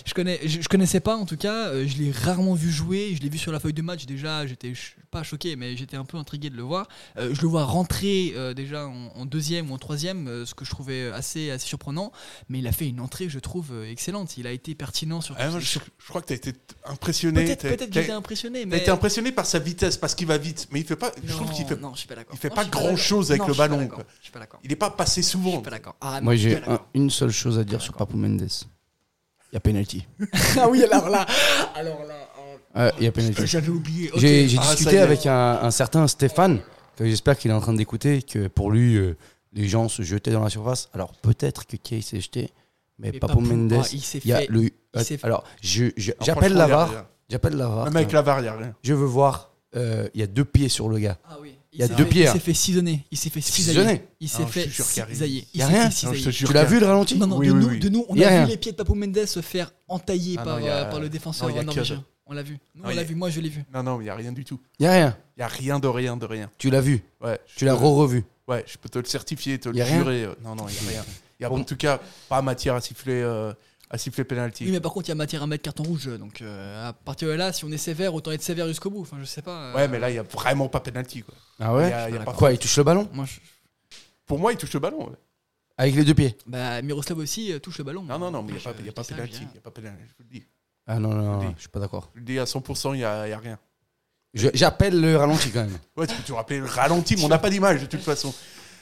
Je, 0.06 0.14
connais, 0.14 0.40
je, 0.44 0.60
je 0.62 0.68
connaissais 0.68 1.00
pas 1.00 1.16
en 1.16 1.26
tout 1.26 1.36
cas, 1.36 1.68
euh, 1.68 1.86
je 1.86 1.98
l'ai 1.98 2.10
rarement 2.10 2.54
vu 2.54 2.70
jouer, 2.70 3.12
je 3.14 3.20
l'ai 3.20 3.28
vu 3.28 3.36
sur 3.38 3.52
la 3.52 3.60
feuille 3.60 3.74
de 3.74 3.82
match 3.82 4.06
déjà, 4.06 4.46
j'étais 4.46 4.68
ch- 4.68 4.96
pas 5.10 5.22
choqué 5.22 5.56
mais 5.56 5.76
j'étais 5.76 5.96
un 5.96 6.04
peu 6.06 6.16
intrigué 6.16 6.48
de 6.50 6.56
le 6.56 6.62
voir. 6.62 6.88
Euh, 7.18 7.34
je 7.34 7.42
le 7.42 7.48
vois 7.48 7.64
rentrer 7.64 8.32
euh, 8.36 8.54
déjà 8.54 8.86
en, 8.86 9.08
en 9.14 9.26
deuxième 9.26 9.70
ou 9.70 9.74
en 9.74 9.78
troisième, 9.78 10.26
euh, 10.26 10.46
ce 10.46 10.54
que 10.54 10.64
je 10.64 10.70
trouvais 10.70 11.10
assez, 11.12 11.50
assez 11.50 11.66
surprenant, 11.66 12.12
mais 12.48 12.60
il 12.60 12.66
a 12.66 12.72
fait 12.72 12.88
une 12.88 13.00
entrée 13.00 13.28
je 13.28 13.38
trouve 13.38 13.72
euh, 13.72 13.90
excellente, 13.90 14.38
il 14.38 14.46
a 14.46 14.52
été 14.52 14.74
pertinent 14.74 15.20
sur... 15.20 15.34
Ah, 15.38 15.50
moi, 15.50 15.60
je, 15.60 15.78
je 15.98 16.08
crois 16.08 16.22
que 16.22 16.28
tu 16.28 16.32
as 16.32 16.36
été 16.36 16.52
impressionné. 16.86 17.44
Peut-être- 17.44 17.62
peut-être 17.62 17.86
que 17.90 17.94
t'as- 17.94 18.00
j'étais 18.00 18.12
impressionné, 18.12 18.64
mais- 18.64 18.78
été 18.78 18.90
impressionné 18.90 19.32
par 19.32 19.44
sa 19.46 19.58
vitesse, 19.58 19.96
parce 19.98 20.14
qu'il 20.14 20.26
va 20.26 20.38
vite. 20.38 20.68
Mais 20.72 20.80
il 20.80 20.86
fait 20.86 20.96
pas. 20.96 21.12
je 21.22 21.30
trouve 21.32 21.50
qu'il 21.52 21.66
fait, 21.66 21.78
non, 21.80 21.92
je 21.94 21.98
suis 22.00 22.08
pas 22.08 22.14
d'accord. 22.14 22.34
il 22.34 22.38
fait 22.38 22.48
Non, 22.48 22.54
pas 22.54 22.62
je 22.62 22.66
suis 22.66 22.70
pas 22.72 22.78
grand 22.84 22.96
chose 22.96 23.30
avec 23.32 23.46
le 23.46 23.54
ballon. 23.54 23.88
Je 24.18 24.22
suis 24.24 24.32
pas 24.32 24.38
d'accord. 24.38 24.60
Il 24.64 24.72
est 24.72 24.76
pas 24.76 24.90
passé 24.90 25.22
souvent. 25.22 25.50
Je 25.50 25.54
suis 25.56 25.62
pas 25.64 25.70
d'accord. 25.70 25.96
Ah, 26.00 26.20
Moi, 26.22 26.36
j'ai 26.36 26.56
un- 26.56 26.80
une 26.94 27.10
seule 27.10 27.30
chose 27.30 27.58
à 27.58 27.64
dire 27.64 27.82
sur 27.82 27.92
Papou 27.94 28.16
Mendes. 28.16 28.48
Il 29.52 29.54
y 29.54 29.56
a 29.56 29.60
penalty. 29.60 30.06
ah 30.58 30.68
oui, 30.68 30.84
alors 30.84 31.08
là, 31.08 31.24
alors 31.74 32.00
là, 32.04 32.92
il 32.98 33.04
y 33.04 33.06
a 33.06 33.12
penalty. 33.12 33.46
J'avais 33.46 33.68
oublié. 33.70 34.10
J'ai 34.16 34.46
j'ai 34.48 34.58
Ah, 34.60 34.66
discuté 34.74 34.98
avec 34.98 35.26
un, 35.26 35.60
un 35.62 35.70
certain 35.70 36.06
Stéphane, 36.06 36.60
que 36.96 37.06
j'espère 37.06 37.38
qu'il 37.38 37.50
est 37.50 37.54
en 37.54 37.60
train 37.60 37.72
d'écouter, 37.72 38.22
que 38.22 38.48
pour 38.48 38.70
lui, 38.70 38.96
euh, 38.96 39.16
les 39.54 39.66
gens 39.68 39.88
se 39.88 40.02
jetaient 40.02 40.32
dans 40.32 40.42
la 40.44 40.50
surface. 40.50 40.88
Alors 40.92 41.12
peut-être 41.14 41.66
que 41.66 41.76
Kay 41.76 42.02
s'est 42.02 42.20
jeté, 42.20 42.50
mais, 42.98 43.12
Mais 43.12 43.18
Papou, 43.18 43.40
Mendes, 43.40 43.72
ah, 43.82 43.88
il 43.92 44.00
s'est 44.02 44.20
fait- 44.20 44.46
le. 44.50 44.64
il 44.64 44.70
s'est 45.02 45.16
fait- 45.16 45.24
Alors, 45.24 45.44
je- 45.62 45.86
je- 45.96 46.12
j'appelle 46.20 46.52
franchement, 46.52 46.58
la 46.58 46.66
VAR. 46.66 47.06
J'appelle 47.30 47.56
la 47.56 47.66
VAR. 47.68 47.84
Même 47.86 47.96
avec 47.96 48.12
la 48.12 48.22
VAR, 48.22 48.40
il 48.40 48.44
y 48.44 48.48
a 48.48 48.54
rien. 48.56 48.74
Je 48.82 48.94
veux 48.94 49.06
voir. 49.06 49.52
euh, 49.76 50.08
Il 50.14 50.20
y 50.20 50.24
a 50.24 50.26
deux 50.26 50.44
pieds 50.46 50.68
sur 50.70 50.88
le 50.88 50.98
gars. 50.98 51.18
Ah 51.28 51.36
oui. 51.40 51.57
Il 51.72 51.80
y 51.80 51.82
a 51.82 51.86
s'est 51.88 51.94
deux 51.94 52.04
fait- 52.04 52.10
pieds. 52.10 52.22
Il 52.22 52.28
hein. 52.28 52.32
s'est 52.32 52.38
fait 52.40 52.54
cisailler. 52.54 53.04
Il 53.10 53.18
s'est 53.18 53.30
fait 53.30 53.40
cisailler. 53.40 54.00
Il 54.20 54.28
s'est 54.28 54.46
fait 54.46 54.68
cisailler. 54.70 55.46
Il 55.52 55.60
y 55.60 55.62
a 55.62 55.66
s'est 55.90 56.06
rien 56.08 56.30
Tu 56.30 56.52
l'as 56.52 56.64
vu 56.64 56.80
le 56.80 56.86
ralenti 56.86 57.16
Non, 57.18 57.26
non, 57.26 57.36
Oui, 57.38 57.48
de, 57.48 57.52
oui, 57.52 57.60
nous, 57.60 57.68
oui. 57.68 57.78
de 57.78 57.88
nous, 57.88 58.06
on 58.08 58.18
a 58.20 58.44
vu 58.44 58.50
les 58.50 58.56
pieds 58.56 58.72
de 58.72 58.76
Papou 58.76 58.94
Mendes 58.94 59.26
se 59.26 59.40
faire 59.42 59.70
entailler 59.86 60.36
Ah 60.38 60.44
par, 60.44 60.54
non, 60.58 60.60
il 60.60 60.66
y 60.66 60.68
a- 60.70 60.76
euh, 60.86 60.90
par 60.90 61.00
le 61.00 61.08
défenseur 61.08 61.48
norvégien. 61.62 62.04
On 62.30 62.34
l'a 62.34 62.42
vu. 62.42 62.58
Nous, 62.74 62.82
Non, 62.82 62.90
on 62.90 62.94
l'a 62.94 63.02
vu. 63.04 63.14
Moi, 63.14 63.30
je 63.30 63.40
l'ai 63.40 63.48
vu. 63.48 63.64
Non, 63.72 63.82
non, 63.82 64.00
il 64.00 64.04
n'y 64.04 64.10
a 64.10 64.14
rien 64.14 64.32
du 64.32 64.44
tout. 64.44 64.60
Il 64.78 64.84
y 64.84 64.86
a 64.86 64.92
rien. 64.92 65.16
Il 65.36 65.40
n'y 65.40 65.44
a 65.44 65.48
rien 65.48 65.78
de 65.78 65.88
rien 65.88 66.16
de 66.16 66.26
rien. 66.26 66.50
Tu 66.58 66.68
l'as 66.70 66.80
vu. 66.82 67.02
Ouais, 67.22 67.38
Tu 67.56 67.64
l'as 67.64 67.74
re-revu. 67.74 68.24
Ouais, 68.46 68.64
je 68.66 68.76
peux 68.78 68.88
te 68.88 68.98
le 68.98 69.04
certifier, 69.06 69.58
te 69.58 69.68
le 69.68 69.84
jurer. 69.84 70.24
euh, 70.24 70.34
Non, 70.42 70.54
non, 70.54 70.66
il 70.68 70.72
n'y 70.72 70.88
a 70.88 70.90
rien. 70.90 71.04
Il 71.40 71.42
y 71.42 71.46
a 71.46 71.52
en 71.52 71.62
tout 71.64 71.76
cas 71.76 72.00
pas 72.28 72.42
matière 72.42 72.74
à 72.74 72.80
siffler, 72.80 73.20
euh, 73.22 73.52
à 73.90 73.98
siffler 73.98 74.24
penalty. 74.24 74.64
Oui, 74.64 74.70
mais 74.72 74.80
par 74.80 74.92
contre, 74.92 75.06
il 75.06 75.10
y 75.10 75.12
a 75.12 75.14
matière 75.14 75.42
à 75.42 75.46
mettre 75.46 75.62
carton 75.62 75.82
rouge. 75.82 76.06
Donc, 76.18 76.42
euh, 76.42 76.88
à 76.88 76.92
partir 76.92 77.28
de 77.28 77.32
là, 77.34 77.52
si 77.52 77.64
on 77.64 77.70
est 77.70 77.78
sévère, 77.78 78.14
autant 78.14 78.30
être 78.32 78.42
sévère 78.42 78.66
jusqu'au 78.68 78.90
bout. 78.90 79.02
Enfin, 79.02 79.16
je 79.20 79.24
sais 79.24 79.42
pas. 79.42 79.56
euh, 79.64 79.74
Ouais, 79.74 79.88
mais 79.88 79.98
là, 79.98 80.10
il 80.10 80.14
n'y 80.14 80.18
a 80.18 80.22
vraiment 80.24 80.68
pas 80.68 80.80
penalty. 80.80 81.22
Quoi. 81.22 81.34
Ah 81.60 81.74
ouais 81.74 81.86
Il 81.86 81.90
y 81.90 81.92
a- 81.92 82.08
il 82.10 82.14
y 82.14 82.18
a 82.18 82.20
pas 82.22 82.32
Quoi, 82.32 82.52
il 82.52 82.58
touche 82.58 82.76
le 82.76 82.82
ballon 82.84 83.08
Moi, 83.12 83.24
je- 83.26 83.40
Pour 84.26 84.38
moi, 84.38 84.52
il 84.52 84.58
touche 84.58 84.72
le 84.74 84.80
ballon. 84.80 85.06
ouais. 85.08 85.16
Avec 85.78 85.94
les 85.94 86.04
deux 86.04 86.14
pieds. 86.14 86.36
Bah, 86.46 86.82
Miroslav 86.82 87.16
aussi 87.18 87.52
euh, 87.52 87.58
touche 87.60 87.78
le 87.78 87.84
ballon. 87.84 88.02
Non, 88.02 88.18
non, 88.18 88.30
non, 88.30 88.42
mais 88.42 88.48
il 88.50 88.54
n'y 88.56 88.60
a 88.60 88.64
pas, 88.64 88.72
Je- 88.76 88.80
il 88.82 88.86
y 88.86 88.88
a 88.88 88.92
pas 88.92 89.04
penalty. 89.04 89.32
je 89.34 89.38
dis 89.38 89.46
Il 89.52 89.54
y 89.54 89.58
a 89.58 89.60
pas 89.62 89.70
penalty, 89.70 90.02
je 90.06 90.12
vous 90.18 90.24
le 90.30 90.38
dis. 90.38 90.44
Ah 90.86 90.98
non, 90.98 91.14
non, 91.14 91.40
Je 91.42 91.46
je 91.56 91.60
suis 91.60 91.68
pas 91.68 91.80
d'accord. 91.80 92.10
Je 92.14 92.20
le 92.20 92.24
dis 92.26 92.38
à 92.38 92.44
100%, 92.46 92.94
il 92.94 92.98
n'y 92.98 93.04
a, 93.04 93.28
y 93.28 93.32
a 93.32 93.38
rien. 93.38 93.58
Je- 94.34 94.48
J'appelle 94.54 95.00
le 95.00 95.16
ralenti 95.16 95.50
quand 95.50 95.60
même. 95.60 95.78
Ouais, 95.96 96.06
tu 96.06 96.14
peux 96.14 96.22
te 96.22 96.32
rappeler 96.32 96.58
le 96.58 96.66
ralenti, 96.66 97.16
mais 97.16 97.24
on 97.24 97.28
n'a 97.28 97.38
pas 97.38 97.48
d'image 97.48 97.80
de 97.80 97.86
toute 97.86 98.02
façon. 98.02 98.34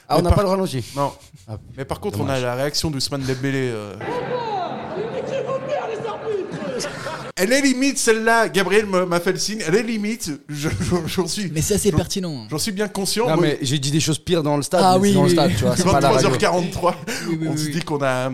Ah, 0.09 0.17
on 0.17 0.21
n'a 0.21 0.29
par- 0.29 0.37
pas 0.37 0.43
le 0.43 0.49
ralenti 0.49 0.83
Non. 0.95 1.13
Ah, 1.47 1.57
Mais 1.77 1.85
par 1.85 1.99
contre, 1.99 2.17
dommage. 2.17 2.41
on 2.41 2.43
a 2.43 2.45
la 2.47 2.55
réaction 2.55 2.89
d'Ousmane 2.91 3.21
Dembélé. 3.23 3.69
euh. 3.73 3.95
Niquez-vous 3.95 5.67
bien, 5.67 5.87
les 5.87 6.07
arbitres 6.07 7.26
Elle 7.39 7.53
est 7.53 7.61
limite 7.61 7.97
celle-là. 7.99 8.49
Gabriel 8.49 8.85
m'a 8.87 9.19
fait 9.19 9.31
le 9.31 9.37
signe. 9.37 9.61
Elle 9.65 9.75
est 9.75 9.83
limite. 9.83 10.31
Je- 10.49 10.69
je- 10.69 10.95
J'en 11.07 11.27
suis. 11.27 11.51
Mais 11.51 11.61
c'est 11.61 11.75
assez 11.75 11.91
j'en- 11.91 11.97
pertinent. 11.97 12.47
J'en 12.49 12.57
suis 12.57 12.71
bien 12.71 12.87
conscient. 12.87 13.27
Non, 13.29 13.35
Moi, 13.35 13.43
mais 13.45 13.59
j'ai 13.61 13.77
dit 13.79 13.91
des 13.91 13.99
choses 13.99 14.17
pires 14.19 14.41
dans 14.43 14.57
le 14.57 14.63
stade. 14.63 14.81
Ah 14.83 14.97
oui, 14.97 15.09
c'est 15.09 15.13
dans 15.15 15.21
oui, 15.23 15.29
le 15.29 15.33
stade, 15.35 15.49
oui. 15.51 15.55
tu 15.57 15.63
vois. 15.63 15.77
C'est 15.77 15.83
pas 15.83 15.99
la 15.99 16.09
radio. 16.09 16.29
23h43. 16.29 16.95
Oui, 17.29 17.37
oui, 17.41 17.47
on 17.47 17.55
se 17.55 17.65
oui. 17.65 17.71
dit 17.73 17.79
qu'on 17.81 18.01
a, 18.01 18.31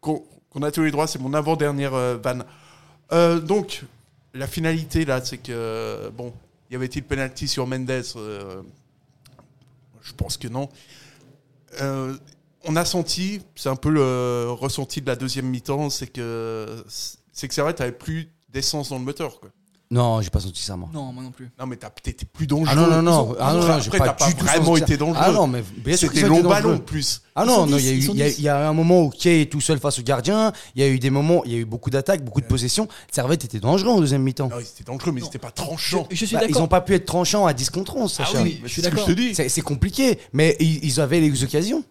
qu'on 0.00 0.62
a 0.62 0.70
tous 0.70 0.82
les 0.82 0.90
droits. 0.90 1.06
C'est 1.06 1.20
mon 1.20 1.34
avant-dernière 1.34 1.92
euh, 1.94 2.16
vanne. 2.22 2.44
Euh, 3.12 3.40
donc, 3.40 3.82
la 4.34 4.46
finalité 4.46 5.04
là, 5.04 5.20
c'est 5.22 5.38
que 5.38 6.10
bon, 6.16 6.32
y 6.70 6.74
avait-il 6.76 7.02
penalty 7.02 7.48
sur 7.48 7.66
Mendes 7.66 7.90
euh, 8.16 8.62
Je 10.02 10.12
pense 10.14 10.36
que 10.38 10.48
non. 10.48 10.68
Euh, 11.82 12.14
on 12.64 12.74
a 12.74 12.84
senti, 12.84 13.42
c'est 13.54 13.68
un 13.68 13.76
peu 13.76 13.90
le 13.90 14.46
ressenti 14.50 15.00
de 15.02 15.06
la 15.06 15.14
deuxième 15.16 15.46
mi-temps, 15.46 15.90
c'est 15.90 16.06
que 16.06 16.66
c'est 17.32 17.48
que 17.48 17.54
c'est 17.54 17.60
vrai, 17.60 17.74
t'avais 17.74 17.92
plus 17.92 18.28
d'essence 18.56 18.88
dans 18.88 18.98
le 18.98 19.04
moteur. 19.04 19.38
Quoi. 19.40 19.50
Non, 19.88 20.20
j'ai 20.20 20.30
pas 20.30 20.40
senti 20.40 20.60
ça, 20.60 20.76
moi. 20.76 20.88
Non, 20.92 21.12
moi 21.12 21.22
non 21.22 21.30
plus. 21.30 21.48
Non, 21.60 21.64
mais 21.66 21.76
t'as- 21.76 21.90
t'étais 21.90 22.24
plus 22.24 22.48
dangereux. 22.48 22.66
Ah 22.72 22.74
non, 22.74 22.88
non, 22.90 23.02
non. 23.02 23.12
Ils 23.12 23.30
ont- 23.30 23.36
Ah 23.38 23.52
non, 23.52 23.60
non, 23.60 23.70
après, 23.74 23.98
t'as 23.98 24.04
pas 24.06 24.12
pas 24.14 24.26
du 24.26 24.34
tout 24.34 24.44
vraiment 24.44 24.64
senti 24.66 24.78
ça. 24.80 24.84
été 24.86 24.96
dangereux. 24.96 25.24
Ah 25.24 25.30
non, 25.30 25.46
mais 25.46 25.62
bien 25.76 25.96
sûr 25.96 26.08
C'était 26.08 26.20
été 26.22 26.28
long 26.28 26.40
ballon 26.42 26.50
dangereux. 26.70 26.74
en 26.74 26.78
plus. 26.78 27.22
Ah 27.36 27.42
Ils 27.44 27.46
non, 27.46 27.54
sont 27.54 27.66
non, 27.66 27.78
il 27.78 27.84
y 27.84 27.88
a 27.88 27.92
eu, 27.92 27.96
ils 27.98 28.02
sont 28.02 28.12
il 28.14 28.18
y 28.18 28.22
a- 28.24 28.28
dix. 28.28 28.38
il 28.38 28.44
y 28.44 28.48
a 28.48 28.68
un 28.68 28.72
moment 28.72 29.02
où 29.04 29.10
Kay 29.10 29.42
est 29.42 29.52
tout 29.52 29.60
seul 29.60 29.78
face 29.78 30.00
au 30.00 30.02
gardien. 30.02 30.52
Il 30.74 30.82
y 30.82 30.84
a 30.84 30.88
eu 30.88 30.98
des 30.98 31.10
moments, 31.10 31.42
il 31.44 31.52
y 31.52 31.54
a 31.54 31.58
eu 31.58 31.64
beaucoup 31.64 31.90
d'attaques, 31.90 32.24
beaucoup 32.24 32.40
de 32.40 32.46
possessions. 32.46 32.88
Servette 33.12 33.44
était 33.44 33.60
dangereux 33.60 33.90
en 33.92 34.00
deuxième 34.00 34.22
mi-temps. 34.22 34.48
Non, 34.48 34.56
c'était 34.64 34.82
dangereux, 34.82 35.12
mais 35.12 35.20
c'était 35.20 35.38
pas 35.38 35.52
tranchant. 35.52 36.08
Je 36.10 36.16
suis 36.16 36.34
Bah, 36.34 36.40
ils 36.42 36.48
d'accord. 36.48 36.62
n'ont 36.62 36.68
pas 36.68 36.80
pu 36.80 36.94
être 36.94 37.06
tranchants 37.06 37.46
à 37.46 37.52
10 37.52 37.70
contre 37.70 37.94
11, 37.96 38.12
Sacha. 38.12 38.38
Ah 38.38 38.42
oui, 38.42 38.58
je 38.62 38.66
je 38.66 38.72
suis 38.72 38.82
d'accord. 38.82 39.06
d'accord. 39.06 39.10
Je 39.10 39.14
te 39.14 39.20
dis. 39.20 39.34
C'est 39.36 39.48
c'est 39.48 39.60
compliqué, 39.60 40.18
mais 40.32 40.56
ils, 40.58 40.84
ils 40.84 41.00
avaient 41.00 41.20
les 41.20 41.44
occasions. 41.44 41.84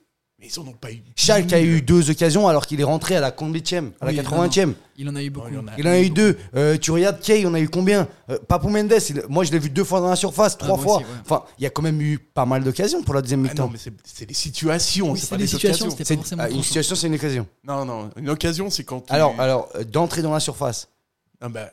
Mais 0.45 0.51
ils 0.53 0.59
en 0.59 0.67
ont 0.67 0.73
pas 0.73 0.91
eu. 0.91 1.01
Schalke 1.15 1.53
a 1.53 1.61
eu 1.61 1.81
deux 1.81 2.09
occasions 2.11 2.47
alors 2.47 2.67
qu'il 2.67 2.79
est 2.79 2.83
rentré 2.85 3.15
à 3.15 3.19
la 3.19 3.31
combienième, 3.31 3.93
à 3.99 4.05
la 4.05 4.11
Oui, 4.11 4.17
80e. 4.17 4.73
Il 4.97 5.09
en 5.09 5.15
a 5.15 5.23
eu 5.23 5.29
beaucoup. 5.31 5.47
il 5.51 5.57
en 5.57 5.67
a- 5.67 5.71
Il 5.77 5.87
en 5.87 5.91
a 5.91 5.99
eu 5.99 6.09
deux. 6.11 6.37
Euh, 6.55 6.77
tu 6.77 6.91
regardes 6.91 7.19
Kay, 7.19 7.45
on 7.45 7.53
a 7.55 7.59
eu 7.59 7.67
combien? 7.67 8.07
Euh, 8.29 8.37
Papou 8.47 8.69
Mendes, 8.69 8.93
il- 9.09 9.23
moi 9.27 9.43
je 9.43 9.51
l'ai 9.51 9.59
vu 9.59 9.69
deux 9.69 9.83
fois 9.83 9.99
dans 10.01 10.09
la 10.09 10.15
surface, 10.15 10.57
trois 10.57 10.75
moi 10.75 10.83
fois. 10.83 10.95
aussi, 10.97 11.05
ouais. 11.05 11.11
Enfin, 11.23 11.43
il 11.57 11.63
y 11.63 11.65
a 11.65 11.69
quand 11.71 11.81
même 11.81 11.99
eu 11.99 12.19
pas 12.19 12.45
mal 12.45 12.63
d'occasions 12.63 13.01
pour 13.01 13.13
la 13.15 13.21
deuxième 13.21 13.41
Ah 13.45 13.53
non, 13.55 13.67
mi-temps. 13.67 13.69
mais 13.73 13.93
c'est 14.03 14.25
des 14.25 14.33
situations, 14.33 15.11
Oui, 15.11 15.19
c'est 15.19 15.29
pas 15.29 15.37
des 15.37 15.47
situations, 15.47 15.89
pas 15.89 16.05
forcément 16.05 16.43
ah, 16.45 16.49
une 16.49 16.63
situation, 16.63 16.95
c'est 16.95 17.07
une 17.07 17.15
occasion. 17.15 17.47
Non, 17.67 17.83
non, 17.85 18.09
une 18.15 18.29
occasion, 18.29 18.69
c'est 18.69 18.83
quand. 18.83 19.01
tu- 19.01 19.11
Alors, 19.13 19.33
alors 19.39 19.69
euh, 19.75 19.83
d'entrer 19.83 20.21
dans 20.21 20.31
la 20.33 20.39
surface. 20.39 20.87
Ah 21.41 21.49
bah, 21.49 21.71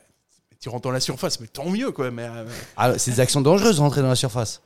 tu 0.59 0.69
rentres 0.69 0.83
dans 0.83 0.91
la 0.91 0.99
surface, 0.99 1.39
mais 1.39 1.47
tant 1.47 1.69
mieux, 1.69 1.91
quoi. 1.91 2.09
Mais 2.11 2.23
euh, 2.23 2.45
Alors, 2.75 2.95
c'est 2.99 3.11
des 3.11 3.19
actions 3.19 3.41
dangereuses 3.41 3.77
d'entrer 3.77 4.01
dans 4.01 4.07
la 4.09 4.15
surface. 4.15 4.61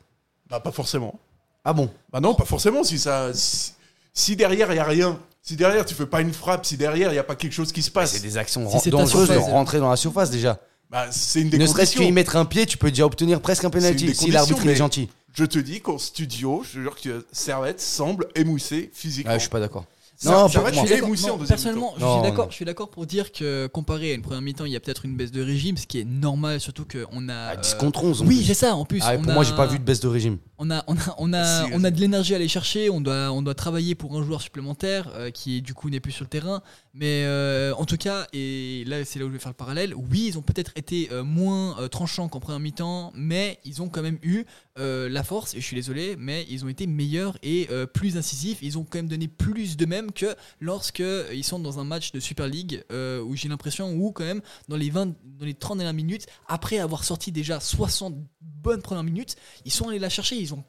bah, 0.50 0.60
pas 0.62 0.72
forcément. 0.72 1.20
Ah 1.64 1.74
bon? 1.74 1.90
Bah 2.12 2.22
non, 2.22 2.34
pas 2.34 2.46
forcément. 2.46 2.82
Si 2.86 2.98
ça, 2.98 3.34
si, 3.34 3.74
si 4.18 4.36
derrière 4.36 4.72
il 4.72 4.78
y 4.78 4.80
a 4.80 4.84
rien, 4.84 5.20
si 5.44 5.56
derrière 5.56 5.86
tu 5.86 5.94
fais 5.94 6.08
pas 6.08 6.22
une 6.22 6.34
frappe, 6.34 6.66
si 6.66 6.76
derrière 6.76 7.14
il 7.14 7.16
y 7.16 7.20
a 7.20 7.24
pas 7.24 7.36
quelque 7.36 7.54
chose 7.54 7.72
qui 7.72 7.84
se 7.84 7.92
passe, 7.92 8.14
C'est 8.14 8.22
des 8.22 8.38
actions 8.38 8.68
Si 8.80 8.90
dangereuses 8.90 9.30
de 9.30 9.38
rentrer 9.38 9.78
dans 9.78 9.90
la 9.92 9.96
surface 9.96 10.32
déjà. 10.32 10.60
bah 10.90 11.06
c'est 11.12 11.42
une 11.42 11.50
des 11.50 11.60
Ne 11.60 11.68
serait-ce 11.68 11.96
qu'y 11.96 12.12
mettre 12.12 12.36
un 12.36 12.46
pied, 12.46 12.66
tu 12.66 12.78
peux 12.78 12.90
déjà 12.90 13.06
obtenir 13.06 13.40
presque 13.42 13.64
un 13.64 13.70
penalty 13.70 14.16
si 14.16 14.32
l'arbitre 14.32 14.66
est 14.66 14.76
gentil. 14.76 15.10
Je 15.36 15.46
te 15.46 15.60
dis 15.60 15.82
qu'en 15.82 16.00
studio, 16.00 16.64
je 16.64 16.82
jure 16.82 17.00
que 17.00 17.28
Servette 17.32 17.80
semble 17.80 18.28
émoussé 18.34 18.90
physiquement. 18.92 19.34
Ah, 19.34 19.38
je 19.38 19.42
suis 19.42 19.52
pas 19.52 19.60
d'accord. 19.60 19.86
Non, 20.26 20.48
Je 20.48 20.52
suis 20.58 20.60
d'accord. 20.90 21.08
émoussé 21.08 21.28
Non, 21.28 21.34
en 21.34 21.38
deuxième 21.38 21.48
personnellement, 21.48 21.92
je 21.96 22.00
suis 22.00 22.06
Non, 22.08 22.22
d'accord. 22.24 22.46
non. 22.46 22.50
Je 22.52 22.56
suis 22.56 22.66
d'accord 22.66 22.90
pour 22.90 23.06
dire 23.06 23.32
que 23.32 23.68
comparé 23.68 24.12
à 24.12 24.14
une 24.16 24.24
première 24.24 24.42
mi-temps, 24.42 24.66
il 24.66 24.72
y 24.72 24.76
a 24.76 24.80
peut-être 24.80 25.06
une 25.06 25.16
baisse 25.16 25.32
de 25.32 25.44
régime, 25.44 25.78
ce 25.78 25.86
qui 25.86 26.00
est 26.00 26.06
normal, 26.06 26.60
surtout 26.60 26.86
qu'on 26.86 27.30
a. 27.30 27.36
À 27.50 27.56
10 27.56 27.74
euh, 27.74 27.78
contre 27.78 28.04
11. 28.04 28.22
en 28.24 28.26
Oui, 28.26 28.38
plus. 28.38 28.46
c'est 28.46 28.54
ça. 28.56 28.76
En 28.76 28.84
plus, 28.86 29.02
Ah, 29.06 29.14
et 29.14 29.18
on 29.18 29.22
pour 29.22 29.32
a- 29.32 29.36
moi, 29.36 29.44
j'ai 29.44 29.54
pas 29.56 29.68
vu 29.68 29.78
de 29.78 29.84
baisse 29.84 30.00
de 30.00 30.08
régime. 30.08 30.38
On 30.58 30.72
a, 30.72 30.84
on 30.88 30.96
a, 30.96 31.16
on 31.20 31.34
a, 31.34 31.66
Si, 31.66 31.72
on 31.74 31.84
a 31.84 31.92
de 31.92 32.00
l'énergie 32.00 32.34
à 32.34 32.38
aller 32.38 32.48
chercher. 32.48 32.90
On 32.90 33.00
doit, 33.00 33.32
on 33.32 33.44
doit 33.44 33.54
travailler 33.54 33.94
pour 33.94 34.18
un 34.18 34.24
joueur 34.24 34.42
supplémentaire 34.42 35.12
euh, 35.16 35.30
qui 35.30 35.62
du 35.62 35.76
coup 35.76 35.92
n'est 35.92 36.00
plus 36.00 36.12
sur 36.14 36.24
le 36.24 36.30
terrain. 36.30 36.64
Mais 37.00 37.26
euh, 37.26 37.76
en 37.76 37.86
tout 37.86 37.98
cas, 37.98 38.26
et 38.34 38.84
là 38.88 39.06
c'est 39.06 39.20
là 39.20 39.26
où 39.26 39.28
je 39.28 39.34
vais 39.34 39.40
faire 39.40 39.52
le 39.52 39.56
parallèle. 39.56 39.94
Oui, 39.94 40.26
ils 40.30 40.40
ont 40.40 40.42
peut-être 40.42 40.72
été 40.76 41.10
euh, 41.12 41.24
moins 41.24 41.80
euh, 41.80 41.88
tranchants 41.88 42.28
qu'en 42.28 42.40
première 42.40 42.60
mi-temps, 42.60 43.12
mais 43.14 43.60
ils 43.66 43.84
ont 43.84 43.90
quand 43.90 44.02
même 44.02 44.18
eu 44.24 44.46
la 44.76 45.24
force. 45.24 45.54
Et 45.56 45.62
je 45.62 45.66
suis 45.66 45.76
désolé, 45.76 46.16
mais 46.18 46.46
ils 46.50 46.64
ont 46.64 46.68
été 46.68 46.86
meilleurs 46.86 47.40
et 47.42 47.68
plus 47.96 48.16
incisifs. 48.16 48.60
Ils 48.62 48.78
ont 48.78 48.84
quand 48.84 49.00
même 49.00 49.08
donné 49.08 49.28
plus 49.28 49.76
d'eux-mêmes 49.76 50.12
que 50.12 50.36
lorsque 50.60 51.02
ils 51.34 51.44
sont 51.44 51.58
dans 51.58 51.80
un 51.80 51.84
match 51.84 52.12
de 52.12 52.20
Super 52.20 52.48
League 52.48 52.84
où 52.92 53.36
j'ai 53.36 53.50
l'impression 53.50 53.92
où 53.96 54.12
quand 54.12 54.24
même 54.24 54.42
dans 54.68 54.78
les 54.78 54.92
20, 54.92 55.08
dans 55.08 55.46
les 55.46 55.56
30 55.56 55.80
dernières 55.80 55.96
minutes, 55.96 56.28
après 56.48 56.78
avoir 56.78 57.04
sorti 57.04 57.32
déjà 57.32 57.60
60 57.60 58.16
bonnes 58.42 58.84
premières 58.84 59.04
minutes, 59.04 59.36
ils 59.66 59.72
sont 59.72 59.90
allés 59.90 59.98
la 59.98 60.10
chercher. 60.10 60.36
Ils 60.36 60.42
ils 60.44 60.48
sont 60.48 60.64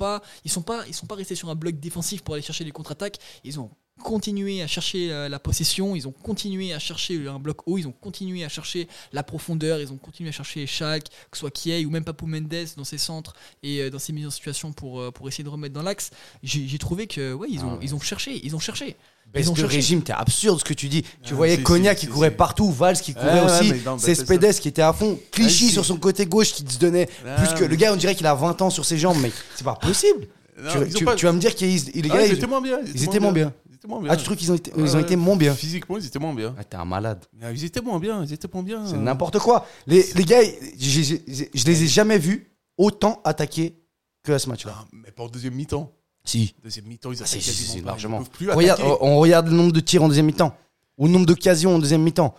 ils 0.44 0.50
sont 0.94 1.06
pas 1.06 1.14
restés 1.14 1.34
sur 1.34 1.50
un 1.50 1.54
bloc 1.54 1.78
défensif 1.78 2.22
pour 2.22 2.32
aller 2.32 2.42
chercher 2.42 2.64
les 2.64 2.72
contre-attaques. 2.72 3.18
Ils 3.44 3.60
ont 3.60 3.70
continué 3.98 4.62
à 4.62 4.66
chercher 4.66 5.12
euh, 5.12 5.28
la 5.28 5.38
possession, 5.38 5.94
ils 5.96 6.06
ont 6.08 6.12
continué 6.22 6.72
à 6.72 6.78
chercher 6.78 7.26
un 7.28 7.38
bloc 7.38 7.58
haut, 7.66 7.78
ils 7.78 7.86
ont 7.86 7.92
continué 8.00 8.44
à 8.44 8.48
chercher 8.48 8.88
la 9.12 9.22
profondeur, 9.22 9.80
ils 9.80 9.92
ont 9.92 9.96
continué 9.96 10.30
à 10.30 10.32
chercher 10.32 10.66
Schalke, 10.66 11.08
que 11.30 11.36
ce 11.36 11.40
soit 11.40 11.50
Kiei 11.50 11.84
ou 11.84 11.90
même 11.90 12.04
Papou 12.04 12.26
Mendes 12.26 12.48
dans 12.76 12.84
ses 12.84 12.98
centres 12.98 13.34
et 13.62 13.80
euh, 13.82 13.90
dans 13.90 13.98
ses 13.98 14.12
mises 14.12 14.26
en 14.26 14.30
situation 14.30 14.72
pour, 14.72 15.00
euh, 15.00 15.10
pour 15.10 15.28
essayer 15.28 15.44
de 15.44 15.48
remettre 15.48 15.74
dans 15.74 15.82
l'axe. 15.82 16.10
J'ai 16.42 16.66
j'ai 16.66 16.78
trouvé 16.78 17.06
que 17.06 17.32
ouais, 17.34 17.48
ils 17.50 17.60
ont, 17.60 17.70
Ah 17.70 17.74
ouais. 17.74 17.80
ils 17.82 17.94
ont 17.94 18.00
cherché, 18.00 18.40
ils 18.44 18.54
ont 18.56 18.60
cherché. 18.60 18.96
Baisse 19.32 19.44
Ils 19.44 19.50
ont 19.50 19.52
de 19.52 19.58
cherché. 19.60 19.76
régime, 19.76 20.02
t'es 20.02 20.14
absurde 20.14 20.58
ce 20.58 20.64
que 20.64 20.72
tu 20.72 20.88
dis. 20.88 21.02
Tu 21.22 21.32
Ah, 21.32 21.34
voyais 21.34 21.56
si, 21.56 21.96
qui 21.96 22.06
courait 22.06 22.30
partout, 22.30 22.70
Valls 22.72 22.96
qui 22.98 23.12
courait 23.12 23.40
ouais, 23.40 23.60
aussi, 23.60 23.72
bah, 23.84 23.96
c'est 23.98 24.14
c'est 24.14 24.24
Spedes 24.24 24.54
qui 24.58 24.68
était 24.68 24.80
à 24.80 24.94
fond, 24.94 25.18
Clichy 25.32 25.70
sur 25.70 25.84
son 25.84 25.98
côté 25.98 26.24
gauche 26.24 26.52
qui 26.54 26.64
se 26.66 26.78
donnait 26.78 27.08
Ah, 27.26 27.36
plus 27.36 27.48
que 27.54 27.60
mais- 27.62 27.68
le 27.68 27.76
gars, 27.76 27.92
on 27.92 27.96
dirait 27.96 28.14
qu'il 28.14 28.26
a 28.26 28.34
20 28.34 28.62
ans 28.62 28.70
sur 28.70 28.86
ses 28.86 28.96
jambes, 28.96 29.18
mais 29.20 29.30
c'est 29.54 29.64
pas 29.64 29.74
possible. 29.74 30.28
Non, 30.60 30.70
tu, 30.72 30.78
ils 30.78 30.96
ont 30.96 30.98
tu- 30.98 31.04
pas- 31.04 31.14
tu 31.14 31.26
vas 31.26 31.32
me 31.32 31.38
dire 31.38 31.54
qu'ils 31.54 31.68
les 31.94 32.10
Ah, 32.10 32.14
gars, 32.14 32.26
ils, 32.26 32.32
étaient 32.32 32.46
moins 32.46 32.62
bien. 32.62 32.78
ils 32.82 33.04
étaient 33.04 33.20
moins 33.20 33.32
bien. 33.32 33.52
Ils 33.78 33.84
étaient 33.84 33.88
moins 33.88 34.02
bien. 34.02 34.10
Ah, 34.10 34.16
tu 34.16 34.24
trouves 34.24 34.36
qu'ils 34.36 34.50
ont 34.50 34.56
été, 34.56 34.72
ils 34.76 34.96
ont 34.96 34.98
été 34.98 35.14
moins 35.14 35.36
bien 35.36 35.54
Physiquement, 35.54 35.98
ils 35.98 36.04
étaient 36.06 36.18
moins 36.18 36.34
bien. 36.34 36.52
Ah, 36.58 36.64
T'es 36.64 36.76
un 36.76 36.84
malade. 36.84 37.24
Ah, 37.40 37.52
Ils 37.52 37.64
étaient 37.64 37.80
moins 37.80 38.00
bien. 38.00 38.24
Ils 38.24 38.32
étaient 38.32 38.48
moins 38.52 38.64
bien. 38.64 38.84
C'est 38.86 38.96
n'importe 38.96 39.38
quoi. 39.38 39.66
Les, 39.86 40.04
les 40.14 40.24
gars, 40.24 40.40
j'ai- 40.76 41.04
j'ai- 41.04 41.22
j'ai- 41.28 41.50
je 41.54 41.64
les 41.64 41.82
ai 41.84 41.86
jamais 41.86 42.18
vus 42.18 42.50
autant 42.76 43.20
attaquer 43.24 43.78
que 44.24 44.32
à 44.32 44.38
ce 44.40 44.48
match-là. 44.48 44.74
Ah, 44.76 44.84
mais 44.92 45.12
pas 45.12 45.22
en 45.22 45.28
deuxième 45.28 45.54
mi-temps. 45.54 45.92
Si. 46.24 46.54
Deuxième 46.62 46.86
mi-temps, 46.86 47.12
ils 47.12 47.18
Ah, 47.20 47.22
attaquent 47.24 47.40
si, 47.40 47.40
si, 47.40 47.50
quasiment 47.50 47.72
si, 47.74 47.80
pas. 47.82 47.86
largement. 47.90 48.16
Ils 48.18 48.24
peuvent 48.24 48.30
plus 48.30 48.50
Regarde, 48.50 48.80
attaquer. 48.80 48.96
on 49.00 49.18
regarde 49.18 49.46
le 49.46 49.54
nombre 49.54 49.72
de 49.72 49.80
tirs 49.80 50.02
en 50.02 50.08
deuxième 50.08 50.26
mi-temps. 50.26 50.54
Ou 50.98 51.06
le 51.06 51.12
nombre 51.12 51.26
d'occasions 51.26 51.76
en 51.76 51.78
deuxième 51.78 52.02
mi-temps. 52.02 52.34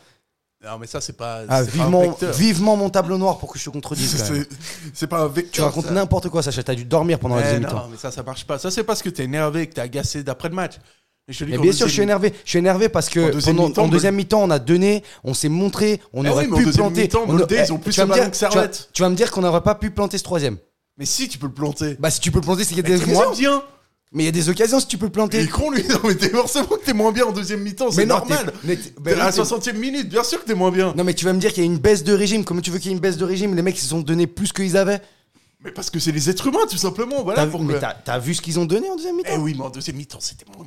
Non, 0.61 0.77
mais 0.77 0.87
ça, 0.87 0.99
c'est 0.99 1.13
pas. 1.13 1.43
Ah, 1.47 1.63
c'est 1.63 1.71
pas 1.71 1.83
un 1.83 1.85
vivement, 1.85 2.01
vecteur. 2.01 2.33
vivement 2.33 2.75
mon 2.75 2.89
tableau 2.89 3.17
noir 3.17 3.37
pour 3.37 3.49
que 3.53 3.57
je 3.57 3.63
te 3.63 3.69
contredise. 3.69 4.13
quand 4.21 4.29
même. 4.33 4.43
C'est- 4.49 4.57
C'est 4.93 5.07
pas 5.07 5.21
un 5.21 5.27
vecteur. 5.29 5.53
Tu 5.53 5.61
racontes 5.61 5.85
ça. 5.85 5.91
n'importe 5.93 6.27
quoi, 6.27 6.43
Sacha. 6.43 6.61
T'as 6.61 6.75
dû 6.75 6.83
dormir 6.83 7.17
pendant 7.17 7.35
la 7.37 7.43
deuxième 7.43 7.61
non, 7.61 7.69
mi-temps. 7.69 7.87
mais 7.89 7.95
ça, 7.97 8.11
ça 8.11 8.23
marche 8.23 8.45
pas. 8.45 8.59
Ça, 8.59 8.69
c'est 8.69 8.83
parce 8.83 9.01
que 9.01 9.07
t'es 9.09 9.23
énervé, 9.23 9.67
que 9.67 9.75
t'es 9.75 9.81
agacé 9.81 10.21
d'après 10.21 10.49
le 10.49 10.55
match. 10.55 10.73
Mais 11.47 11.57
bien 11.57 11.71
sûr, 11.71 11.87
je 11.87 11.93
suis 11.93 12.01
énervé. 12.01 12.33
Je 12.43 12.49
suis 12.49 12.59
énervé 12.59 12.89
parce 12.89 13.07
En 13.07 13.11
que 13.11 13.31
deuxième 13.31 13.55
pendant, 13.55 13.67
mi-temps, 13.69 13.83
en 13.83 13.87
deuxième 13.87 14.15
mi-temps, 14.15 14.43
on 14.43 14.49
a 14.49 14.59
donné, 14.59 15.03
on 15.23 15.33
s'est 15.33 15.49
montré, 15.49 16.01
on 16.13 16.25
Eh 16.25 16.29
aurait 16.29 16.47
oui, 16.47 16.63
pu 16.65 16.71
planter. 16.71 17.09
on 17.15 17.37
a- 17.37 17.63
ils 17.65 17.71
ont 17.73 17.77
eh, 17.77 17.79
plus 17.79 17.93
tu 17.93 18.01
vas 18.01 18.13
dire- 18.13 18.31
que 18.31 18.35
tu 18.37 18.45
vas-. 18.45 18.67
Tu 18.93 19.01
vas 19.01 19.09
me 19.09 19.15
dire 19.15 19.31
qu'on 19.31 19.41
n'aurait 19.41 19.61
pas 19.63 19.75
pu 19.75 19.91
planter 19.91 20.17
ce 20.17 20.23
troisième. 20.23 20.57
Mais 20.97 21.05
si, 21.05 21.29
tu 21.29 21.37
peux 21.37 21.47
le 21.47 21.53
planter. 21.53 21.95
Bah, 21.99 22.09
si 22.09 22.19
tu 22.19 22.31
peux 22.31 22.39
le 22.39 22.43
planter, 22.43 22.63
c'est 22.63 22.75
qu'il 22.75 22.77
y 22.77 22.93
a 22.93 22.97
des 22.97 23.01
occasions. 23.03 23.31
bien. 23.37 23.63
Mais 24.11 24.23
il 24.23 24.25
y 24.25 24.29
a 24.29 24.31
des 24.31 24.49
occasions 24.49 24.79
si 24.79 24.87
tu 24.87 24.97
peux 24.97 25.05
le 25.05 25.11
Il 25.11 25.13
planter. 25.13 25.39
est 25.41 25.47
con, 25.47 25.69
lui. 25.69 25.83
Non, 25.87 25.99
mais 26.03 26.15
t'es 26.15 26.29
forcément 26.29 26.65
que 26.65 26.83
t'es 26.83 26.93
moins 26.93 27.11
bien 27.11 27.25
en 27.25 27.31
deuxième 27.31 27.61
mi-temps. 27.61 27.91
C'est 27.91 28.07
normal. 28.07 28.47
t'es- 28.47 28.51
mais 28.63 28.75
T'es 28.75 29.13
à 29.13 29.17
la 29.17 29.25
oui, 29.27 29.31
t'es- 29.33 29.37
60e 29.37 29.77
minute, 29.77 30.09
bien 30.09 30.23
sûr 30.23 30.41
que 30.41 30.47
t'es 30.47 30.55
moins 30.55 30.71
bien. 30.71 30.93
Non, 30.97 31.03
mais 31.03 31.13
tu 31.13 31.25
vas 31.25 31.33
me 31.33 31.39
dire 31.39 31.53
qu'il 31.53 31.63
y 31.63 31.67
a 31.67 31.69
une 31.71 31.77
baisse 31.77 32.03
de 32.03 32.13
régime. 32.13 32.43
Comment 32.43 32.59
tu 32.61 32.71
veux 32.71 32.79
qu'il 32.79 32.87
y 32.87 32.93
ait 32.93 32.97
une 32.97 33.01
baisse 33.01 33.17
de 33.17 33.23
régime? 33.25 33.55
Les 33.55 33.61
mecs, 33.61 33.77
ils 33.77 33.81
se 33.83 33.89
sont 33.89 33.99
donné 34.01 34.25
plus 34.25 34.51
qu'ils 34.51 34.75
avaient. 34.77 34.99
Mais 35.61 35.71
parce 35.71 35.89
que 35.89 35.99
c'est 35.99 36.13
les 36.13 36.29
êtres 36.29 36.47
humains, 36.47 36.65
tout 36.69 36.77
simplement. 36.77 37.21
Voilà 37.21 37.45
T'as 37.45 37.57
mais 37.59 37.79
t'as 37.79 37.93
t'as 37.93 38.17
vu 38.17 38.33
ce 38.33 38.41
qu'ils 38.41 38.57
ont 38.59 38.65
donné 38.65 38.89
en 38.89 38.95
deuxième 38.95 39.17
mi-temps? 39.17 39.29
Eh 39.33 39.37
oui, 39.37 39.55
mais 39.57 39.65
en 39.65 39.69
deuxième 39.69 39.97
mi-temps, 39.97 40.19
c'était 40.21 40.45
moins. 40.55 40.65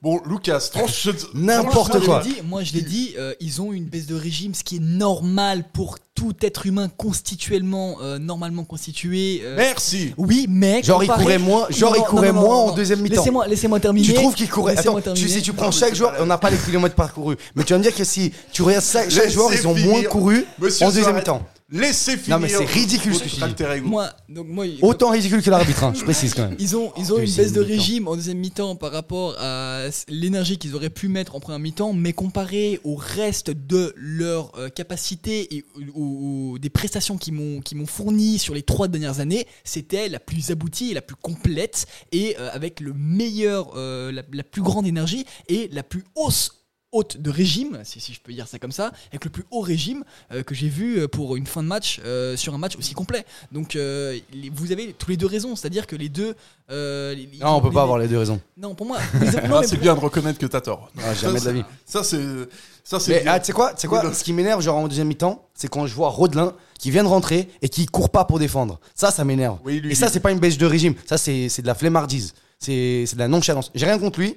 Bon, 0.00 0.22
Lucas, 0.26 0.70
tranche. 0.72 1.06
N'importe 1.34 1.90
tranche- 1.92 2.04
quoi. 2.06 2.22
Je 2.22 2.28
l'ai 2.28 2.34
dit, 2.36 2.40
moi 2.42 2.64
je 2.64 2.72
l'ai 2.72 2.80
dit, 2.80 3.12
euh, 3.18 3.34
ils 3.40 3.60
ont 3.60 3.74
une 3.74 3.84
baisse 3.84 4.06
de 4.06 4.14
régime, 4.14 4.54
ce 4.54 4.64
qui 4.64 4.76
est 4.76 4.82
normal 4.82 5.64
pour 5.74 5.98
tout 6.14 6.32
être 6.40 6.64
humain 6.64 6.88
constituellement, 6.96 7.98
euh, 8.00 8.18
normalement 8.18 8.64
constitué. 8.64 9.42
euh, 9.44 9.56
Merci. 9.56 10.14
Oui, 10.16 10.46
mais. 10.48 10.82
Genre, 10.82 11.04
il 11.04 11.10
courait 11.10 11.36
moins- 11.36 11.66
genre, 11.68 11.92
Non, 11.92 11.98
il 12.02 12.04
courait 12.08 12.28
non, 12.32 12.40
non, 12.40 12.46
moins 12.46 12.56
non, 12.56 12.72
en 12.72 12.74
deuxième 12.74 13.00
mi-temps. 13.02 13.16
Laissez-moi 13.16 13.46
laissez 13.48 13.68
terminer. 13.80 14.06
Tu 14.06 14.14
trouves 14.14 14.34
qu'il 14.34 14.48
courait 14.48 14.76
Laissez-moi 14.76 15.00
Attends, 15.00 15.12
tu, 15.12 15.28
si 15.28 15.42
tu 15.42 15.52
prends 15.52 15.66
Non, 15.66 15.70
chaque 15.72 15.94
joueur, 15.94 16.14
on 16.20 16.24
n'a 16.26 16.38
pas 16.38 16.48
les 16.48 16.56
kilomètres 16.56 16.94
parcourus. 16.94 17.36
Mais 17.54 17.64
tu 17.64 17.74
vas 17.74 17.78
me 17.78 17.82
dire 17.84 17.94
que 17.94 18.04
si 18.04 18.32
tu 18.50 18.62
regardes 18.62 18.82
ça, 18.82 19.02
chaque 19.10 19.24
Laissez 19.24 19.34
joueur, 19.34 19.52
ils 19.52 19.68
ont 19.68 19.74
moins 19.74 20.02
couru 20.04 20.46
en 20.80 20.90
deuxième 20.90 21.16
mi-temps. 21.16 21.42
Laissez 21.72 22.16
finir. 22.16 22.38
mais 22.38 22.48
c'est 22.48 22.64
ridicule 22.64 23.14
ce 23.14 23.22
que 23.24 23.28
tu 23.28 23.36
dis. 23.36 23.80
Moi, 23.80 24.10
donc 24.28 24.46
moi, 24.48 24.66
Autant 24.82 25.10
ridicule 25.10 25.42
que 25.42 25.50
l'arbitre, 25.50 25.84
hein, 25.84 25.92
je 25.96 26.04
précise 26.04 26.34
quand 26.34 26.48
même. 26.48 26.56
Ils 26.58 26.76
ont, 26.76 26.92
ils 26.98 27.12
ont 27.12 27.18
une 27.18 27.24
baisse 27.34 27.52
de 27.52 27.60
mi-temps. 27.62 27.72
régime 27.72 28.08
en 28.08 28.14
deuxième 28.16 28.38
mi-temps 28.38 28.76
par 28.76 28.92
rapport 28.92 29.34
à 29.38 29.86
l'énergie 30.08 30.58
qu'ils 30.58 30.74
auraient 30.74 30.90
pu 30.90 31.08
mettre 31.08 31.34
en 31.34 31.40
première 31.40 31.58
mi-temps, 31.58 31.92
mais 31.94 32.12
comparé 32.12 32.78
au 32.84 32.94
reste 32.94 33.50
de 33.50 33.92
leur 33.96 34.52
euh, 34.58 34.68
capacité 34.68 35.54
et 35.56 35.64
au- 35.94 36.58
des 36.60 36.70
prestations 36.70 37.16
qu'ils 37.16 37.32
m'ont 37.34 37.60
qu'ils 37.60 37.78
m'ont 37.78 37.86
fourni 37.86 38.38
sur 38.38 38.54
les 38.54 38.62
trois 38.62 38.88
dernières 38.88 39.20
années, 39.20 39.46
c'était 39.64 40.08
la 40.08 40.20
plus 40.20 40.50
aboutie 40.50 40.90
et 40.90 40.94
la 40.94 41.02
plus 41.02 41.16
complète 41.16 41.86
et 42.12 42.36
euh, 42.38 42.50
avec 42.52 42.80
le 42.80 42.92
meilleur, 42.92 43.72
euh, 43.76 44.12
la, 44.12 44.22
la 44.32 44.42
plus 44.42 44.62
grande 44.62 44.86
énergie 44.86 45.24
et 45.48 45.68
la 45.72 45.82
plus 45.82 46.04
hausse 46.16 46.61
haute 46.92 47.16
de 47.16 47.30
régime, 47.30 47.80
si, 47.84 48.00
si 48.00 48.12
je 48.12 48.20
peux 48.20 48.32
dire 48.32 48.46
ça 48.46 48.58
comme 48.58 48.70
ça, 48.72 48.92
avec 49.10 49.24
le 49.24 49.30
plus 49.30 49.44
haut 49.50 49.60
régime 49.60 50.04
euh, 50.30 50.42
que 50.42 50.54
j'ai 50.54 50.68
vu 50.68 50.98
euh, 51.00 51.08
pour 51.08 51.36
une 51.36 51.46
fin 51.46 51.62
de 51.62 51.68
match 51.68 52.00
euh, 52.04 52.36
sur 52.36 52.54
un 52.54 52.58
match 52.58 52.76
aussi 52.76 52.92
complet. 52.94 53.24
Donc 53.50 53.74
euh, 53.76 54.18
les- 54.32 54.50
vous 54.50 54.72
avez 54.72 54.92
tous 54.92 55.10
les 55.10 55.16
deux 55.16 55.26
raisons, 55.26 55.56
c'est-à-dire 55.56 55.86
que 55.86 55.96
les 55.96 56.08
deux. 56.08 56.34
euh, 56.70 57.14
les- 57.14 57.28
Non, 57.40 57.56
on 57.56 57.60
peut 57.60 57.68
les- 57.68 57.74
pas 57.74 57.82
avoir 57.82 57.98
les 57.98 58.08
deux 58.08 58.18
raisons. 58.18 58.40
Non, 58.56 58.74
pour 58.74 58.86
moi. 58.86 58.98
Ah, 59.14 59.18
mais 59.60 59.66
c'est 59.66 59.76
pour- 59.76 59.82
bien 59.82 59.94
de 59.94 60.00
reconnaître 60.00 60.38
que 60.38 60.46
t'as 60.46 60.60
tort. 60.60 60.90
Ah, 60.98 61.14
jamais 61.14 61.38
Ça, 61.38 61.44
de 61.44 61.46
la 61.56 61.62
vie. 61.62 61.64
Ça, 61.86 62.04
c'est. 62.04 62.22
Ça, 62.84 63.00
c'est. 63.00 63.26
Ah, 63.26 63.40
tu 63.40 63.46
sais 63.46 63.52
quoi, 63.52 63.72
quoi 63.88 64.12
Ce 64.14 64.22
qui 64.24 64.32
m'énerve, 64.32 64.60
genre 64.60 64.76
en 64.76 64.88
deuxième 64.88 65.08
mi-temps, 65.08 65.46
c'est 65.54 65.68
quand 65.68 65.86
je 65.86 65.94
vois 65.94 66.08
Rodelin 66.10 66.52
qui 66.78 66.90
vient 66.90 67.04
de 67.04 67.08
rentrer 67.08 67.48
et 67.62 67.68
qui 67.68 67.86
court 67.86 68.10
pas 68.10 68.24
pour 68.24 68.38
défendre. 68.38 68.80
Ça, 68.94 69.10
ça 69.10 69.24
m'énerve. 69.24 69.58
Oui, 69.64 69.80
lui, 69.80 69.92
et 69.92 69.94
ça, 69.94 70.08
c'est 70.08 70.20
pas 70.20 70.32
une 70.32 70.40
baisse 70.40 70.58
de 70.58 70.66
régime. 70.66 70.94
Ça, 71.06 71.16
c'est 71.16 71.48
c'est 71.48 71.62
de 71.62 71.66
la 71.66 71.74
flemmardise. 71.74 72.34
C'est 72.58 73.04
c'est 73.06 73.14
de 73.14 73.20
la 73.20 73.28
nonchalance. 73.28 73.70
J'ai 73.74 73.86
rien 73.86 73.98
contre 73.98 74.20
lui. 74.20 74.36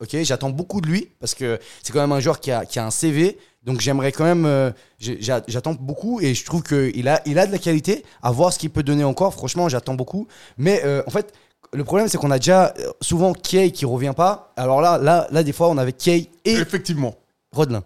Ok, 0.00 0.16
j'attends 0.22 0.50
beaucoup 0.50 0.80
de 0.80 0.86
lui 0.86 1.10
parce 1.18 1.34
que 1.34 1.58
c'est 1.82 1.92
quand 1.92 2.00
même 2.00 2.12
un 2.12 2.20
joueur 2.20 2.38
qui 2.38 2.52
a, 2.52 2.64
qui 2.64 2.78
a 2.78 2.86
un 2.86 2.90
CV. 2.90 3.36
Donc 3.64 3.80
j'aimerais 3.80 4.12
quand 4.12 4.24
même, 4.24 4.46
euh, 4.46 4.70
j'attends 5.00 5.74
beaucoup 5.74 6.20
et 6.20 6.34
je 6.34 6.44
trouve 6.44 6.62
qu'il 6.62 7.08
a, 7.08 7.20
il 7.26 7.38
a 7.38 7.46
de 7.46 7.52
la 7.52 7.58
qualité. 7.58 8.04
À 8.22 8.30
voir 8.30 8.52
ce 8.52 8.58
qu'il 8.60 8.70
peut 8.70 8.84
donner 8.84 9.02
encore. 9.04 9.34
Franchement, 9.34 9.68
j'attends 9.68 9.94
beaucoup. 9.94 10.28
Mais 10.56 10.82
euh, 10.84 11.02
en 11.06 11.10
fait, 11.10 11.34
le 11.72 11.82
problème 11.82 12.06
c'est 12.08 12.16
qu'on 12.16 12.30
a 12.30 12.38
déjà 12.38 12.72
euh, 12.78 12.92
souvent 13.00 13.32
Kay 13.32 13.72
qui 13.72 13.84
revient 13.86 14.14
pas. 14.16 14.52
Alors 14.56 14.80
là, 14.80 14.98
là, 14.98 15.26
là, 15.32 15.42
des 15.42 15.52
fois, 15.52 15.68
on 15.68 15.76
avait 15.78 15.92
Kay 15.92 16.30
et 16.44 16.52
Effectivement. 16.52 17.16
Rodelin. 17.50 17.82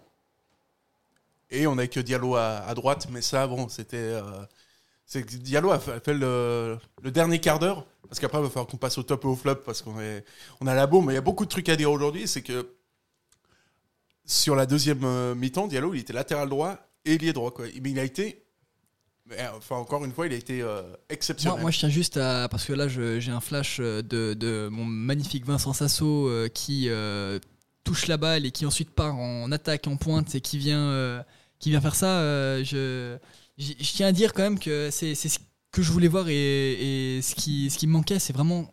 Et 1.49 1.67
on 1.67 1.77
a 1.77 1.87
que 1.87 1.99
Diallo 1.99 2.35
à, 2.35 2.63
à 2.67 2.73
droite, 2.75 3.07
mais 3.11 3.21
ça, 3.21 3.47
bon, 3.47 3.67
c'était. 3.69 3.97
euh, 3.97 4.21
c'est 5.05 5.23
que 5.23 5.35
Diallo 5.35 5.71
a 5.71 5.79
fait, 5.79 5.91
a 5.93 5.99
fait 5.99 6.13
le, 6.13 6.77
le 7.01 7.11
dernier 7.11 7.39
quart 7.39 7.59
d'heure, 7.59 7.85
parce 8.13 8.19
qu'après, 8.19 8.37
il 8.37 8.43
va 8.43 8.49
falloir 8.49 8.67
qu'on 8.67 8.77
passe 8.77 8.99
au 8.99 9.01
top 9.01 9.25
et 9.25 9.27
au 9.27 9.35
flop, 9.35 9.55
parce 9.65 9.81
qu'on 9.81 9.99
est, 9.99 10.23
on 10.61 10.67
a 10.67 10.75
la 10.75 10.85
bombe. 10.85 11.07
Mais 11.07 11.13
il 11.13 11.15
y 11.15 11.17
a 11.17 11.21
beaucoup 11.21 11.45
de 11.45 11.49
trucs 11.49 11.67
à 11.67 11.75
dire 11.75 11.91
aujourd'hui. 11.91 12.27
C'est 12.27 12.43
que 12.43 12.75
sur 14.23 14.55
la 14.55 14.67
deuxième 14.67 15.03
euh, 15.03 15.33
mi-temps, 15.33 15.65
Diallo, 15.65 15.95
il 15.95 16.01
était 16.01 16.13
latéral 16.13 16.47
droit 16.47 16.77
et 17.05 17.15
ailier 17.15 17.33
droit. 17.33 17.51
Mais 17.81 17.89
il 17.89 17.97
a 17.97 18.03
été. 18.03 18.45
euh, 19.31 19.47
enfin, 19.57 19.77
encore 19.77 20.05
une 20.05 20.11
fois, 20.11 20.27
il 20.27 20.33
a 20.33 20.35
été 20.35 20.61
euh, 20.61 20.83
exceptionnel. 21.09 21.59
Moi, 21.59 21.71
je 21.71 21.79
tiens 21.79 21.89
juste 21.89 22.17
à. 22.17 22.47
Parce 22.49 22.65
que 22.65 22.73
là, 22.73 22.87
j'ai 22.87 23.31
un 23.31 23.41
flash 23.41 23.79
de, 23.79 24.69
mon 24.71 24.85
magnifique 24.85 25.47
Vincent 25.47 25.73
Sasso 25.73 26.29
qui 26.53 26.89
touche 27.83 28.05
la 28.05 28.17
balle 28.17 28.45
et 28.45 28.51
qui 28.51 28.67
ensuite 28.67 28.91
part 28.91 29.15
en 29.15 29.51
attaque, 29.51 29.87
en 29.87 29.97
pointe 29.97 30.35
et 30.35 30.39
qui 30.39 30.59
vient, 30.59 31.25
qui 31.57 31.71
vient 31.71 31.81
faire 31.81 31.95
ça. 31.95 32.61
je, 32.61 33.17
je 33.57 33.91
tiens 33.91 34.05
à 34.05 34.11
dire 34.11 34.33
quand 34.33 34.43
même 34.43 34.59
que 34.59 34.91
c'est 34.91 35.15
c'est 35.15 35.29
ce 35.29 35.39
que 35.73 35.81
je 35.81 35.91
voulais 35.91 36.07
voir 36.07 36.29
et, 36.29 37.19
ce, 37.21 37.35
qui, 37.35 37.69
ce 37.69 37.77
qui 37.77 37.87
me 37.87 37.93
manquait, 37.93 38.19
c'est 38.19 38.31
vraiment 38.31 38.71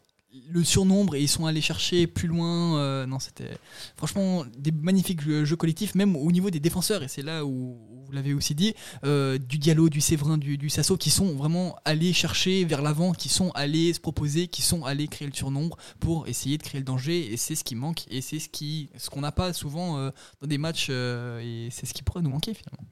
le 0.50 0.62
surnombre 0.62 1.16
et 1.16 1.22
ils 1.22 1.28
sont 1.28 1.46
allés 1.46 1.62
chercher 1.62 2.06
plus 2.06 2.28
loin. 2.28 2.78
euh, 2.78 3.06
non, 3.06 3.18
c'était 3.18 3.56
franchement 3.96 4.44
des 4.56 4.70
magnifiques 4.70 5.22
jeux, 5.22 5.56
collectifs, 5.56 5.94
même 5.94 6.14
au 6.14 6.30
niveau 6.30 6.50
des 6.50 6.60
défenseurs. 6.60 7.02
Et 7.02 7.08
c'est 7.08 7.22
là 7.22 7.44
où, 7.44 7.78
vous 8.04 8.12
l'avez 8.12 8.34
aussi 8.34 8.54
dit, 8.54 8.74
euh, 9.04 9.38
du 9.38 9.58
Diallo, 9.58 9.88
du 9.88 10.00
Séverin, 10.00 10.36
du, 10.36 10.68
Sasso, 10.68 10.96
qui 10.98 11.10
sont 11.10 11.34
vraiment 11.34 11.74
allés 11.84 12.12
chercher 12.12 12.64
vers 12.64 12.82
l'avant, 12.82 13.12
qui 13.12 13.30
sont 13.30 13.50
allés 13.52 13.92
se 13.94 14.00
proposer, 14.00 14.46
qui 14.46 14.62
sont 14.62 14.84
allés 14.84 15.08
créer 15.08 15.26
le 15.26 15.34
surnombre 15.34 15.78
pour 16.00 16.28
essayer 16.28 16.58
de 16.58 16.62
créer 16.62 16.80
le 16.80 16.84
danger. 16.84 17.32
Et 17.32 17.38
c'est 17.38 17.54
ce 17.54 17.64
qui 17.64 17.74
manque 17.74 18.04
et 18.08 18.20
c'est 18.20 18.38
ce 18.38 18.50
qui, 18.50 18.90
ce 18.98 19.08
qu'on 19.08 19.22
n'a 19.22 19.32
pas 19.32 19.52
souvent 19.54 19.96
euh, 19.96 20.10
dans 20.40 20.46
des 20.46 20.58
matchs. 20.58 20.90
et 20.90 21.68
c'est 21.70 21.86
ce 21.86 21.94
qui 21.94 22.02
pourrait 22.02 22.22
nous 22.22 22.30
manquer 22.30 22.52
finalement. 22.52 22.86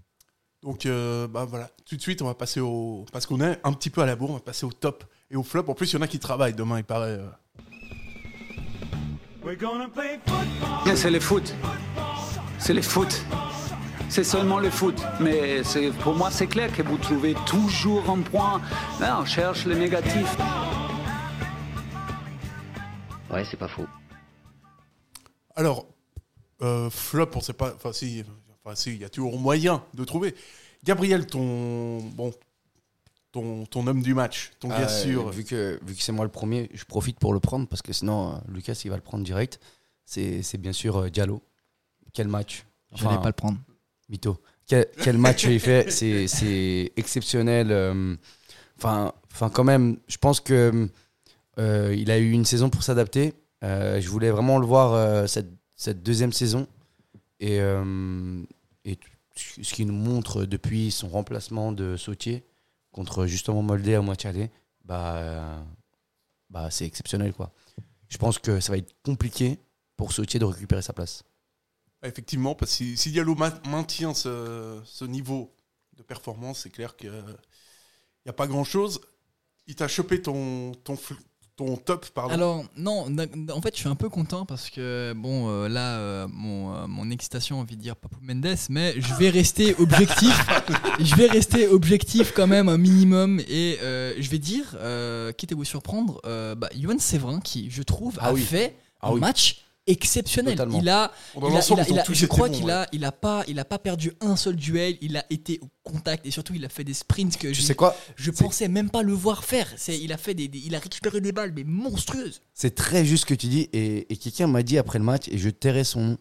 Donc, 0.62 0.86
euh, 0.86 1.28
bah 1.28 1.44
voilà, 1.44 1.70
tout 1.88 1.96
de 1.96 2.00
suite, 2.00 2.20
on 2.22 2.26
va 2.26 2.34
passer 2.34 2.60
au. 2.60 3.04
Parce 3.12 3.26
qu'on 3.26 3.40
est 3.40 3.60
un 3.64 3.72
petit 3.72 3.90
peu 3.90 4.00
à 4.02 4.06
la 4.06 4.16
bourre, 4.16 4.30
on 4.30 4.34
va 4.34 4.40
passer 4.40 4.66
au 4.66 4.72
top 4.72 5.04
et 5.30 5.36
au 5.36 5.42
flop. 5.44 5.64
En 5.68 5.74
plus, 5.74 5.92
il 5.92 5.96
y 5.96 5.98
en 5.98 6.02
a 6.02 6.08
qui 6.08 6.18
travaillent 6.18 6.54
demain, 6.54 6.78
il 6.78 6.84
paraît. 6.84 7.18
euh. 7.18 7.28
C'est 10.96 11.10
le 11.10 11.20
foot. 11.20 11.54
C'est 12.58 12.74
le 12.74 12.82
foot. 12.82 13.24
C'est 14.10 14.24
seulement 14.24 14.58
le 14.58 14.68
foot. 14.70 15.00
Mais 15.20 15.62
c'est- 15.62 15.90
pour 16.02 16.14
moi, 16.16 16.30
c'est 16.30 16.46
clair 16.48 16.72
que 16.74 16.82
vous 16.82 16.98
trouvez 16.98 17.34
toujours 17.46 18.10
un 18.10 18.20
point. 18.22 18.60
Là, 19.00 19.20
on 19.20 19.24
cherche 19.24 19.64
le 19.64 19.74
négatif. 19.76 20.36
Ouais, 23.30 23.44
c'est 23.44 23.56
pas 23.58 23.68
faux. 23.68 23.86
Alors, 25.54 25.86
euh, 26.62 26.90
flop, 26.90 27.30
on 27.34 27.40
sait 27.40 27.52
pas. 27.52 27.72
Enfin, 27.74 27.92
si, 27.92 28.24
enfin, 28.64 28.74
si, 28.74 28.90
il 28.94 28.98
y 29.00 29.04
a 29.04 29.08
toujours 29.08 29.38
moyen 29.38 29.82
de 29.94 30.04
trouver. 30.04 30.34
Gabriel, 30.84 31.26
ton. 31.26 31.98
Bon. 32.14 32.32
Ton, 33.30 33.66
ton 33.66 33.86
homme 33.86 34.00
du 34.02 34.14
match, 34.14 34.52
ton 34.58 34.70
Ah, 34.70 34.80
gars 34.80 34.88
sûr. 34.88 35.28
Vu 35.28 35.44
que, 35.44 35.78
vu 35.84 35.94
que 35.94 36.02
c'est 36.02 36.12
moi 36.12 36.24
le 36.24 36.30
premier, 36.30 36.70
je 36.72 36.84
profite 36.86 37.18
pour 37.18 37.34
le 37.34 37.40
prendre 37.40 37.68
parce 37.68 37.82
que 37.82 37.92
sinon, 37.92 38.32
euh, 38.32 38.38
Lucas, 38.50 38.80
il 38.84 38.90
va 38.90 38.96
le 38.96 39.02
prendre 39.02 39.22
direct. 39.22 39.60
C'est 40.06 40.42
c'est 40.42 40.56
bien 40.56 40.72
sûr 40.72 40.96
euh, 40.96 41.10
Diallo. 41.10 41.42
Quel 42.14 42.26
match 42.26 42.64
J'allais 42.94 43.18
pas 43.18 43.26
le 43.26 43.34
prendre. 43.34 43.58
Mytho. 44.08 44.38
Quel, 44.66 44.86
quel 45.02 45.18
match 45.18 45.44
il 45.44 45.60
fait 45.60 45.90
C'est 45.90 46.26
c'est 46.26 46.90
exceptionnel. 46.96 47.70
euh, 47.70 48.16
Enfin, 48.78 49.12
enfin, 49.32 49.50
quand 49.50 49.64
même, 49.64 49.98
je 50.06 50.16
pense 50.16 50.40
que 50.40 50.88
euh, 51.58 51.94
il 51.98 52.10
a 52.10 52.18
eu 52.18 52.30
une 52.30 52.44
saison 52.46 52.70
pour 52.70 52.82
s'adapter. 52.82 53.34
Euh, 53.62 54.00
je 54.00 54.08
voulais 54.08 54.30
vraiment 54.30 54.58
le 54.58 54.66
voir 54.66 54.94
euh, 54.94 55.26
cette, 55.26 55.50
cette 55.76 56.02
deuxième 56.02 56.32
saison. 56.32 56.66
Et, 57.40 57.60
euh, 57.60 58.42
et 58.84 58.98
ce 59.36 59.74
qu'il 59.74 59.86
nous 59.86 59.94
montre 59.94 60.44
depuis 60.44 60.90
son 60.90 61.08
remplacement 61.08 61.72
de 61.72 61.96
Sautier 61.96 62.44
contre 62.90 63.26
justement 63.26 63.62
Moldé 63.62 63.94
à 63.94 64.02
moitié 64.02 64.30
aller, 64.30 64.50
bah, 64.84 65.16
euh, 65.16 65.62
bah, 66.50 66.70
c'est 66.70 66.86
exceptionnel. 66.86 67.32
quoi. 67.32 67.52
Je 68.08 68.18
pense 68.18 68.38
que 68.38 68.58
ça 68.60 68.72
va 68.72 68.78
être 68.78 68.94
compliqué 69.02 69.58
pour 69.96 70.12
Sautier 70.12 70.40
de 70.40 70.44
récupérer 70.44 70.82
sa 70.82 70.92
place. 70.92 71.24
Effectivement, 72.02 72.54
parce 72.54 72.76
que 72.76 72.96
si, 72.96 73.10
Diallo 73.10 73.34
ma- 73.34 73.60
maintient 73.68 74.14
ce, 74.14 74.80
ce 74.84 75.04
niveau 75.04 75.54
de 75.96 76.02
performance, 76.02 76.60
c'est 76.60 76.70
clair 76.70 76.96
qu'il 76.96 77.10
n'y 77.10 78.30
a 78.30 78.32
pas 78.32 78.46
grand-chose. 78.46 79.00
Il 79.66 79.74
t'a 79.74 79.88
chopé 79.88 80.22
ton, 80.22 80.72
ton, 80.84 80.96
ton 81.58 81.76
top, 81.76 82.06
pardon. 82.14 82.32
Alors 82.32 82.64
non, 82.76 83.06
en 83.52 83.60
fait 83.60 83.74
je 83.74 83.80
suis 83.80 83.88
un 83.88 83.96
peu 83.96 84.08
content 84.08 84.46
parce 84.46 84.70
que 84.70 85.12
bon 85.16 85.48
euh, 85.50 85.68
là 85.68 85.98
euh, 85.98 86.28
mon, 86.32 86.72
euh, 86.72 86.86
mon 86.86 87.10
excitation 87.10 87.58
envie 87.58 87.76
de 87.76 87.82
dire 87.82 87.96
Papou 87.96 88.18
Mendes, 88.22 88.56
mais 88.70 88.94
je 88.98 89.12
vais 89.14 89.28
rester 89.28 89.74
objectif. 89.78 90.46
je 91.00 91.14
vais 91.16 91.26
rester 91.26 91.66
objectif 91.66 92.32
quand 92.34 92.46
même 92.46 92.68
un 92.68 92.78
minimum 92.78 93.40
et 93.40 93.76
je 93.80 94.30
vais 94.30 94.38
dire, 94.38 94.76
quitte 95.36 95.52
à 95.52 95.54
vous 95.56 95.64
surprendre, 95.64 96.20
bah, 96.56 96.68
Yoann 96.74 97.00
Séverin 97.00 97.40
qui 97.40 97.70
je 97.70 97.82
trouve 97.82 98.18
Ah 98.20 98.28
a 98.28 98.32
oui. 98.32 98.40
fait 98.42 98.76
Ah 99.00 99.08
un 99.08 99.12
oui. 99.14 99.20
match 99.20 99.64
exceptionnel. 99.88 100.54
Totalement. 100.54 100.80
Il 100.80 100.88
a, 100.88 101.12
Dans 101.34 101.48
il 101.48 101.56
a- 101.56 101.84
il 101.88 101.98
a- 101.98 102.04
il 102.08 102.14
je 102.14 102.26
crois 102.26 102.48
qu'il 102.48 102.64
ouais. 102.66 102.72
a, 102.72 102.86
il 102.92 103.04
a 103.04 103.10
pas, 103.12 103.44
il 103.48 103.58
a 103.58 103.64
pas 103.64 103.78
perdu 103.78 104.12
un 104.20 104.36
seul 104.36 104.54
duel. 104.56 104.96
Il 105.00 105.16
a 105.16 105.24
été 105.30 105.58
au 105.62 105.68
contact 105.82 106.24
et 106.26 106.30
surtout 106.30 106.54
il 106.54 106.64
a 106.64 106.68
fait 106.68 106.84
des 106.84 106.94
sprints 106.94 107.36
que 107.36 107.48
Tu 107.48 107.54
je, 107.54 107.62
sais 107.62 107.74
quoi? 107.74 107.96
je 108.16 108.30
pensais 108.30 108.68
même 108.68 108.90
pas 108.90 109.02
le 109.02 109.12
voir 109.12 109.44
faire. 109.44 109.66
C'est, 109.76 109.98
il 109.98 110.12
a 110.12 110.16
fait 110.16 110.34
des, 110.34 110.46
des- 110.48 110.58
il 110.60 110.74
a 110.74 110.78
récupéré 110.78 111.20
des 111.20 111.32
balles 111.32 111.52
mais 111.56 111.64
monstrueuses. 111.64 112.40
C'est 112.54 112.74
très 112.74 113.04
juste 113.04 113.22
ce 113.22 113.26
que 113.26 113.34
tu 113.34 113.46
dis. 113.48 113.68
Et, 113.72 114.12
et 114.12 114.16
quelqu'un 114.16 114.46
m'a 114.46 114.62
dit 114.62 114.78
après 114.78 114.98
le 114.98 115.04
match, 115.04 115.28
et 115.28 115.38
je 115.38 115.48
tairai 115.50 115.84
son 115.84 116.00
nom, 116.00 116.18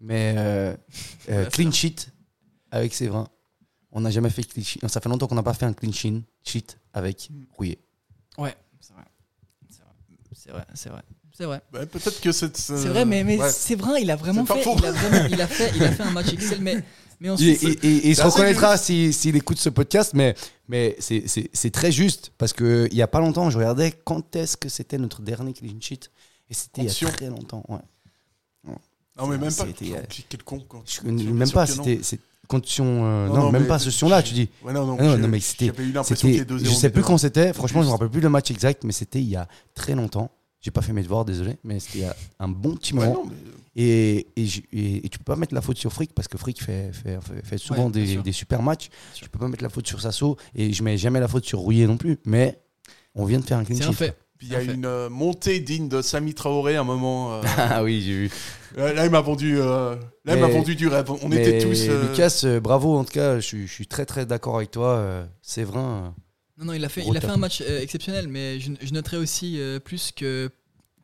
mais 0.00 0.34
euh, 0.36 0.76
euh, 1.30 1.46
clean 1.50 1.70
sheet 1.72 2.08
avec 2.70 2.92
Séverin. 2.94 3.28
On 3.92 4.00
n'a 4.00 4.10
jamais 4.10 4.30
fait 4.30 4.42
clean 4.42 4.64
sheet. 4.64 4.80
Ça 4.88 5.00
fait 5.00 5.08
longtemps 5.08 5.28
qu'on 5.28 5.36
n'a 5.36 5.42
pas 5.44 5.54
fait 5.54 5.66
un 5.66 5.72
clean 5.72 5.92
sheet 5.92 6.22
sheet 6.42 6.76
avec 6.92 7.28
Rouillet. 7.56 7.78
Ouais, 8.38 8.54
c'est 8.80 8.92
vrai. 8.92 9.04
C'est 10.36 10.50
vrai, 10.50 10.64
c'est 10.74 10.88
vrai. 10.90 11.02
C'est 11.36 11.44
vrai. 11.46 11.60
Bah, 11.72 11.84
Peut-être 11.86 12.20
que 12.20 12.30
cette. 12.32 12.56
C'est 12.56 12.74
vrai, 12.88 13.04
mais, 13.04 13.24
mais 13.24 13.38
ouais. 13.38 13.50
c'est 13.50 13.74
vrai, 13.74 14.02
il 14.02 14.10
a 14.10 14.16
vraiment 14.16 14.46
C'est 14.46 14.54
fait, 14.62 14.70
il 14.78 14.86
a 14.86 14.92
vraiment, 14.92 15.26
il 15.28 15.40
a 15.40 15.46
fait, 15.48 15.72
il 15.74 15.82
a 15.82 15.90
fait 15.90 16.02
un 16.04 16.10
match 16.12 16.32
excellent, 16.32 16.60
mais, 16.62 16.84
mais 17.18 17.30
ensuite, 17.30 17.60
et- 17.64 17.66
et- 17.66 17.96
et 18.06 18.08
il 18.10 18.14
se 18.16 18.22
c'est 18.22 18.28
reconnaîtra 18.28 18.76
s'il 18.76 19.12
s'il 19.12 19.34
écoute 19.34 19.58
ce 19.58 19.68
podcast, 19.68 20.12
mais, 20.14 20.36
mais 20.68 20.94
c'est- 21.00 21.24
c'est 21.26 21.50
c'est 21.52 21.70
très 21.72 21.90
juste. 21.90 22.30
Parce 22.38 22.52
qu'il 22.52 22.88
n'y 22.92 23.02
a 23.02 23.08
pas 23.08 23.18
longtemps, 23.18 23.50
je 23.50 23.58
regardais 23.58 23.92
quand 24.04 24.36
est-ce 24.36 24.56
que 24.56 24.68
c'était 24.68 24.96
notre 24.98 25.22
dernier 25.22 25.52
clean 25.52 25.74
sheet. 25.80 26.08
Et 26.50 26.54
c'était 26.54 26.82
il 26.82 26.84
y 27.02 27.06
a 27.06 27.10
très 27.10 27.26
longtemps. 27.30 27.64
Ouais. 27.68 27.78
Non, 29.16 29.26
mais 29.28 29.38
même 29.38 29.54
pas. 29.54 29.66
C'était, 29.66 29.92
euh, 29.92 30.02
Quel 30.28 30.42
con. 30.42 30.60
Quand, 30.68 30.82
Je- 30.86 30.92
c'est 30.94 31.04
même 31.04 31.50
pas, 31.50 31.66
non. 31.66 31.74
c'était. 31.74 32.00
c'est- 32.02 32.18
Condition, 32.46 32.84
euh, 32.84 33.26
Non, 33.28 33.34
non, 33.34 33.40
non, 33.44 33.52
même 33.52 33.62
mais- 33.62 33.68
pas 33.68 33.78
ce 33.78 33.90
son-là, 33.90 34.22
tu 34.22 34.34
dis. 34.34 34.50
Ouais, 34.62 34.72
non, 34.74 34.84
non, 34.86 34.96
Ah 35.00 35.04
non, 35.04 35.16
non, 35.18 35.28
mais 35.28 35.40
c'était. 35.40 35.66
j'avais 35.66 35.84
eu 35.84 35.92
l'impression 35.92 36.14
c'était- 36.16 36.28
qu'il 36.28 36.36
y 36.36 36.40
ait 36.40 36.44
2-0 36.44 36.70
Je 36.74 36.74
sais 36.78 36.90
plus 36.90 37.02
quand 37.02 37.16
c'était, 37.16 37.54
franchement, 37.54 37.80
je 37.82 37.86
me 37.86 37.92
rappelle 37.92 38.10
plus 38.10 38.20
le 38.20 38.28
match 38.28 38.50
exact, 38.50 38.84
mais 38.84 38.92
c'était 38.92 39.20
il 39.20 39.28
y 39.30 39.36
a 39.36 39.48
très 39.74 39.94
longtemps. 39.94 40.30
J'ai 40.64 40.70
pas 40.70 40.80
fait 40.80 40.94
mes 40.94 41.02
devoirs, 41.02 41.26
désolé, 41.26 41.58
mais 41.62 41.78
c'était 41.78 41.98
il 41.98 42.00
y 42.02 42.04
a 42.06 42.16
un 42.40 42.48
bon 42.48 42.74
petit 42.74 42.94
Ouais, 42.94 43.06
moment. 43.06 43.24
non, 43.24 43.30
mais- 43.30 43.36
Et, 43.76 44.28
et, 44.36 44.46
j- 44.46 44.64
et- 44.72 45.04
et 45.04 45.08
tu 45.10 45.18
peux 45.18 45.24
pas 45.24 45.36
mettre 45.36 45.52
la 45.54 45.60
faute 45.60 45.76
sur 45.76 45.92
Frick 45.92 46.14
parce 46.14 46.26
que 46.28 46.38
Frick 46.38 46.62
fait, 46.62 46.90
fait, 46.94 47.18
fait, 47.20 47.44
fait 47.44 47.58
souvent 47.58 47.86
Ouais, 47.86 47.90
des, 47.92 48.16
des 48.16 48.32
super 48.32 48.62
matchs. 48.62 48.88
Tu 49.14 49.28
peux 49.28 49.38
pas 49.38 49.48
mettre 49.48 49.62
la 49.62 49.68
faute 49.68 49.86
sur 49.86 50.00
Sasso 50.00 50.36
et 50.54 50.72
je 50.72 50.82
mets 50.82 50.96
jamais 50.96 51.20
la 51.20 51.28
faute 51.28 51.44
sur 51.44 51.58
Rouillet 51.58 51.86
non 51.86 51.96
plus. 51.98 52.18
Mais 52.24 52.58
on 53.14 53.24
vient 53.26 53.40
de 53.40 53.44
faire 53.44 53.58
un 53.58 53.64
clean 53.64 53.76
sheet. 53.76 53.92
fait. 53.92 54.16
Puis 54.38 54.46
il 54.48 54.52
y 54.52 54.56
a 54.56 54.62
une 54.62 54.86
euh, 54.86 55.10
montée 55.10 55.60
digne 55.60 55.88
de 55.88 56.00
Sami 56.02 56.32
Traoré 56.34 56.76
à 56.76 56.80
un 56.80 56.84
moment. 56.84 57.34
euh, 57.34 57.42
Ah 57.58 57.82
oui, 57.84 58.00
j'ai 58.00 58.12
vu. 58.14 58.30
euh, 58.78 58.92
là, 58.94 59.04
il 59.04 59.10
m'a 59.10 59.20
vendu, 59.20 59.58
euh, 59.60 59.96
là, 60.24 60.34
il 60.34 60.40
m'a 60.40 60.46
vendu 60.48 60.76
du 60.76 60.88
rêve. 60.88 61.10
On 61.22 61.28
Mais 61.28 61.36
était 61.46 61.58
tous. 61.58 61.88
euh, 61.88 62.08
Lucas, 62.10 62.44
bravo 62.62 62.96
en 62.96 63.04
tout 63.04 63.12
cas. 63.12 63.36
Je, 63.36 63.40
suis- 63.46 63.66
je 63.66 63.72
suis 63.72 63.86
très 63.86 64.06
très 64.06 64.24
d'accord 64.24 64.56
avec 64.56 64.70
toi. 64.70 64.88
euh, 64.96 65.26
Séverin. 65.42 66.14
Non, 66.58 66.66
non, 66.66 66.72
il 66.72 66.84
a 66.84 66.88
fait, 66.88 67.04
il 67.06 67.16
a 67.16 67.20
fait 67.20 67.26
un 67.28 67.36
match 67.36 67.62
euh, 67.62 67.80
exceptionnel, 67.80 68.28
mais 68.28 68.60
je, 68.60 68.72
je 68.80 68.92
noterais 68.92 69.16
aussi 69.16 69.60
euh, 69.60 69.80
plus 69.80 70.12
que 70.12 70.50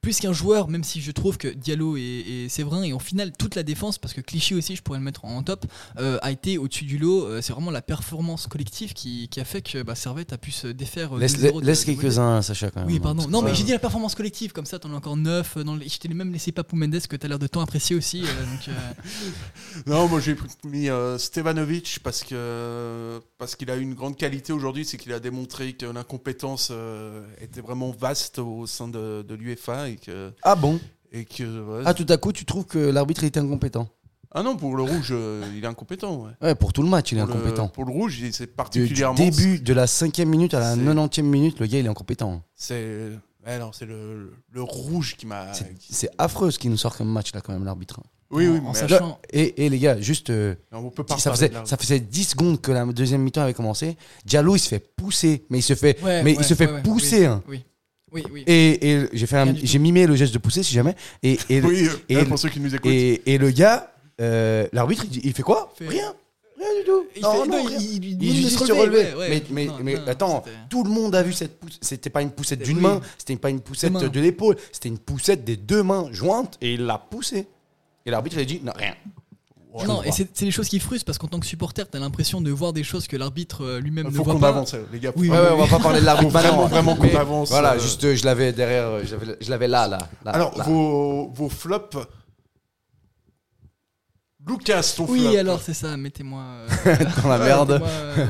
plus 0.00 0.18
qu'un 0.18 0.32
joueur, 0.32 0.68
même 0.68 0.82
si 0.82 1.00
je 1.02 1.10
trouve 1.10 1.36
que 1.36 1.48
Diallo 1.48 1.96
et, 1.96 2.00
et 2.26 2.48
Séverin 2.48 2.82
et 2.82 2.92
en 2.94 2.98
finale 2.98 3.32
toute 3.38 3.54
la 3.54 3.62
défense, 3.62 3.98
parce 3.98 4.14
que 4.14 4.20
Clichy 4.22 4.54
aussi, 4.54 4.74
je 4.74 4.82
pourrais 4.82 4.98
le 4.98 5.04
mettre 5.04 5.24
en 5.26 5.42
top, 5.42 5.66
euh, 5.98 6.18
a 6.22 6.30
été 6.30 6.56
au-dessus 6.56 6.84
du 6.86 6.96
lot. 6.96 7.26
Euh, 7.26 7.42
c'est 7.42 7.52
vraiment 7.52 7.70
la 7.70 7.82
performance 7.82 8.46
collective 8.46 8.94
qui, 8.94 9.28
qui 9.28 9.40
a 9.40 9.44
fait 9.44 9.60
que 9.60 9.82
bah, 9.82 9.94
Servette 9.94 10.32
a 10.32 10.38
pu 10.38 10.52
se 10.52 10.68
défaire. 10.68 11.14
euh, 11.16 11.20
Laisse, 11.20 11.36
2-0 11.38 11.60
de- 11.60 11.66
laisse 11.66 11.80
de- 11.80 11.92
quelques-uns, 11.92 12.40
Sacha, 12.42 12.70
quand 12.70 12.80
même. 12.80 12.88
Oui, 12.88 12.98
pardon. 12.98 13.28
Non, 13.28 13.42
mais 13.42 13.54
j'ai 13.54 13.64
dit 13.64 13.72
la 13.72 13.78
performance 13.78 14.14
collective, 14.14 14.52
comme 14.52 14.64
ça, 14.66 14.78
t'en 14.78 14.90
as 14.92 14.96
encore 14.96 15.16
9. 15.18 15.58
Dans 15.58 15.76
les... 15.76 15.88
Je 15.88 15.98
t'ai 15.98 16.08
même 16.08 16.32
laissé 16.32 16.50
Papou 16.52 16.76
Mendes, 16.76 16.98
que 17.06 17.16
t'as 17.16 17.28
l'air 17.28 17.38
de 17.38 17.46
tant 17.46 17.60
apprécier 17.60 17.94
aussi. 17.94 18.22
euh, 18.24 18.24
donc, 18.26 18.68
euh, 18.68 18.72
Non, 19.86 20.08
moi 20.08 20.20
j'ai 20.20 20.34
mis 20.64 20.88
euh, 20.88 21.18
Stevanovic 21.18 22.00
parce 22.02 22.24
que 22.24 23.20
parce 23.38 23.54
qu'il 23.56 23.70
a 23.70 23.76
une 23.76 23.94
grande 23.94 24.16
qualité 24.16 24.52
aujourd'hui, 24.52 24.84
c'est 24.84 24.96
qu'il 24.96 25.12
a 25.12 25.20
démontré 25.20 25.72
que 25.74 25.86
l'incompétence 25.86 26.68
euh, 26.70 27.24
était 27.40 27.60
vraiment 27.60 27.90
vaste 27.90 28.38
au 28.38 28.66
sein 28.66 28.88
de, 28.88 29.22
de 29.22 29.34
l'UEFA 29.34 29.89
et 29.92 29.96
que 29.96 30.32
Ah 30.42 30.54
bon 30.56 30.78
Et 31.12 31.24
que, 31.24 31.42
ouais, 31.42 31.82
Ah, 31.86 31.94
tout 31.94 32.06
à 32.08 32.16
coup, 32.16 32.32
tu 32.32 32.44
trouves 32.44 32.64
que 32.66 32.78
l'arbitre 32.78 33.24
était 33.24 33.40
incompétent 33.40 33.88
Ah 34.32 34.42
non, 34.42 34.56
pour 34.56 34.76
le 34.76 34.82
rouge, 34.84 35.08
euh, 35.10 35.42
il 35.56 35.64
est 35.64 35.66
incompétent. 35.66 36.14
Ouais. 36.24 36.30
Ouais, 36.40 36.54
pour 36.54 36.72
tout 36.72 36.82
le 36.82 36.88
match, 36.88 37.10
il 37.12 37.18
est 37.18 37.22
Pour 37.22 37.30
le- 37.34 37.40
incompétent. 37.40 37.68
pour 37.68 37.84
le 37.84 37.90
rouge, 37.92 38.18
c'est 38.30 38.44
Du, 38.44 38.46
du 38.46 38.46
particulièrement. 38.46 39.14
début 39.18 39.58
de 39.58 39.72
la 39.72 39.86
cinquième 39.88 40.28
minute 40.28 40.54
à 40.54 40.60
la 40.60 40.74
c'est- 40.74 40.80
90e 40.80 41.26
minute, 41.26 41.58
le 41.58 41.66
gars, 41.66 41.78
il 41.80 41.86
est 41.86 41.88
incompétent. 41.88 42.42
C'est. 42.54 43.10
Le, 43.80 44.32
le 44.52 44.62
rouge 44.62 45.16
qui 45.16 45.26
m'a. 45.26 45.46
C'est 45.88 46.10
affreux 46.18 46.50
ce 46.50 46.58
qui 46.58 46.68
nous 46.68 46.76
sort 46.76 46.96
comme 46.96 47.08
match, 47.10 47.32
là, 47.34 47.40
quand 47.40 47.52
même, 47.52 47.64
l'arbitre. 47.64 48.00
Oui, 48.30 48.46
oui, 48.46 48.58
En 48.64 48.72
mais- 48.72 48.78
sachant- 48.78 49.18
Et, 49.32 49.64
et 49.64 49.68
les 49.68 49.78
gars, 49.80 50.00
juste. 50.00 50.30
euh, 50.30 50.54
Non, 50.70 50.78
on 50.86 50.90
peut 50.90 51.02
pas 51.02 51.18
ça, 51.18 51.32
faisait, 51.32 51.50
ça 51.64 51.76
faisait 51.76 51.98
10 51.98 52.24
secondes 52.24 52.60
que 52.60 52.70
la 52.70 52.84
deuxième 52.86 53.22
mi-temps 53.22 53.40
avait 53.42 53.54
commencé. 53.54 53.96
Diallo, 54.24 54.54
il 54.54 54.60
se 54.60 54.68
fait 54.68 54.78
pousser. 54.78 55.46
Mais 55.50 55.58
il 55.58 55.62
se 55.62 55.74
fait, 55.74 56.00
Ouais, 56.02 56.22
mais 56.22 56.32
ouais, 56.36 56.36
il 56.40 56.44
se 56.44 56.54
fait 56.54 56.66
ouais, 56.68 56.74
ouais, 56.74 56.82
pousser. 56.82 57.20
oui, 57.20 57.24
hein. 57.26 57.42
Oui, 57.48 57.64
oui, 58.12 58.22
oui. 58.32 58.44
Et, 58.46 58.90
et 58.92 59.08
j'ai 59.12 59.26
fait 59.26 59.36
un- 59.38 59.54
j'ai 59.54 59.78
mimé 59.78 60.06
le 60.06 60.14
geste 60.16 60.32
de 60.34 60.38
pousser 60.38 60.62
si 60.62 60.72
jamais. 60.74 60.94
Et, 61.22 61.38
et, 61.48 61.60
Oui, 61.62 61.86
euh, 61.88 62.20
et, 62.20 62.24
pour 62.24 62.38
ceux 62.38 62.48
qui 62.48 62.60
nous 62.60 62.74
écoutent. 62.74 62.90
et, 62.90 63.22
et 63.34 63.38
le 63.38 63.50
gars, 63.50 63.92
euh, 64.20 64.66
l'arbitre, 64.72 65.04
il, 65.04 65.10
dit- 65.10 65.20
il 65.24 65.32
fait 65.32 65.42
quoi 65.42 65.72
Fait- 65.76 65.88
Rien. 65.88 66.14
Rien 66.58 66.78
du 66.80 66.84
tout. 66.84 67.06
Il 67.16 67.22
non, 67.22 67.42
fait- 67.44 67.48
non, 67.48 67.68
il- 68.20 68.34
juste 68.42 68.58
se 68.66 68.72
relever, 68.72 68.82
relever. 68.82 69.14
ouais, 69.14 69.14
ouais. 69.14 69.28
Mais, 69.30 69.42
mais, 69.50 69.64
Non, 69.66 69.78
mais 69.82 69.94
non, 69.94 70.02
attends, 70.08 70.44
tout 70.68 70.84
le 70.84 70.90
monde 70.90 71.14
a 71.14 71.22
vu 71.22 71.32
cette 71.32 71.58
pousse. 71.58 71.78
C'était 71.80 72.10
pas 72.10 72.20
une 72.20 72.30
poussette 72.32 72.62
d'une 72.62 72.76
oui. 72.76 72.82
main, 72.82 73.00
c'était 73.16 73.36
pas 73.36 73.48
une 73.48 73.60
poussette 73.60 73.94
de 73.94 74.20
l'épaule, 74.20 74.56
c'était 74.70 74.90
une 74.90 74.98
poussette 74.98 75.42
des 75.44 75.56
deux 75.56 75.82
mains 75.82 76.08
jointes 76.12 76.58
et 76.60 76.74
il 76.74 76.84
l'a 76.84 76.98
poussé. 76.98 77.46
Et 78.04 78.10
l'arbitre, 78.10 78.36
il 78.36 78.42
a 78.42 78.44
dit 78.44 78.60
non, 78.62 78.72
rien. 78.76 78.94
Non, 79.86 80.02
et 80.02 80.10
c'est 80.12 80.28
c'est 80.34 80.44
les 80.44 80.50
choses 80.50 80.68
qui 80.68 80.80
frustrent 80.80 81.04
parce 81.06 81.18
qu'en 81.18 81.28
tant 81.28 81.38
que 81.40 81.46
supporter, 81.46 81.88
t'as 81.88 81.98
l'impression 82.00 82.40
de 82.40 82.50
voir 82.50 82.72
des 82.72 82.82
choses 82.82 83.06
que 83.06 83.16
l'arbitre 83.16 83.64
euh, 83.64 83.80
lui-même 83.80 84.06
ne 84.06 84.10
Faut 84.10 84.24
voit 84.24 84.34
qu'on 84.34 84.40
pas. 84.40 84.48
avance, 84.48 84.74
les 84.92 84.98
gars. 84.98 85.12
Oui, 85.16 85.28
Ouais, 85.30 85.36
oui, 85.36 85.42
ouais, 85.44 85.50
on 85.52 85.56
va 85.58 85.62
oui. 85.64 85.70
pas 85.70 85.78
parler 85.78 86.00
de 86.00 86.04
l'arbitre 86.06 86.32
Faut 86.32 86.38
vraiment, 86.38 86.66
vraiment 86.66 86.96
qu'on 86.96 87.16
avance, 87.16 87.50
Voilà, 87.50 87.74
euh. 87.74 87.78
juste, 87.78 88.14
je 88.14 88.24
l'avais 88.24 88.52
derrière, 88.52 88.86
euh, 88.88 89.02
je 89.40 89.48
l'avais- 89.50 89.68
là, 89.68 89.86
là. 89.86 89.98
là, 90.24 90.30
Alors, 90.32 90.56
là. 90.58 90.64
vos, 90.64 91.28
vos 91.34 91.48
flops. 91.48 91.96
Lucas, 94.46 94.94
ton 94.96 95.06
Oui, 95.06 95.20
flop. 95.20 95.38
alors 95.38 95.60
c'est 95.60 95.74
ça, 95.74 95.96
mettez-moi. 95.96 96.42
euh, 96.42 96.96
Dans 97.22 97.28
la 97.28 97.38
merde. 97.38 97.80
euh, 97.82 98.26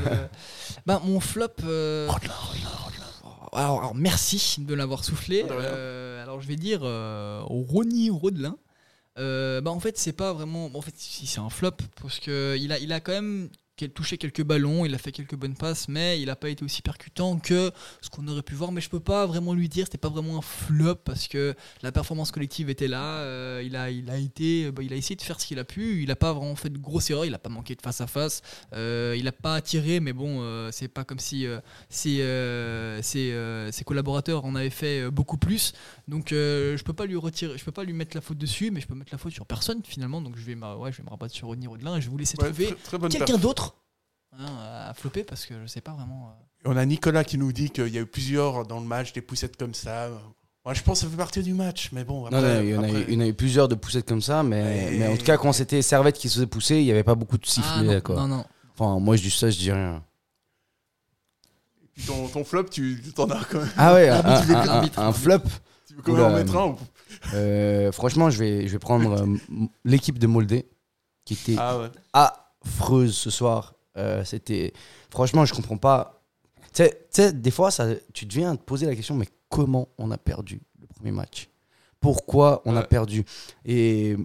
bah, 0.85 1.01
mon 1.05 1.21
flop. 1.21 1.47
euh, 1.65 2.09
Alors, 3.53 3.79
alors, 3.81 3.95
merci 3.95 4.57
de 4.61 4.75
l'avoir 4.75 5.05
soufflé. 5.05 5.45
Euh, 5.51 6.23
alors, 6.23 6.41
je 6.41 6.49
vais 6.49 6.57
dire 6.57 6.81
euh, 6.83 7.41
Ronny 7.45 8.11
Rodelin. 8.11 8.57
Euh, 9.19 9.61
bah, 9.61 9.71
en 9.71 9.81
fait, 9.81 9.99
c'est 9.99 10.13
pas 10.13 10.33
vraiment. 10.33 10.71
bon, 10.71 10.79
en 10.79 10.83
fait, 10.83 10.95
si 10.97 11.27
c'est 11.27 11.41
un 11.41 11.51
flop, 11.51 11.73
parce 12.01 12.21
que 12.21 12.57
il 12.59 12.73
a, 12.73 12.79
il 12.79 12.93
a 12.93 13.01
quand 13.01 13.13
même 13.13 13.51
touché 13.89 14.19
quelques 14.19 14.43
ballons, 14.43 14.85
il 14.85 14.95
a 14.95 14.99
fait 14.99 15.13
quelques 15.13 15.35
bonnes 15.35 15.57
passes, 15.57 15.89
mais 15.89 16.21
il 16.21 16.27
n'a 16.27 16.37
pas 16.37 16.49
été 16.51 16.65
aussi 16.65 16.83
percutant 16.83 17.39
que 17.39 17.73
ce 18.01 18.11
qu'on 18.11 18.27
aurait 18.29 18.43
pu 18.43 18.55
voir. 18.55 18.73
Mais 18.73 18.81
je 18.81 18.89
peux 18.91 19.01
pas 19.01 19.27
vraiment 19.27 19.55
lui 19.55 19.69
dire, 19.69 19.87
c'était 19.87 19.99
pas 19.99 20.09
vraiment 20.09 20.39
un 20.39 20.43
flop 20.43 20.97
parce 20.97 21.29
que 21.29 21.55
la 21.83 21.93
performance 21.93 22.31
collective 22.31 22.71
était 22.71 22.89
là. 22.89 23.19
euh, 23.21 23.63
il, 23.65 23.77
a, 23.77 23.91
il, 23.91 24.11
a 24.11 24.17
été, 24.19 24.71
bah, 24.71 24.83
il 24.83 24.93
a 24.93 24.97
essayé 24.97 25.17
de 25.17 25.23
faire 25.23 25.41
ce 25.41 25.47
qu'il 25.47 25.59
a 25.59 25.65
pu. 25.65 26.03
Il 26.03 26.09
n'a 26.09 26.17
pas 26.17 26.33
vraiment 26.33 26.57
fait 26.57 26.71
de 26.71 26.79
grosses 26.79 27.11
erreurs. 27.11 27.25
Il 27.25 27.33
n'a 27.33 27.39
pas 27.39 27.49
manqué 27.51 27.75
de 27.75 27.83
face 27.83 28.01
à 28.01 28.07
face. 28.07 28.43
euh, 28.75 29.15
il 29.19 29.25
n'a 29.25 29.33
pas 29.33 29.61
tiré, 29.61 30.01
mais 30.01 30.13
bon, 30.13 30.43
euh, 30.43 30.71
c'est 30.73 30.89
pas 30.89 31.05
comme 31.05 31.19
si 31.19 31.47
euh, 31.47 31.61
ses, 31.89 32.21
ses, 33.03 33.71
ses 33.73 33.85
collaborateurs 33.85 34.45
en 34.45 34.55
avaient 34.55 34.71
fait 34.71 35.11
beaucoup 35.11 35.37
plus. 35.39 35.73
Donc 36.09 36.29
je 36.31 36.83
peux 36.83 36.93
pas 36.93 37.07
lui 37.07 37.17
retirer, 37.17 37.57
je 37.59 37.65
peux 37.65 37.73
pas 37.73 37.85
lui 37.85 37.93
mettre 37.93 38.17
la 38.17 38.21
faute 38.21 38.39
dessus, 38.39 38.71
mais 38.71 38.81
je 38.81 38.87
peux 38.87 38.95
mettre 38.95 39.13
la 39.13 39.19
faute 39.19 39.33
sur 39.33 39.47
personne 39.47 39.81
finalement. 39.85 40.21
Donc 40.21 40.37
je 40.37 40.45
vais, 40.45 40.55
m'a- 40.55 40.77
ouais, 40.77 40.93
je 40.93 40.99
vais 40.99 41.05
me 41.05 41.11
rabattre 41.11 41.35
sur 41.35 41.49
Ronny 41.49 41.67
Rodelin 41.67 41.97
et 41.97 42.01
je 42.01 42.07
vais 42.07 42.11
vous 42.11 42.19
laisser 42.19 42.37
Ouais, 42.39 42.49
trouver 42.51 42.75
quelqu'un 43.19 43.39
d'autre 43.39 43.70
hein, 44.39 44.89
à 44.89 44.95
flopper 44.95 45.25
parce 45.25 45.47
que 45.47 45.55
je 45.63 45.67
sais 45.67 45.81
pas 45.81 45.93
vraiment. 45.93 46.31
euh. 46.31 46.71
On 46.71 46.77
a 46.77 46.85
Nicolas 46.85 47.25
qui 47.25 47.39
nous 47.39 47.53
dit 47.53 47.71
qu'il 47.71 47.89
y 47.89 47.99
a 47.99 48.03
eu 48.03 48.07
plusieurs 48.07 48.67
dans 48.67 48.81
le 48.81 48.87
match, 48.87 49.13
des 49.13 49.23
poussettes 49.23 49.57
comme 49.57 49.75
ça. 49.75 50.09
Moi, 50.65 50.75
je 50.75 50.83
pense 50.83 51.01
que 51.01 51.07
ça 51.07 51.11
fait 51.11 51.17
partie 51.17 51.43
du 51.43 51.55
match, 51.55 51.89
mais 51.93 52.05
bon. 52.05 52.21
Non, 52.23 52.27
Après, 52.37 52.57
non, 52.57 52.61
il 52.63 52.69
y, 52.69 52.77
en 52.77 52.83
a, 52.83 52.87
après- 52.87 53.01
eu- 53.01 53.05
il 53.09 53.15
y 53.15 53.17
en 53.17 53.21
a 53.21 53.27
eu 53.29 53.35
plusieurs 53.35 53.67
de 53.67 53.75
poussettes 53.75 54.07
comme 54.07 54.21
ça, 54.21 54.43
mais, 54.43 54.93
Et- 54.95 54.99
mais 54.99 55.07
en 55.09 55.17
tout 55.17 55.25
cas, 55.25 55.39
quand 55.39 55.53
c'était 55.55 55.81
Servette 55.81 56.19
qui 56.19 56.29
se 56.29 56.35
faisait 56.35 56.47
pousser, 56.47 56.77
il 56.77 56.85
n'y 56.85 56.91
avait 56.91 57.03
pas 57.03 57.15
beaucoup 57.15 57.39
de 57.39 57.47
sifflets. 57.47 57.71
Ah, 57.89 57.95
non, 57.95 58.01
quoi. 58.03 58.17
non, 58.17 58.29
non. 58.29 58.45
Enfin, 58.79 58.99
moi, 59.01 59.17
je 59.17 59.23
dis 59.23 59.31
ça, 59.31 59.49
je 59.49 59.57
dis 59.59 59.73
rien. 59.73 60.03
Puis 61.95 62.05
ton, 62.05 62.29
ton 62.29 62.45
flop, 62.45 62.65
tu 62.65 63.01
t'en 63.15 63.29
as 63.31 63.45
quand 63.45 63.59
même. 63.61 63.71
Ah 63.77 63.95
ouais, 63.95 64.09
un, 64.11 64.21
veux- 64.23 64.55
un- 64.55 64.61
un- 64.61 64.65
l'arbitre. 64.67 64.99
un 64.99 65.13
flop. 65.13 65.39
Tu 65.89 65.95
veux 65.95 66.03
quand 66.03 66.13
même 66.13 66.25
en 66.25 66.31
mettre 66.35 66.57
un 66.57 66.67
ou- 66.69 66.79
euh, 67.35 67.91
Franchement, 67.93 68.31
je 68.31 68.39
vais, 68.39 68.67
je 68.69 68.73
vais 68.73 68.79
prendre 68.79 69.23
euh, 69.23 69.37
l'équipe 69.85 70.19
de 70.19 70.27
Moldé, 70.27 70.69
qui 71.25 71.35
était 71.35 71.57
Ah 71.59 71.79
ouais. 71.79 71.89
affreuse 72.13 73.15
ce 73.17 73.31
soir. 73.31 73.75
Euh, 73.97 74.25
C'était, 74.25 74.73
franchement, 75.11 75.45
je 75.45 75.55
comprends 75.55 75.77
pas. 75.79 76.23
Tu 76.73 76.85
sais- 77.11 77.33
des 77.33 77.51
fois, 77.51 77.71
ça, 77.71 77.87
tu 78.13 78.27
deviens 78.27 78.55
te 78.57 78.63
poser 78.63 78.87
la 78.87 78.95
question, 78.95 79.15
mais 79.17 79.27
comment 79.49 79.89
on 79.99 80.11
a 80.11 80.19
perdu 80.19 80.61
le 80.81 80.87
premier 80.87 81.11
match? 81.11 81.49
Pourquoi 82.01 82.63
on 82.65 82.77
a 82.77 82.81
Ouais. 82.81 82.87
perdu? 82.87 83.25
Et 83.65 84.17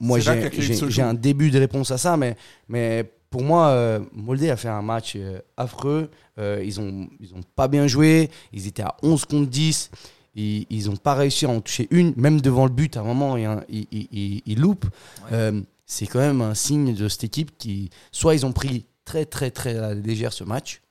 moi, 0.00 0.18
j'ai 0.20 1.02
un 1.02 1.14
début 1.14 1.50
de 1.50 1.58
réponse 1.58 1.90
à 1.90 1.98
ça, 1.98 2.16
mais, 2.16 2.36
mais 2.68 3.10
pour 3.30 3.42
moi, 3.42 3.68
euh, 3.68 4.00
Moldé 4.12 4.50
a 4.50 4.56
fait 4.56 4.68
un 4.68 4.82
match 4.82 5.14
euh, 5.16 5.40
affreux. 5.56 6.10
Euh, 6.38 6.62
ils 6.64 6.80
ont, 6.80 7.08
ils 7.20 7.34
ont 7.34 7.40
pas 7.56 7.66
bien 7.68 7.86
joué. 7.88 8.30
Ils 8.52 8.66
étaient 8.66 8.82
à 8.82 8.94
11 9.02 9.24
contre 9.24 9.50
10. 9.50 9.90
Ils, 10.34 10.66
ils 10.70 10.88
ont 10.88 10.96
pas 10.96 11.14
réussi 11.14 11.44
à 11.44 11.48
en 11.50 11.60
toucher 11.60 11.88
une, 11.90 12.14
même 12.16 12.40
devant 12.40 12.64
le 12.64 12.72
but. 12.72 12.96
À 12.96 13.00
un 13.00 13.04
moment, 13.04 13.36
il, 13.36 13.42
y 13.42 13.46
a 13.46 13.52
un- 13.52 13.64
il, 13.68 13.86
il- 13.90 14.08
il- 14.12 14.42
il 14.46 14.60
loupe. 14.60 14.86
Euh, 15.32 15.60
c'est 15.86 16.06
quand 16.06 16.18
même 16.20 16.40
un 16.40 16.54
signe 16.54 16.94
de 16.94 17.08
cette 17.08 17.24
équipe 17.24 17.56
qui, 17.58 17.90
soit 18.10 18.34
ils 18.34 18.46
ont 18.46 18.52
pris 18.52 18.86
très 19.04 19.26
très 19.26 19.50
très 19.50 19.76
à 19.76 19.80
la 19.80 19.94
légère 19.94 20.32
ce 20.32 20.44
match, 20.44 20.82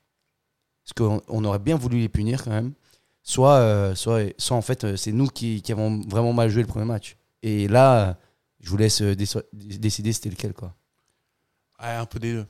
parce 0.84 0.94
qu'on 0.94 1.22
on 1.28 1.46
aurait 1.46 1.60
bien 1.60 1.76
voulu 1.76 2.00
les 2.00 2.10
punir 2.10 2.44
quand 2.44 2.52
même, 2.52 2.74
soit, 3.24 3.56
euh, 3.56 3.96
soit, 3.96 4.34
soit 4.38 4.58
en 4.58 4.62
fait 4.62 4.84
euh, 4.84 4.96
c'est 4.96 5.12
nous 5.12 5.28
qui, 5.28 5.62
qui 5.62 5.72
avons 5.72 6.02
vraiment 6.08 6.34
mal 6.34 6.50
joué 6.50 6.62
le 6.62 6.68
premier 6.68 6.86
match. 6.86 7.18
Et 7.44 7.68
là, 7.68 8.18
je 8.60 8.70
vous 8.70 8.78
laisse 8.78 9.02
euh, 9.02 9.16
décider 9.54 10.14
c'était 10.14 10.30
lequel 10.30 10.54
quoi. 10.54 10.76
Ouais, 11.82 11.90
un 11.90 12.06
peu 12.06 12.20
des 12.20 12.34
deux. 12.34 12.46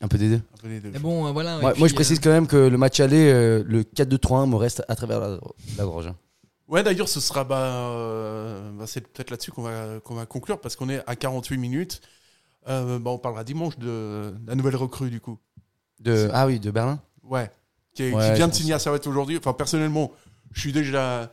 Un 0.00 0.08
peu 0.08 0.18
des 0.18 0.28
deux. 0.28 0.36
Un 0.36 0.58
peu 0.60 0.68
des 0.68 0.80
deux. 0.80 0.90
Mais 0.90 0.98
bon, 0.98 1.26
euh, 1.26 1.32
voilà. 1.32 1.56
et 1.58 1.60
Moi, 1.60 1.72
puis, 1.72 1.88
je 1.88 1.94
précise 1.94 2.18
euh, 2.18 2.20
quand 2.22 2.30
même 2.30 2.46
que 2.46 2.56
le 2.56 2.76
match 2.76 3.00
aller, 3.00 3.32
euh, 3.32 3.64
le 3.66 3.82
4-2-3-1 3.82 4.50
me 4.50 4.56
reste 4.56 4.82
à 4.88 4.94
travers 4.96 5.20
la, 5.20 5.38
la 5.78 5.84
gorge. 5.84 6.12
Ouais, 6.68 6.82
d'ailleurs, 6.82 7.08
ce 7.08 7.20
sera. 7.20 7.44
Bah, 7.44 7.58
euh, 7.58 8.70
bah, 8.72 8.86
c'est 8.86 9.00
peut-être 9.06 9.30
là-dessus 9.30 9.52
qu'on 9.52 9.62
va, 9.62 10.00
qu'on 10.00 10.14
va 10.14 10.26
conclure 10.26 10.60
parce 10.60 10.74
qu'on 10.76 10.88
est 10.88 11.02
à 11.06 11.14
48 11.16 11.58
minutes. 11.58 12.00
Euh, 12.68 12.98
bah, 12.98 13.10
on 13.12 13.18
parlera 13.18 13.44
dimanche 13.44 13.78
de 13.78 14.34
la 14.46 14.54
nouvelle 14.56 14.76
recrue, 14.76 15.10
du 15.10 15.20
coup. 15.20 15.38
De, 16.00 16.28
ah 16.32 16.46
oui, 16.46 16.58
de 16.58 16.70
Berlin 16.70 17.00
Ouais. 17.22 17.50
Qui, 17.94 18.02
est- 18.04 18.10
qui 18.10 18.16
Ouais, 18.16 18.34
vient 18.34 18.48
de 18.48 18.54
signer 18.54 18.74
à 18.74 18.78
Servette 18.78 19.06
aujourd'hui. 19.06 19.38
Enfin, 19.38 19.52
personnellement, 19.52 20.12
je 20.52 20.60
suis 20.60 20.72
déjà. 20.72 21.30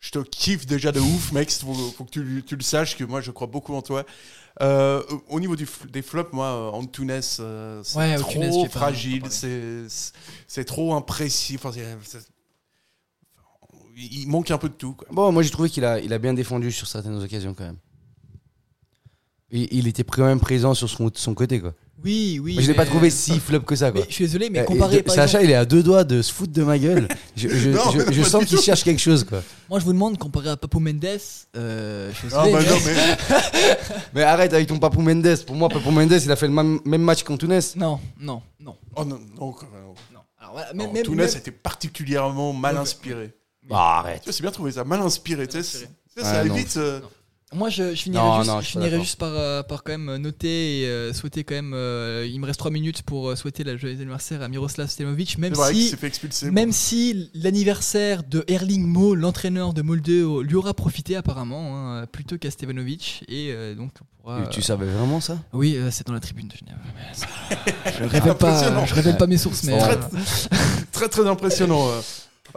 Je 0.00 0.10
te 0.10 0.18
kiffe 0.18 0.66
déjà 0.66 0.90
de 0.90 0.98
ouf, 0.98 1.30
mec. 1.30 1.48
Faut, 1.52 1.72
faut 1.74 2.04
que 2.04 2.10
tu, 2.10 2.42
tu 2.44 2.56
le 2.56 2.62
saches 2.62 2.96
que 2.96 3.04
moi, 3.04 3.20
je 3.20 3.30
crois 3.30 3.46
beaucoup 3.46 3.72
en 3.74 3.82
toi. 3.82 4.04
Euh, 4.60 5.00
au 5.28 5.38
niveau 5.38 5.54
du, 5.54 5.66
des 5.90 6.02
flops, 6.02 6.32
moi, 6.32 6.46
euh, 6.46 6.70
Antunes, 6.70 7.20
euh, 7.38 7.80
c'est 7.84 7.96
Ouais, 7.96 8.16
trop 8.16 8.42
Antunes, 8.42 8.68
fragile, 8.68 9.22
c'est 10.48 10.64
trop 10.64 10.92
imprécis. 10.94 11.54
Enfin, 11.54 11.70
il 13.96 14.28
manque 14.28 14.50
un 14.50 14.58
peu 14.58 14.68
de 14.68 14.74
tout. 14.74 14.94
Quoi. 14.94 15.08
Bon, 15.10 15.30
moi 15.32 15.42
j'ai 15.42 15.50
trouvé 15.50 15.68
qu'il 15.70 15.84
a, 15.84 16.00
il 16.00 16.12
a 16.12 16.18
bien 16.18 16.34
défendu 16.34 16.70
sur 16.72 16.86
certaines 16.86 17.20
occasions 17.22 17.54
quand 17.54 17.64
même. 17.64 17.78
Il, 19.50 19.68
il 19.70 19.86
était 19.88 20.02
quand 20.04 20.24
même 20.24 20.40
présent 20.40 20.72
sur 20.74 20.88
son, 20.88 21.10
son 21.14 21.34
côté 21.34 21.60
quoi. 21.60 21.74
Oui, 22.02 22.40
oui. 22.42 22.54
Moi, 22.54 22.62
je 22.62 22.68
l'ai 22.68 22.74
pas 22.74 22.86
trouvé 22.86 23.10
si 23.10 23.38
flop 23.38 23.60
que 23.60 23.76
ça 23.76 23.92
quoi. 23.92 24.00
Mais 24.00 24.06
je 24.08 24.14
suis 24.14 24.24
désolé, 24.24 24.50
mais 24.50 24.60
Euh, 24.60 24.64
comparé 24.64 24.96
et 24.96 24.98
de- 25.00 25.04
par 25.04 25.14
Sacha, 25.14 25.38
exemple- 25.38 25.44
il 25.44 25.50
est 25.50 25.54
à 25.54 25.64
deux 25.66 25.82
doigts 25.84 26.02
de 26.04 26.20
se 26.22 26.32
foutre 26.32 26.52
de 26.52 26.62
ma 26.64 26.76
gueule. 26.78 27.06
Je, 27.36 27.48
je- 27.48 27.70
Non, 27.70 27.90
je- 27.92 27.98
mais 27.98 28.12
je 28.12 28.22
pas 28.22 28.28
sens 28.28 28.44
qu'il 28.46 28.58
cherche 28.60 28.82
quelque 28.82 28.98
chose 29.00 29.22
quoi. 29.24 29.42
Moi, 29.68 29.78
je 29.78 29.84
vous 29.84 29.92
demande, 29.92 30.18
comparé 30.18 30.48
à 30.48 30.56
Papo 30.56 30.80
Mendes, 30.80 31.04
euh, 31.56 32.10
je 32.12 32.16
suis 32.16 32.28
Ah, 32.34 32.44
désolé, 32.46 32.64
bah 32.64 32.70
non, 32.70 32.78
mais- 32.84 33.16
mais. 34.14 34.22
Arrête 34.22 34.52
avec 34.54 34.66
ton 34.66 34.78
Papou 34.78 35.00
Mendes. 35.02 35.44
Pour 35.46 35.54
moi, 35.54 35.68
Papou 35.68 35.90
Mendes, 35.92 36.10
il 36.24 36.30
a 36.32 36.34
fait 36.36 36.48
le 36.48 36.54
même, 36.54 36.80
même 36.86 37.02
match 37.02 37.22
qu'Antunes. 37.22 37.60
Non, 37.76 38.00
non, 38.18 38.42
non. 38.58 38.76
Oh 38.96 39.04
non, 39.04 39.18
non, 39.38 39.54
non. 39.54 39.54
Alors, 40.40 40.52
voilà, 40.54 40.72
Non, 40.72 40.92
même, 40.92 41.06
même- 41.14 41.28
était 41.28 41.52
particulièrement 41.52 42.52
mal 42.52 42.78
inspiré. 42.78 43.32
Bah, 43.68 43.98
arrête. 44.00 44.20
Tu 44.22 44.24
vois, 44.26 44.32
c'est 44.32 44.42
bien 44.42 44.50
trouvé 44.50 44.72
ça, 44.72 44.84
mal 44.84 45.00
inspiré. 45.00 45.46
Tu 45.46 45.62
sais, 45.62 45.88
ça 46.16 46.44
non. 46.44 46.54
évite. 46.54 46.76
euh, 46.76 47.00
Moi, 47.54 47.68
je, 47.68 47.94
je 47.94 48.02
finirais, 48.02 48.22
Non, 48.24 48.38
juste, 48.38 48.48
non, 48.50 48.60
je 48.60 48.62
je 48.62 48.66
suis 48.66 48.74
pas 48.74 48.80
finirais 48.80 48.90
d'accord. 48.92 49.04
juste 49.04 49.18
par, 49.18 49.32
euh, 49.34 49.62
par 49.62 49.82
quand 49.84 49.92
même 49.96 50.16
noter 50.16 50.80
et 50.80 50.86
euh, 50.86 51.12
souhaiter 51.12 51.44
quand 51.44 51.54
même. 51.54 51.72
euh, 51.74 52.26
il 52.28 52.40
me 52.40 52.46
reste 52.46 52.58
3 52.58 52.70
minutes 52.70 53.02
pour 53.02 53.28
euh, 53.30 53.36
souhaiter 53.36 53.62
la 53.62 53.76
joyeuse 53.76 54.00
anniversaire 54.00 54.42
à 54.42 54.48
Miroslav 54.48 54.88
Stemovic, 54.88 55.38
même 55.38 55.54
C'est 55.54 55.60
vrai 55.60 55.72
qu'il 55.74 55.82
si. 55.84 55.88
s'est 55.90 55.96
fait 55.96 56.06
expulser. 56.08 56.50
Même 56.50 56.72
si 56.72 57.30
l'anniversaire 57.34 58.22
de 58.24 58.42
Erling 58.48 58.84
Mo, 58.86 59.14
l'entraîneur 59.14 59.74
de 59.74 59.82
Molde, 59.82 60.06
lui 60.08 60.54
aura 60.56 60.74
profité 60.74 61.14
apparemment, 61.16 61.76
hein, 61.98 62.06
plutôt 62.06 62.38
qu'à 62.38 62.50
Stevanovic. 62.50 63.24
Et 63.28 63.52
euh, 63.52 63.74
donc, 63.74 63.90
on 64.00 64.22
pourra, 64.22 64.42
Tu, 64.44 64.56
tu 64.56 64.62
savais 64.62 64.86
vraiment 64.86 65.20
ça? 65.20 65.38
Oui, 65.52 65.76
euh, 65.76 65.90
c'est 65.90 66.06
dans 66.06 66.14
la 66.14 66.20
tribune 66.20 66.48
de 66.48 66.56
Genève. 66.56 66.78
Mais 66.96 67.02
ça- 67.14 67.26
je 67.98 68.02
révèle 68.04 68.34
pas, 68.34 68.48
Impressionnant. 68.50 68.86
je 68.86 68.94
révèle 68.94 69.16
pas 69.18 69.26
mes 69.26 69.38
sources, 69.38 69.62
mais. 69.64 69.78
Très, 69.78 69.92
euh, 69.96 70.20
très 70.90 71.08
très 71.08 71.26
impressionnant. 71.28 71.86
euh. 71.88 72.00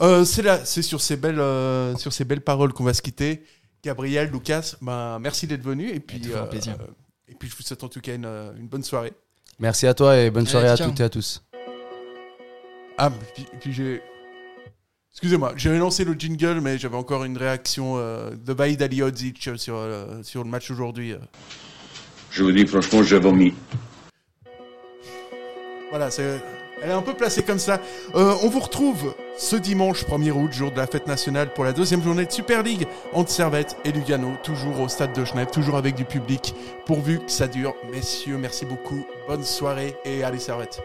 Euh, 0.01 0.25
c'est 0.25 0.41
là, 0.41 0.63
c'est 0.65 0.81
sur 0.81 1.01
ces 1.01 1.15
belles, 1.17 1.39
euh, 1.39 1.95
sur 1.97 2.11
ces 2.11 2.25
belles 2.25 2.41
paroles 2.41 2.73
qu'on 2.73 2.83
va 2.83 2.93
se 2.93 3.01
quitter. 3.01 3.43
Gabriel, 3.83 4.29
Lucas, 4.31 4.75
ben, 4.81 5.19
merci 5.19 5.47
d'être 5.47 5.63
venu 5.63 5.89
et 5.89 5.99
puis 5.99 6.21
un 6.35 6.45
plaisir. 6.45 6.73
euh, 6.79 6.85
et 7.27 7.35
puis 7.35 7.49
je 7.49 7.55
vous 7.55 7.63
souhaite 7.63 7.83
en 7.83 7.87
tout 7.89 8.01
cas 8.01 8.15
une, 8.15 8.25
une 8.57 8.67
bonne 8.67 8.83
soirée. 8.83 9.13
Merci 9.59 9.87
à 9.87 9.93
toi 9.93 10.17
et 10.17 10.29
bonne 10.31 10.43
Allez, 10.43 10.51
soirée 10.51 10.69
à 10.69 10.77
toutes 10.77 10.99
et 10.99 11.03
à 11.03 11.09
tous. 11.09 11.43
Ah, 12.97 13.11
puis, 13.33 13.45
puis 13.59 13.73
j'ai 13.73 14.01
Excusez-moi, 15.11 15.53
j'avais 15.55 15.77
lancé 15.77 16.03
le 16.03 16.13
jingle, 16.13 16.59
mais 16.59 16.77
j'avais 16.77 16.97
encore 16.97 17.23
une 17.23 17.37
réaction 17.37 17.93
euh, 17.95 18.31
de 18.31 18.53
Baïd 18.53 18.81
Aliodzic 18.81 19.49
sur, 19.55 19.75
euh, 19.77 20.21
sur 20.23 20.43
le 20.43 20.49
match 20.49 20.69
aujourd'hui. 20.69 21.15
Je 22.31 22.43
vous 22.43 22.51
dis 22.51 22.67
franchement, 22.67 23.01
j'ai 23.01 23.17
vomi. 23.17 23.53
Voilà, 25.89 26.11
c'est, 26.11 26.41
elle 26.81 26.89
est 26.89 26.93
un 26.93 27.01
peu 27.01 27.13
placée 27.13 27.43
comme 27.43 27.59
ça. 27.59 27.79
Euh, 28.15 28.35
on 28.43 28.49
vous 28.49 28.59
retrouve 28.59 29.13
ce 29.37 29.55
dimanche 29.55 30.05
1er 30.05 30.31
août, 30.31 30.51
jour 30.51 30.71
de 30.71 30.77
la 30.77 30.87
fête 30.87 31.07
nationale, 31.07 31.53
pour 31.53 31.63
la 31.63 31.73
deuxième 31.73 32.03
journée 32.03 32.25
de 32.25 32.31
Super 32.31 32.63
League 32.63 32.87
entre 33.13 33.29
Servette 33.29 33.77
et 33.85 33.91
Lugano, 33.91 34.33
toujours 34.43 34.79
au 34.79 34.87
stade 34.87 35.13
de 35.13 35.25
Genève, 35.25 35.49
toujours 35.51 35.77
avec 35.77 35.95
du 35.95 36.05
public, 36.05 36.55
pourvu 36.85 37.19
que 37.19 37.31
ça 37.31 37.47
dure. 37.47 37.75
Messieurs, 37.91 38.37
merci 38.37 38.65
beaucoup, 38.65 39.05
bonne 39.27 39.43
soirée 39.43 39.95
et 40.05 40.23
allez 40.23 40.39
Servette. 40.39 40.81